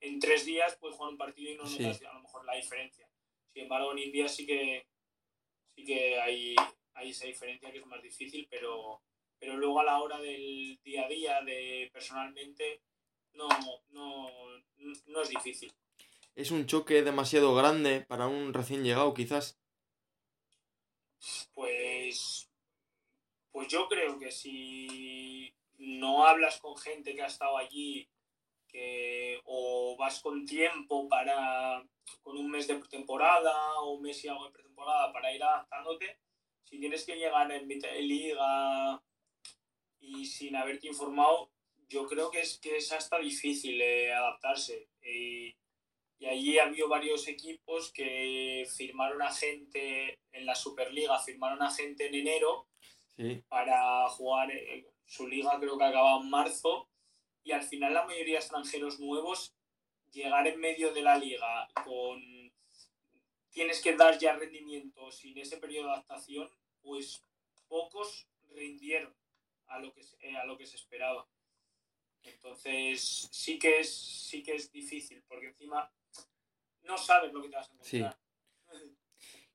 en 0.00 0.18
tres 0.20 0.44
días, 0.44 0.76
puedes 0.76 0.96
jugar 0.96 1.12
un 1.12 1.18
partido 1.18 1.50
y 1.50 1.56
no 1.56 1.64
notas 1.64 2.02
a 2.02 2.14
lo 2.14 2.22
mejor 2.22 2.44
la 2.44 2.54
diferencia. 2.56 3.08
Sin 3.52 3.62
embargo, 3.62 3.92
en 3.92 3.98
India 3.98 4.28
sí 4.28 4.46
que, 4.46 4.86
sí 5.74 5.84
que 5.84 6.20
hay, 6.20 6.54
hay 6.94 7.10
esa 7.10 7.26
diferencia 7.26 7.72
que 7.72 7.78
es 7.78 7.86
más 7.86 8.02
difícil, 8.02 8.46
pero, 8.50 9.02
pero 9.38 9.56
luego 9.56 9.80
a 9.80 9.84
la 9.84 10.00
hora 10.00 10.20
del 10.20 10.78
día 10.82 11.06
a 11.06 11.08
día, 11.08 11.40
de 11.42 11.90
personalmente, 11.92 12.82
no, 13.32 13.48
no, 13.90 14.30
no 15.06 15.22
es 15.22 15.28
difícil. 15.28 15.72
¿Es 16.34 16.50
un 16.50 16.66
choque 16.66 17.02
demasiado 17.02 17.54
grande 17.54 18.02
para 18.02 18.28
un 18.28 18.52
recién 18.52 18.84
llegado, 18.84 19.14
quizás? 19.14 19.58
Pues, 21.54 22.50
pues 23.50 23.68
yo 23.68 23.88
creo 23.88 24.18
que 24.18 24.30
si 24.30 25.54
no 25.78 26.26
hablas 26.26 26.60
con 26.60 26.76
gente 26.76 27.14
que 27.14 27.22
ha 27.22 27.26
estado 27.26 27.56
allí, 27.56 28.08
que, 28.66 29.40
o 29.44 29.96
vas 29.98 30.20
con 30.20 30.44
tiempo 30.44 31.08
para, 31.08 31.84
con 32.22 32.36
un 32.36 32.50
mes 32.50 32.66
de 32.66 32.76
pretemporada 32.76 33.80
o 33.80 33.94
un 33.94 34.02
mes 34.02 34.24
y 34.24 34.28
algo 34.28 34.46
de 34.46 34.52
pretemporada 34.52 35.12
para 35.12 35.34
ir 35.34 35.42
adaptándote, 35.42 36.18
si 36.64 36.78
tienes 36.78 37.04
que 37.04 37.16
llegar 37.16 37.50
en 37.52 37.66
mitad 37.66 37.90
de 37.90 38.02
liga 38.02 39.02
y 40.00 40.26
sin 40.26 40.56
haberte 40.56 40.88
informado, 40.88 41.50
yo 41.88 42.06
creo 42.06 42.30
que 42.30 42.40
es, 42.40 42.58
que 42.58 42.76
es 42.76 42.92
hasta 42.92 43.18
difícil 43.18 43.80
eh, 43.80 44.12
adaptarse. 44.12 44.88
Y, 45.02 45.54
y 46.18 46.26
allí 46.26 46.58
ha 46.58 46.64
habido 46.64 46.88
varios 46.88 47.28
equipos 47.28 47.92
que 47.92 48.66
firmaron 48.76 49.22
a 49.22 49.32
gente 49.32 50.18
en 50.32 50.46
la 50.46 50.54
Superliga, 50.54 51.18
firmaron 51.18 51.62
a 51.62 51.70
gente 51.70 52.06
en 52.06 52.14
enero 52.14 52.68
para 53.48 54.06
jugar 54.08 54.50
su 55.06 55.26
liga, 55.26 55.58
creo 55.58 55.78
que 55.78 55.84
acaba 55.84 56.20
en 56.20 56.28
marzo, 56.28 56.88
y 57.46 57.52
al 57.52 57.62
final 57.62 57.94
la 57.94 58.04
mayoría 58.04 58.34
de 58.34 58.40
extranjeros 58.40 58.98
nuevos 58.98 59.54
llegar 60.10 60.46
en 60.48 60.58
medio 60.58 60.92
de 60.92 61.02
la 61.02 61.16
liga 61.16 61.68
con 61.84 62.20
tienes 63.50 63.80
que 63.80 63.96
dar 63.96 64.18
ya 64.18 64.34
rendimiento 64.34 65.12
sin 65.12 65.38
ese 65.38 65.56
periodo 65.56 65.86
de 65.86 65.92
adaptación, 65.92 66.50
pues 66.82 67.22
pocos 67.68 68.26
rindieron 68.50 69.14
a 69.68 69.78
lo 69.78 69.94
que, 69.94 70.02
a 70.36 70.44
lo 70.44 70.58
que 70.58 70.66
se 70.66 70.76
esperaba. 70.76 71.26
Entonces 72.24 73.28
sí 73.30 73.60
que 73.60 73.78
es 73.78 73.94
sí 73.94 74.42
que 74.42 74.56
es 74.56 74.72
difícil, 74.72 75.22
porque 75.28 75.46
encima 75.46 75.88
no 76.82 76.98
sabes 76.98 77.32
lo 77.32 77.42
que 77.42 77.48
te 77.48 77.56
vas 77.56 77.70
a 77.70 77.72
encontrar. 77.72 78.18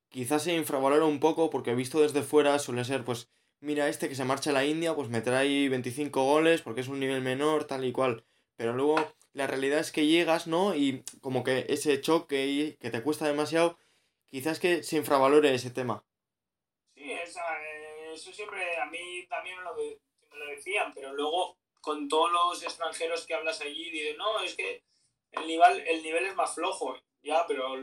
Quizás 0.07 0.43
se 0.43 0.55
infravalora 0.55 1.05
un 1.05 1.19
poco 1.19 1.49
porque 1.49 1.75
visto 1.75 1.99
desde 1.99 2.23
fuera 2.23 2.57
suele 2.57 2.85
ser, 2.85 3.03
pues, 3.03 3.29
mira, 3.61 3.87
este 3.87 4.09
que 4.09 4.15
se 4.15 4.25
marcha 4.25 4.49
a 4.49 4.53
la 4.53 4.65
India, 4.65 4.93
pues 4.93 5.09
me 5.09 5.21
trae 5.21 5.69
25 5.69 6.23
goles 6.23 6.61
porque 6.61 6.81
es 6.81 6.87
un 6.87 6.99
nivel 6.99 7.21
menor, 7.21 7.65
tal 7.65 7.85
y 7.85 7.91
cual. 7.91 8.25
Pero 8.57 8.73
luego 8.73 8.95
la 9.33 9.47
realidad 9.47 9.79
es 9.79 9.91
que 9.91 10.07
llegas, 10.07 10.47
¿no? 10.47 10.75
Y 10.75 11.03
como 11.21 11.43
que 11.43 11.65
ese 11.69 12.01
choque 12.01 12.77
que 12.79 12.89
te 12.89 13.01
cuesta 13.01 13.27
demasiado, 13.27 13.77
quizás 14.29 14.59
que 14.59 14.83
se 14.83 14.97
infravalore 14.97 15.53
ese 15.53 15.71
tema. 15.71 16.03
Sí, 16.93 17.11
eh, 17.11 17.23
eso 18.13 18.33
siempre 18.33 18.77
a 18.77 18.85
mí 18.87 19.25
también 19.29 19.57
me 19.57 19.63
lo, 19.63 19.75
me 19.75 20.37
lo 20.37 20.45
decían, 20.47 20.91
pero 20.93 21.13
luego 21.13 21.57
con 21.79 22.07
todos 22.07 22.31
los 22.31 22.63
extranjeros 22.63 23.25
que 23.25 23.33
hablas 23.33 23.61
allí, 23.61 23.89
dicen, 23.89 24.17
no, 24.17 24.41
es 24.41 24.55
que 24.55 24.83
el 25.31 25.47
nivel, 25.47 25.79
el 25.87 26.03
nivel 26.03 26.25
es 26.25 26.35
más 26.35 26.53
flojo. 26.53 26.97
Ya, 27.23 27.45
pero 27.47 27.75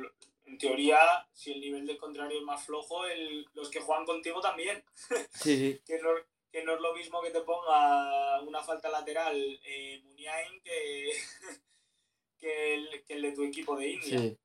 en 0.48 0.58
teoría, 0.58 0.98
si 1.32 1.52
el 1.52 1.60
nivel 1.60 1.86
del 1.86 1.98
contrario 1.98 2.38
es 2.38 2.44
más 2.44 2.64
flojo, 2.64 3.06
el, 3.06 3.46
los 3.54 3.70
que 3.70 3.80
juegan 3.80 4.04
contigo 4.04 4.40
también. 4.40 4.82
Sí, 5.30 5.80
que, 5.86 5.98
no, 6.00 6.10
que, 6.50 6.64
no, 6.64 6.74
es 6.74 6.80
lo 6.80 6.94
mismo 6.94 7.20
que 7.22 7.30
te 7.30 7.42
ponga 7.42 8.40
una 8.42 8.62
falta 8.62 8.88
lateral 8.88 9.36
eh, 9.64 10.00
Muniain 10.04 10.60
que, 10.62 11.12
que, 12.38 12.74
el, 12.74 13.04
que 13.04 13.14
el 13.14 13.22
de 13.22 13.32
tu 13.32 13.44
equipo 13.44 13.76
de 13.76 13.90
India. 13.90 14.36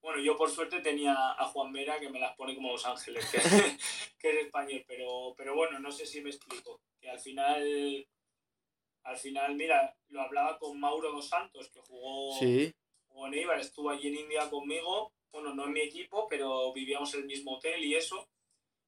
Bueno, 0.00 0.20
yo 0.20 0.36
por 0.36 0.50
suerte 0.50 0.80
tenía 0.80 1.14
a 1.14 1.46
Juan 1.46 1.72
Vera 1.72 1.98
que 1.98 2.10
me 2.10 2.20
las 2.20 2.36
pone 2.36 2.54
como 2.54 2.72
Los 2.72 2.84
Ángeles, 2.84 3.24
que, 3.30 3.38
que 4.18 4.30
es 4.30 4.46
español, 4.46 4.84
pero, 4.86 5.34
pero 5.36 5.54
bueno, 5.54 5.78
no 5.78 5.90
sé 5.92 6.06
si 6.06 6.20
me 6.20 6.30
explico. 6.30 6.80
Que 7.00 7.08
al 7.08 7.18
final 7.20 8.06
al 9.04 9.18
final, 9.18 9.54
mira, 9.54 9.94
lo 10.08 10.22
hablaba 10.22 10.58
con 10.58 10.80
Mauro 10.80 11.12
Dos 11.12 11.28
Santos, 11.28 11.68
que 11.68 11.80
jugó, 11.80 12.38
sí. 12.38 12.74
En 13.26 13.34
Eibar, 13.34 13.60
estuvo 13.60 13.90
allí 13.90 14.08
en 14.08 14.16
India 14.16 14.50
conmigo, 14.50 15.12
bueno, 15.32 15.54
no 15.54 15.64
en 15.64 15.72
mi 15.72 15.80
equipo, 15.80 16.26
pero 16.28 16.72
vivíamos 16.72 17.12
en 17.14 17.20
el 17.20 17.26
mismo 17.26 17.56
hotel 17.56 17.84
y 17.84 17.94
eso. 17.94 18.28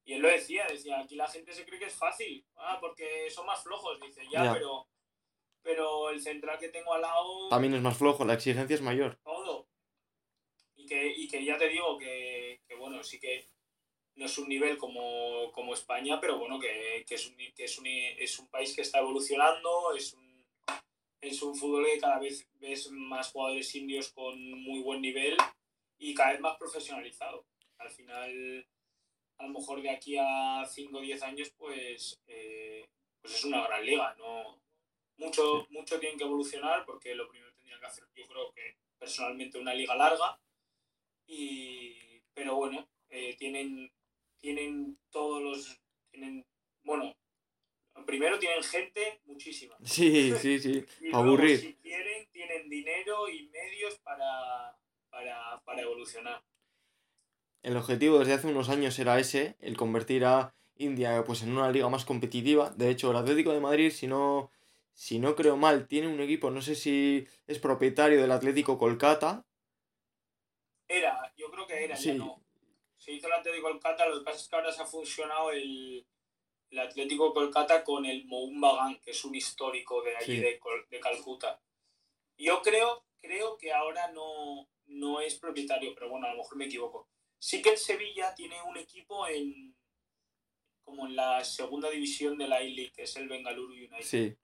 Y 0.04 0.14
él 0.14 0.22
lo 0.22 0.28
decía, 0.28 0.66
decía, 0.68 1.00
aquí 1.00 1.16
la 1.16 1.28
gente 1.28 1.52
se 1.52 1.64
cree 1.64 1.78
que 1.78 1.86
es 1.86 1.94
fácil, 1.94 2.44
ah, 2.56 2.78
porque 2.80 3.28
son 3.30 3.46
más 3.46 3.62
flojos, 3.62 4.00
dice, 4.00 4.22
ya, 4.30 4.52
pero 4.52 4.86
pero 5.66 6.10
el 6.10 6.22
central 6.22 6.58
que 6.60 6.68
tengo 6.68 6.94
al 6.94 7.02
lado... 7.02 7.48
También 7.48 7.74
es 7.74 7.82
más 7.82 7.98
flojo, 7.98 8.24
la 8.24 8.34
exigencia 8.34 8.72
es 8.72 8.82
mayor. 8.82 9.18
Todo. 9.24 9.66
Y 10.76 10.86
que, 10.86 11.08
y 11.08 11.26
que 11.26 11.44
ya 11.44 11.58
te 11.58 11.68
digo 11.68 11.98
que, 11.98 12.60
que 12.68 12.76
bueno, 12.76 13.02
sí 13.02 13.18
que 13.18 13.48
no 14.14 14.26
es 14.26 14.38
un 14.38 14.48
nivel 14.48 14.78
como, 14.78 15.50
como 15.52 15.74
España, 15.74 16.20
pero 16.20 16.38
bueno, 16.38 16.60
que, 16.60 17.04
que, 17.06 17.16
es, 17.16 17.26
un, 17.26 17.36
que 17.36 17.64
es, 17.64 17.78
un, 17.78 17.86
es, 17.86 18.38
un, 18.38 18.48
país 18.48 18.76
que 18.76 18.82
está 18.82 19.00
evolucionando, 19.00 19.92
es 19.94 20.14
un, 20.14 20.25
es 21.20 21.42
un 21.42 21.54
fútbol 21.54 21.86
que 21.86 21.98
cada 21.98 22.18
vez 22.18 22.48
ves 22.54 22.90
más 22.90 23.30
jugadores 23.30 23.74
indios 23.74 24.10
con 24.12 24.38
muy 24.62 24.80
buen 24.80 25.00
nivel 25.00 25.36
y 25.98 26.14
cada 26.14 26.32
vez 26.32 26.40
más 26.40 26.56
profesionalizado. 26.56 27.44
Al 27.78 27.90
final, 27.90 28.66
a 29.38 29.46
lo 29.46 29.50
mejor 29.50 29.82
de 29.82 29.90
aquí 29.90 30.16
a 30.18 30.64
5 30.64 30.96
o 30.96 31.00
10 31.00 31.22
años, 31.22 31.52
pues, 31.56 32.20
eh, 32.26 32.84
pues 33.20 33.34
es 33.34 33.44
una 33.44 33.66
gran 33.66 33.84
liga. 33.84 34.14
¿no? 34.18 34.60
Mucho, 35.18 35.66
mucho 35.70 35.98
tienen 35.98 36.18
que 36.18 36.24
evolucionar 36.24 36.84
porque 36.84 37.14
lo 37.14 37.28
primero 37.28 37.50
que 37.50 37.56
tendrían 37.56 37.80
que 37.80 37.86
hacer, 37.86 38.04
yo 38.14 38.26
creo 38.26 38.52
que 38.52 38.76
personalmente, 38.98 39.58
una 39.58 39.74
liga 39.74 39.94
larga. 39.94 40.38
Y, 41.26 42.20
pero 42.34 42.54
bueno, 42.56 42.88
eh, 43.08 43.34
tienen 43.36 43.90
tienen 44.38 44.98
todos 45.10 45.42
los. 45.42 45.80
Tienen, 46.10 46.46
bueno, 46.84 47.14
primero 48.04 48.38
tienen 48.38 48.62
gente 48.62 49.20
muchísima. 49.24 49.76
Sí, 49.84 50.32
sí, 50.36 50.58
sí. 50.58 50.84
y 51.00 51.14
aburrir. 51.14 51.60
si 51.60 51.74
quieren, 51.74 52.28
tienen 52.32 52.68
dinero 52.68 53.28
y 53.28 53.48
medios 53.48 53.98
para, 53.98 54.76
para, 55.08 55.62
para 55.64 55.82
evolucionar. 55.82 56.42
El 57.62 57.76
objetivo 57.76 58.18
desde 58.18 58.34
hace 58.34 58.46
unos 58.48 58.68
años 58.68 58.98
era 58.98 59.18
ese, 59.18 59.56
el 59.60 59.76
convertir 59.76 60.24
a 60.24 60.54
India 60.76 61.24
pues, 61.24 61.42
en 61.42 61.50
una 61.56 61.70
liga 61.70 61.88
más 61.88 62.04
competitiva. 62.04 62.70
De 62.70 62.90
hecho, 62.90 63.10
el 63.10 63.16
Atlético 63.16 63.52
de 63.52 63.60
Madrid, 63.60 63.90
si 63.90 64.06
no, 64.06 64.50
si 64.92 65.18
no 65.18 65.34
creo 65.34 65.56
mal, 65.56 65.88
tiene 65.88 66.08
un 66.08 66.20
equipo, 66.20 66.50
no 66.50 66.62
sé 66.62 66.74
si 66.74 67.26
es 67.46 67.58
propietario 67.58 68.20
del 68.20 68.32
Atlético 68.32 68.78
Kolkata. 68.78 69.44
Era, 70.86 71.32
yo 71.36 71.50
creo 71.50 71.66
que 71.66 71.84
era, 71.84 71.96
sí. 71.96 72.12
no 72.14 72.46
se 73.06 73.12
hizo 73.12 73.28
el 73.28 73.34
Atlético 73.34 73.68
Kolkata, 73.68 74.08
lo 74.08 74.18
que 74.18 74.24
pasa 74.24 74.38
es 74.38 74.48
que 74.48 74.56
ahora 74.56 74.72
se 74.72 74.82
ha 74.82 74.86
fusionado 74.86 75.52
el, 75.52 76.04
el 76.70 76.78
Atlético 76.78 77.32
Kolkata 77.32 77.84
con 77.84 78.04
el 78.06 78.24
Mohun 78.26 78.60
Bagan, 78.60 79.00
que 79.00 79.12
es 79.12 79.24
un 79.24 79.34
histórico 79.34 80.02
de 80.02 80.16
allí 80.16 80.36
de, 80.38 80.60
de, 80.90 81.00
Calcuta. 81.00 81.60
Yo 82.38 82.60
creo, 82.62 83.04
creo 83.18 83.56
que 83.56 83.72
ahora 83.72 84.10
no, 84.12 84.68
no 84.86 85.20
es 85.20 85.36
propietario, 85.36 85.94
pero 85.94 86.10
bueno, 86.10 86.26
a 86.26 86.32
lo 86.32 86.38
mejor 86.38 86.56
me 86.56 86.66
equivoco. 86.66 87.08
Sí 87.38 87.62
que 87.62 87.70
el 87.70 87.78
Sevilla 87.78 88.34
tiene 88.34 88.56
un 88.62 88.76
equipo 88.76 89.26
en 89.28 89.74
como 90.86 91.06
en 91.08 91.16
la 91.16 91.44
segunda 91.44 91.90
división 91.90 92.38
de 92.38 92.46
la 92.46 92.62
I-League, 92.62 92.92
que 92.92 93.02
es 93.02 93.16
el 93.16 93.28
Bengaluru 93.28 93.72
United. 93.72 94.02
Sí. 94.02 94.36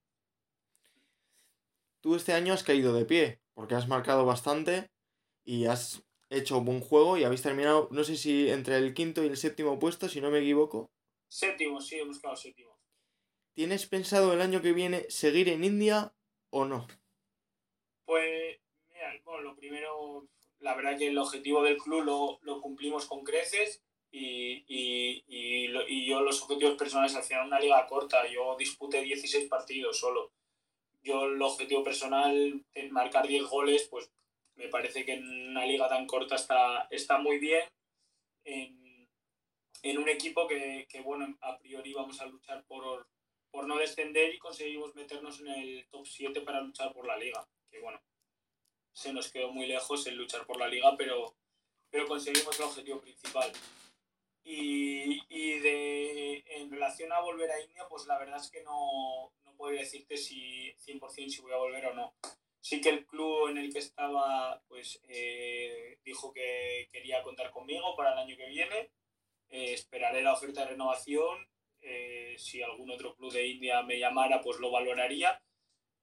Tú 2.00 2.16
este 2.16 2.32
año 2.32 2.52
has 2.52 2.64
caído 2.64 2.92
de 2.92 3.04
pie, 3.04 3.40
porque 3.54 3.76
has 3.76 3.86
marcado 3.86 4.26
bastante 4.26 4.90
y 5.44 5.66
has 5.66 6.02
hecho 6.30 6.58
un 6.58 6.64
buen 6.64 6.80
juego 6.80 7.16
y 7.16 7.22
habéis 7.22 7.42
terminado, 7.42 7.88
no 7.92 8.02
sé 8.02 8.16
si 8.16 8.50
entre 8.50 8.76
el 8.76 8.92
quinto 8.92 9.22
y 9.22 9.28
el 9.28 9.36
séptimo 9.36 9.78
puesto, 9.78 10.08
si 10.08 10.20
no 10.20 10.30
me 10.30 10.40
equivoco. 10.40 10.90
Séptimo, 11.32 11.80
sí, 11.80 11.98
hemos 11.98 12.20
quedado 12.20 12.36
séptimo. 12.36 12.76
¿Tienes 13.54 13.86
pensado 13.86 14.34
el 14.34 14.42
año 14.42 14.60
que 14.60 14.74
viene 14.74 15.08
seguir 15.08 15.48
en 15.48 15.64
India 15.64 16.12
o 16.50 16.66
no? 16.66 16.86
Pues, 18.04 18.60
mira, 18.90 19.18
bueno, 19.24 19.40
lo 19.40 19.56
primero, 19.56 20.28
la 20.58 20.74
verdad 20.74 20.98
que 20.98 21.08
el 21.08 21.16
objetivo 21.16 21.62
del 21.62 21.78
club 21.78 22.04
lo, 22.04 22.38
lo 22.42 22.60
cumplimos 22.60 23.06
con 23.06 23.24
creces 23.24 23.82
y, 24.10 24.62
y, 24.68 25.24
y, 25.26 26.06
yo 26.06 26.20
los 26.20 26.42
objetivos 26.42 26.76
personales 26.76 27.14
al 27.16 27.22
final 27.22 27.46
una 27.46 27.60
liga 27.60 27.86
corta, 27.86 28.28
yo 28.28 28.54
disputé 28.58 29.00
16 29.00 29.48
partidos 29.48 29.98
solo. 29.98 30.32
Yo 31.02 31.24
el 31.24 31.40
objetivo 31.40 31.82
personal 31.82 32.62
es 32.74 32.92
marcar 32.92 33.26
10 33.26 33.44
goles, 33.44 33.88
pues 33.90 34.12
me 34.56 34.68
parece 34.68 35.06
que 35.06 35.14
en 35.14 35.48
una 35.48 35.64
liga 35.64 35.88
tan 35.88 36.06
corta 36.06 36.34
está, 36.34 36.88
está 36.90 37.16
muy 37.16 37.38
bien. 37.38 37.64
En, 38.44 38.81
en 39.82 39.98
un 39.98 40.08
equipo 40.08 40.46
que, 40.46 40.86
que, 40.88 41.00
bueno, 41.00 41.36
a 41.40 41.58
priori 41.58 41.92
vamos 41.92 42.20
a 42.20 42.26
luchar 42.26 42.64
por, 42.64 43.06
por 43.50 43.66
no 43.66 43.76
descender 43.76 44.34
y 44.34 44.38
conseguimos 44.38 44.94
meternos 44.94 45.40
en 45.40 45.48
el 45.48 45.86
top 45.90 46.06
7 46.06 46.40
para 46.42 46.60
luchar 46.60 46.92
por 46.92 47.06
la 47.06 47.16
liga. 47.16 47.46
Que 47.70 47.80
bueno, 47.80 48.00
se 48.92 49.12
nos 49.12 49.30
quedó 49.30 49.50
muy 49.50 49.66
lejos 49.66 50.06
el 50.06 50.16
luchar 50.16 50.46
por 50.46 50.58
la 50.58 50.68
liga, 50.68 50.94
pero, 50.96 51.34
pero 51.90 52.06
conseguimos 52.06 52.58
el 52.58 52.64
objetivo 52.64 53.00
principal. 53.00 53.52
Y, 54.44 55.22
y 55.28 55.58
de, 55.60 56.44
en 56.46 56.70
relación 56.70 57.12
a 57.12 57.20
volver 57.20 57.50
a 57.50 57.60
India, 57.60 57.86
pues 57.88 58.06
la 58.06 58.18
verdad 58.18 58.40
es 58.40 58.50
que 58.50 58.62
no, 58.62 59.32
no 59.44 59.54
puedo 59.56 59.76
decirte 59.76 60.16
si 60.16 60.74
100% 60.86 61.28
si 61.28 61.40
voy 61.40 61.52
a 61.52 61.56
volver 61.56 61.86
o 61.86 61.94
no. 61.94 62.14
Sí 62.60 62.80
que 62.80 62.90
el 62.90 63.06
club 63.06 63.48
en 63.48 63.58
el 63.58 63.72
que 63.72 63.80
estaba 63.80 64.62
pues 64.68 65.00
eh, 65.08 65.98
dijo 66.04 66.32
que 66.32 66.88
quería 66.92 67.22
contar 67.22 67.50
conmigo 67.50 67.96
para 67.96 68.12
el 68.12 68.18
año 68.18 68.36
que 68.36 68.46
viene. 68.46 68.90
Eh, 69.52 69.74
esperaré 69.74 70.22
la 70.22 70.32
oferta 70.32 70.62
de 70.62 70.70
renovación. 70.70 71.46
Eh, 71.80 72.34
si 72.38 72.62
algún 72.62 72.90
otro 72.90 73.14
club 73.14 73.32
de 73.32 73.46
India 73.46 73.82
me 73.82 73.98
llamara, 73.98 74.40
pues 74.40 74.58
lo 74.58 74.70
valoraría. 74.70 75.40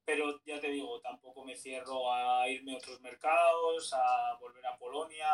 Pero 0.05 0.39
ya 0.45 0.59
te 0.59 0.69
digo, 0.69 1.01
tampoco 1.01 1.43
me 1.43 1.55
cierro 1.55 2.13
a 2.13 2.47
irme 2.47 2.73
a 2.73 2.77
otros 2.77 3.01
mercados, 3.01 3.91
a 3.93 4.37
volver 4.39 4.65
a 4.67 4.77
Polonia. 4.77 5.27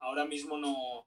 ahora 0.00 0.24
mismo 0.24 0.58
no, 0.58 1.06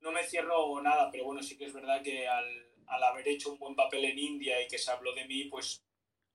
no 0.00 0.12
me 0.12 0.22
cierro 0.24 0.80
nada, 0.82 1.10
pero 1.10 1.24
bueno, 1.24 1.42
sí 1.42 1.56
que 1.56 1.64
es 1.66 1.72
verdad 1.72 2.02
que 2.02 2.28
al, 2.28 2.48
haber 2.86 3.28
hecho 3.28 3.52
un 3.52 3.58
buen 3.58 3.74
papel 3.74 4.04
en 4.04 4.18
India 4.18 4.62
y 4.62 4.68
que 4.68 4.78
se 4.78 4.90
habló 4.90 5.14
de 5.14 5.26
mí, 5.26 5.44
pues 5.44 5.84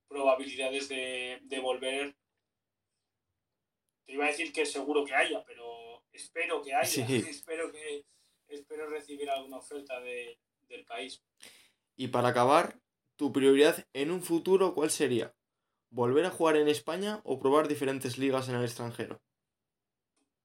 probabilidades 0.08 0.89
de, 0.89 1.60
volver. 1.62 2.16
Te 4.06 4.14
iba 4.14 4.26
a 4.26 4.30
decir 4.30 4.52
que 4.52 4.66
seguro 4.66 5.06
que 5.06 5.16
haya, 5.16 5.43
pero 5.45 5.81
espero 6.12 6.62
que 6.62 6.74
haya. 6.74 7.05
espero 7.30 7.72
que 7.72 8.05
espero 8.47 8.88
recibir 8.89 9.30
alguna 9.30 9.57
oferta 9.57 9.99
del 10.01 10.86
país. 10.86 11.24
Y 11.95 12.07
para 12.07 12.30
acabar, 12.30 12.80
tu 13.16 13.32
prioridad 13.32 13.86
en 13.93 14.12
un 14.12 14.24
futuro, 14.24 14.74
¿cuál 14.74 14.89
sería? 14.89 15.34
¿Volver 15.89 16.26
a 16.26 16.32
jugar 16.32 16.55
en 16.55 16.68
España 16.68 17.22
o 17.24 17.39
probar 17.39 17.68
diferentes 17.68 18.18
ligas 18.18 18.49
en 18.49 18.55
el 18.55 18.64
extranjero? 18.64 19.22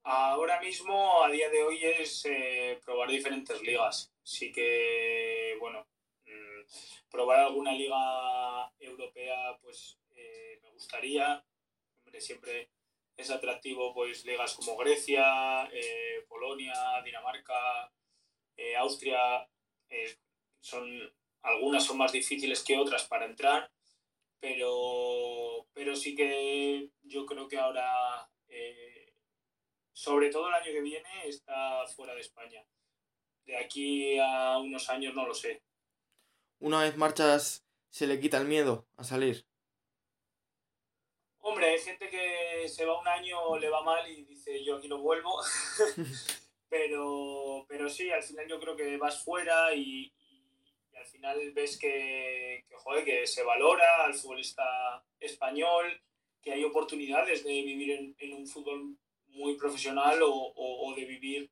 Ahora 0.02 0.60
mismo, 0.60 1.24
a 1.24 1.30
día 1.30 1.48
de 1.50 1.62
hoy, 1.62 1.84
es 1.84 2.24
eh, 2.26 2.78
probar 2.84 3.08
diferentes 3.08 3.60
ligas. 3.62 4.12
Sí 4.22 4.52
que, 4.52 5.56
bueno, 5.58 5.86
mm, 6.26 7.10
probar 7.10 7.40
alguna 7.40 7.72
liga 7.72 8.70
europea, 8.78 9.58
pues 9.62 9.98
eh, 10.14 10.60
me 10.62 10.70
gustaría. 10.70 11.44
Hombre, 12.04 12.20
siempre 12.20 12.70
es 13.16 13.30
atractivo, 13.30 13.94
pues 13.94 14.24
ligas 14.24 14.54
como 14.54 14.76
Grecia, 14.76 15.68
eh, 15.72 16.24
Polonia, 16.28 16.74
Dinamarca, 17.04 17.92
Austria. 18.78 19.48
son, 20.60 21.14
algunas 21.42 21.84
son 21.84 21.98
más 21.98 22.12
difíciles 22.12 22.62
que 22.64 22.78
otras 22.78 23.04
para 23.04 23.26
entrar, 23.26 23.70
pero, 24.40 25.66
pero 25.72 25.94
sí 25.94 26.14
que 26.14 26.90
yo 27.02 27.26
creo 27.26 27.48
que 27.48 27.58
ahora 27.58 28.28
sobre 29.96 30.30
todo 30.30 30.48
el 30.48 30.54
año 30.54 30.72
que 30.72 30.82
viene, 30.82 31.08
está 31.26 31.86
fuera 31.86 32.14
de 32.14 32.20
España. 32.20 32.62
De 33.46 33.56
aquí 33.56 34.18
a 34.18 34.58
unos 34.58 34.90
años 34.90 35.14
no 35.14 35.26
lo 35.26 35.34
sé. 35.34 35.62
Una 36.58 36.82
vez 36.82 36.98
marchas, 36.98 37.66
¿se 37.88 38.06
le 38.06 38.20
quita 38.20 38.36
el 38.36 38.46
miedo 38.46 38.86
a 38.98 39.04
salir? 39.04 39.46
Hombre, 41.48 41.66
hay 41.66 41.78
gente 41.78 42.08
que 42.08 42.68
se 42.68 42.84
va 42.84 43.00
un 43.00 43.06
año, 43.06 43.56
le 43.56 43.68
va 43.68 43.80
mal 43.80 44.10
y 44.10 44.24
dice 44.24 44.64
yo 44.64 44.78
aquí 44.78 44.88
no 44.88 44.98
vuelvo. 44.98 45.40
pero, 46.68 47.64
pero 47.68 47.88
sí, 47.88 48.10
al 48.10 48.24
final 48.24 48.48
yo 48.48 48.58
creo 48.58 48.74
que 48.74 48.96
vas 48.96 49.22
fuera 49.22 49.72
y, 49.72 50.12
al 50.98 51.06
final 51.06 51.52
ves 51.52 51.78
que, 51.78 52.64
que, 52.68 53.04
que 53.04 53.26
se 53.28 53.44
valora 53.44 54.06
al 54.06 54.14
futbolista 54.14 54.64
español, 55.20 55.86
que 56.42 56.52
hay 56.52 56.64
oportunidades 56.64 57.44
de 57.44 57.62
vivir 57.62 57.92
en, 57.92 58.16
en 58.18 58.32
un 58.32 58.48
fútbol 58.48 58.96
muy 59.28 59.56
profesional 59.56 60.20
o, 60.24 60.52
o, 60.56 60.94
de 60.96 61.04
vivir 61.04 61.48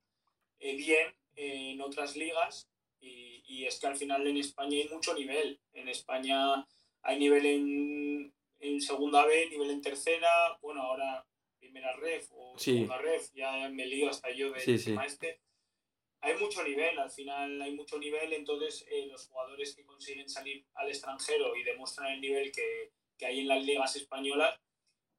eh, 0.58 0.74
bien 0.74 1.14
en 1.36 1.80
otras 1.80 2.16
ligas. 2.16 2.68
Y, 3.00 3.44
y, 3.46 3.66
es 3.66 3.78
que 3.78 3.86
al 3.86 3.96
final 3.96 4.26
en 4.26 4.38
España 4.38 4.76
hay 4.76 4.88
mucho 4.88 5.14
nivel. 5.14 5.60
En 5.72 5.88
España 5.88 6.66
hay 7.02 7.16
nivel 7.16 7.46
en, 7.46 8.34
en 8.64 8.80
segunda 8.80 9.24
B, 9.26 9.48
nivel 9.50 9.70
en 9.70 9.82
tercera, 9.82 10.58
bueno, 10.60 10.82
ahora 10.82 11.24
primera 11.58 11.92
ref 11.96 12.28
o 12.32 12.58
segunda 12.58 12.98
ref, 12.98 13.32
ya 13.34 13.68
me 13.68 13.86
lío 13.86 14.10
hasta 14.10 14.30
yo 14.30 14.52
de 14.52 14.60
sí, 14.60 14.74
este. 15.06 15.40
Hay 16.20 16.36
mucho 16.36 16.62
nivel, 16.62 16.98
al 16.98 17.10
final 17.10 17.60
hay 17.60 17.74
mucho 17.74 17.98
nivel, 17.98 18.32
entonces 18.32 18.86
eh, 18.90 19.06
los 19.06 19.26
jugadores 19.28 19.74
que 19.74 19.84
consiguen 19.84 20.28
salir 20.28 20.64
al 20.74 20.88
extranjero 20.88 21.54
y 21.54 21.62
demuestran 21.62 22.12
el 22.12 22.20
nivel 22.20 22.50
que, 22.50 22.92
que 23.18 23.26
hay 23.26 23.40
en 23.40 23.48
las 23.48 23.62
ligas 23.62 23.94
españolas, 23.96 24.58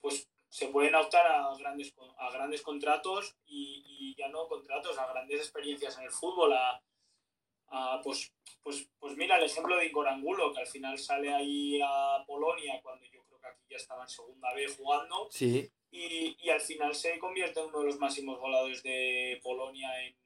pues 0.01 0.27
se 0.49 0.69
pueden 0.69 0.95
optar 0.95 1.27
a 1.27 1.53
grandes, 1.57 1.93
a 2.17 2.31
grandes 2.31 2.61
contratos 2.61 3.35
y, 3.45 4.15
ya 4.17 4.29
no 4.29 4.47
contratos, 4.47 4.97
a 4.97 5.05
grandes 5.07 5.41
experiencias 5.41 5.97
en 5.97 6.05
el 6.05 6.11
fútbol, 6.11 6.53
a, 6.53 8.01
pues, 8.01 8.33
pues, 8.63 8.89
pues 8.97 9.17
mira 9.17 9.37
el 9.37 9.43
ejemplo 9.43 9.75
de 9.75 9.87
Ingorangulo, 9.87 10.53
que 10.53 10.61
al 10.61 10.67
final 10.67 10.97
sale 10.97 11.33
ahí 11.33 11.79
a 11.83 12.23
Polonia 12.25 12.79
cuando 12.81 13.05
yo 13.07 13.24
ya 13.69 13.77
estaba 13.77 14.03
en 14.03 14.09
segunda 14.09 14.53
B 14.53 14.67
jugando. 14.67 15.27
Sí. 15.31 15.71
Y, 15.91 16.37
y 16.39 16.49
al 16.49 16.61
final 16.61 16.93
se 16.93 17.17
convierte 17.19 17.59
en 17.59 17.67
uno 17.67 17.79
de 17.79 17.85
los 17.85 17.99
máximos 17.99 18.39
goleadores 18.39 18.83
de 18.83 19.39
Polonia 19.41 19.89
en, 20.03 20.17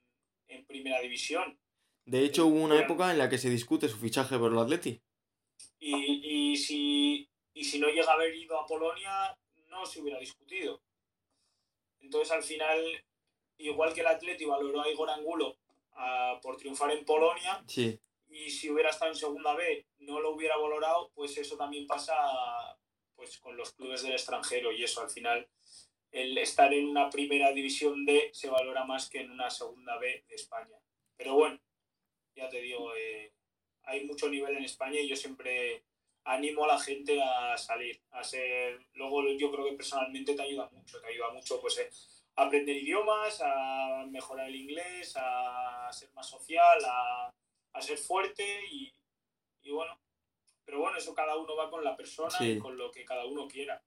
en 0.48 0.66
primera 0.66 1.00
división. 1.00 1.58
De 2.04 2.24
hecho, 2.24 2.46
hubo 2.46 2.62
una 2.62 2.80
época 2.80 3.10
en 3.10 3.18
la 3.18 3.28
que 3.28 3.38
se 3.38 3.50
discute 3.50 3.88
su 3.88 3.96
fichaje 3.96 4.38
por 4.38 4.52
el 4.52 4.58
Atleti. 4.58 5.00
Y, 5.78 6.52
y, 6.52 6.56
si, 6.56 7.30
y 7.54 7.64
si 7.64 7.78
no 7.78 7.88
llega 7.88 8.10
a 8.10 8.14
haber 8.14 8.34
ido 8.34 8.58
a 8.58 8.66
Polonia, 8.66 9.38
no 9.68 9.86
se 9.86 10.00
hubiera 10.00 10.18
discutido. 10.18 10.82
Entonces, 12.00 12.32
al 12.32 12.42
final, 12.42 13.04
igual 13.58 13.94
que 13.94 14.00
el 14.00 14.08
Atleti 14.08 14.44
valoró 14.44 14.82
a 14.82 14.90
Igor 14.90 15.10
Angulo 15.10 15.56
por 16.42 16.56
triunfar 16.56 16.90
en 16.92 17.04
Polonia, 17.04 17.62
y 18.28 18.50
si 18.50 18.70
hubiera 18.70 18.90
estado 18.90 19.10
en 19.10 19.16
segunda 19.16 19.54
B 19.54 19.86
no 19.98 20.18
lo 20.20 20.30
hubiera 20.30 20.56
valorado, 20.56 21.10
pues 21.14 21.36
eso 21.36 21.56
también 21.56 21.86
pasa 21.86 22.14
pues, 23.20 23.38
con 23.38 23.54
los 23.54 23.72
clubes 23.72 24.02
del 24.02 24.12
extranjero 24.12 24.72
y 24.72 24.82
eso 24.82 25.02
al 25.02 25.10
final 25.10 25.46
el 26.10 26.38
estar 26.38 26.72
en 26.72 26.88
una 26.88 27.10
primera 27.10 27.52
división 27.52 28.06
D 28.06 28.30
se 28.32 28.48
valora 28.48 28.84
más 28.84 29.10
que 29.10 29.20
en 29.20 29.30
una 29.30 29.50
segunda 29.50 29.98
B 29.98 30.24
de 30.26 30.34
España. 30.34 30.76
Pero 31.18 31.34
bueno, 31.34 31.60
ya 32.34 32.48
te 32.48 32.62
digo, 32.62 32.94
eh, 32.96 33.34
hay 33.82 34.06
mucho 34.06 34.30
nivel 34.30 34.56
en 34.56 34.64
España 34.64 35.00
y 35.00 35.08
yo 35.08 35.16
siempre 35.16 35.84
animo 36.24 36.64
a 36.64 36.68
la 36.68 36.78
gente 36.78 37.22
a 37.22 37.58
salir, 37.58 38.00
a 38.10 38.24
ser, 38.24 38.80
luego 38.94 39.28
yo 39.38 39.50
creo 39.50 39.66
que 39.66 39.76
personalmente 39.76 40.34
te 40.34 40.42
ayuda 40.42 40.70
mucho, 40.72 40.98
te 41.00 41.08
ayuda 41.08 41.30
mucho 41.30 41.60
pues 41.60 41.78
eh, 41.78 41.90
a 42.36 42.44
aprender 42.44 42.76
idiomas, 42.76 43.42
a 43.44 44.06
mejorar 44.08 44.48
el 44.48 44.56
inglés, 44.56 45.12
a 45.16 45.90
ser 45.92 46.10
más 46.14 46.26
social, 46.26 46.78
a, 46.86 47.32
ser 47.80 47.98
fuerte 47.98 48.44
y, 48.70 48.92
bueno, 49.70 49.98
pero 50.70 50.82
bueno, 50.82 50.98
eso 50.98 51.12
cada 51.12 51.36
uno 51.36 51.56
va 51.56 51.68
con 51.68 51.82
la 51.82 51.96
persona 51.96 52.32
y 52.38 52.56
con 52.60 52.78
lo 52.78 52.92
que 52.92 53.04
cada 53.04 53.26
uno 53.26 53.48
quiera. 53.48 53.82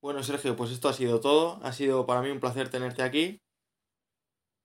Bueno, 0.00 0.22
Sergio, 0.22 0.56
pues 0.56 0.70
esto 0.70 0.88
ha 0.88 0.94
sido 0.94 1.20
todo. 1.20 1.60
Ha 1.62 1.74
sido 1.74 2.06
para 2.06 2.22
mí 2.22 2.30
un 2.30 2.40
placer 2.40 2.70
tenerte 2.70 3.02
aquí. 3.02 3.42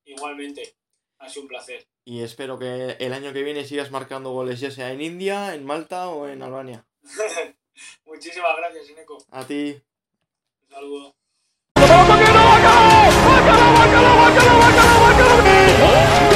Igualmente, 0.05 0.77
ha 1.17 1.27
sido 1.27 1.41
un 1.41 1.49
placer. 1.49 1.85
Y 2.05 2.21
espero 2.21 2.57
que 2.57 2.95
el 2.97 3.11
año 3.11 3.33
que 3.33 3.43
viene 3.43 3.65
sigas 3.65 3.91
marcando 3.91 4.31
goles, 4.31 4.61
ya 4.61 4.71
sea 4.71 4.93
en 4.93 5.01
India, 5.01 5.53
en 5.53 5.65
Malta 5.65 6.07
o 6.07 6.29
en 6.29 6.43
Albania. 6.43 6.87
Muchísimas 8.05 8.55
gracias, 8.55 8.89
Ineco. 8.89 9.17
A 9.31 9.45
ti. 9.45 9.83
Un 10.61 10.69
saludo. 10.69 11.13
¡Bácalo, 11.75 12.07
bácalo, 12.07 12.79
bácalo, 15.01 16.28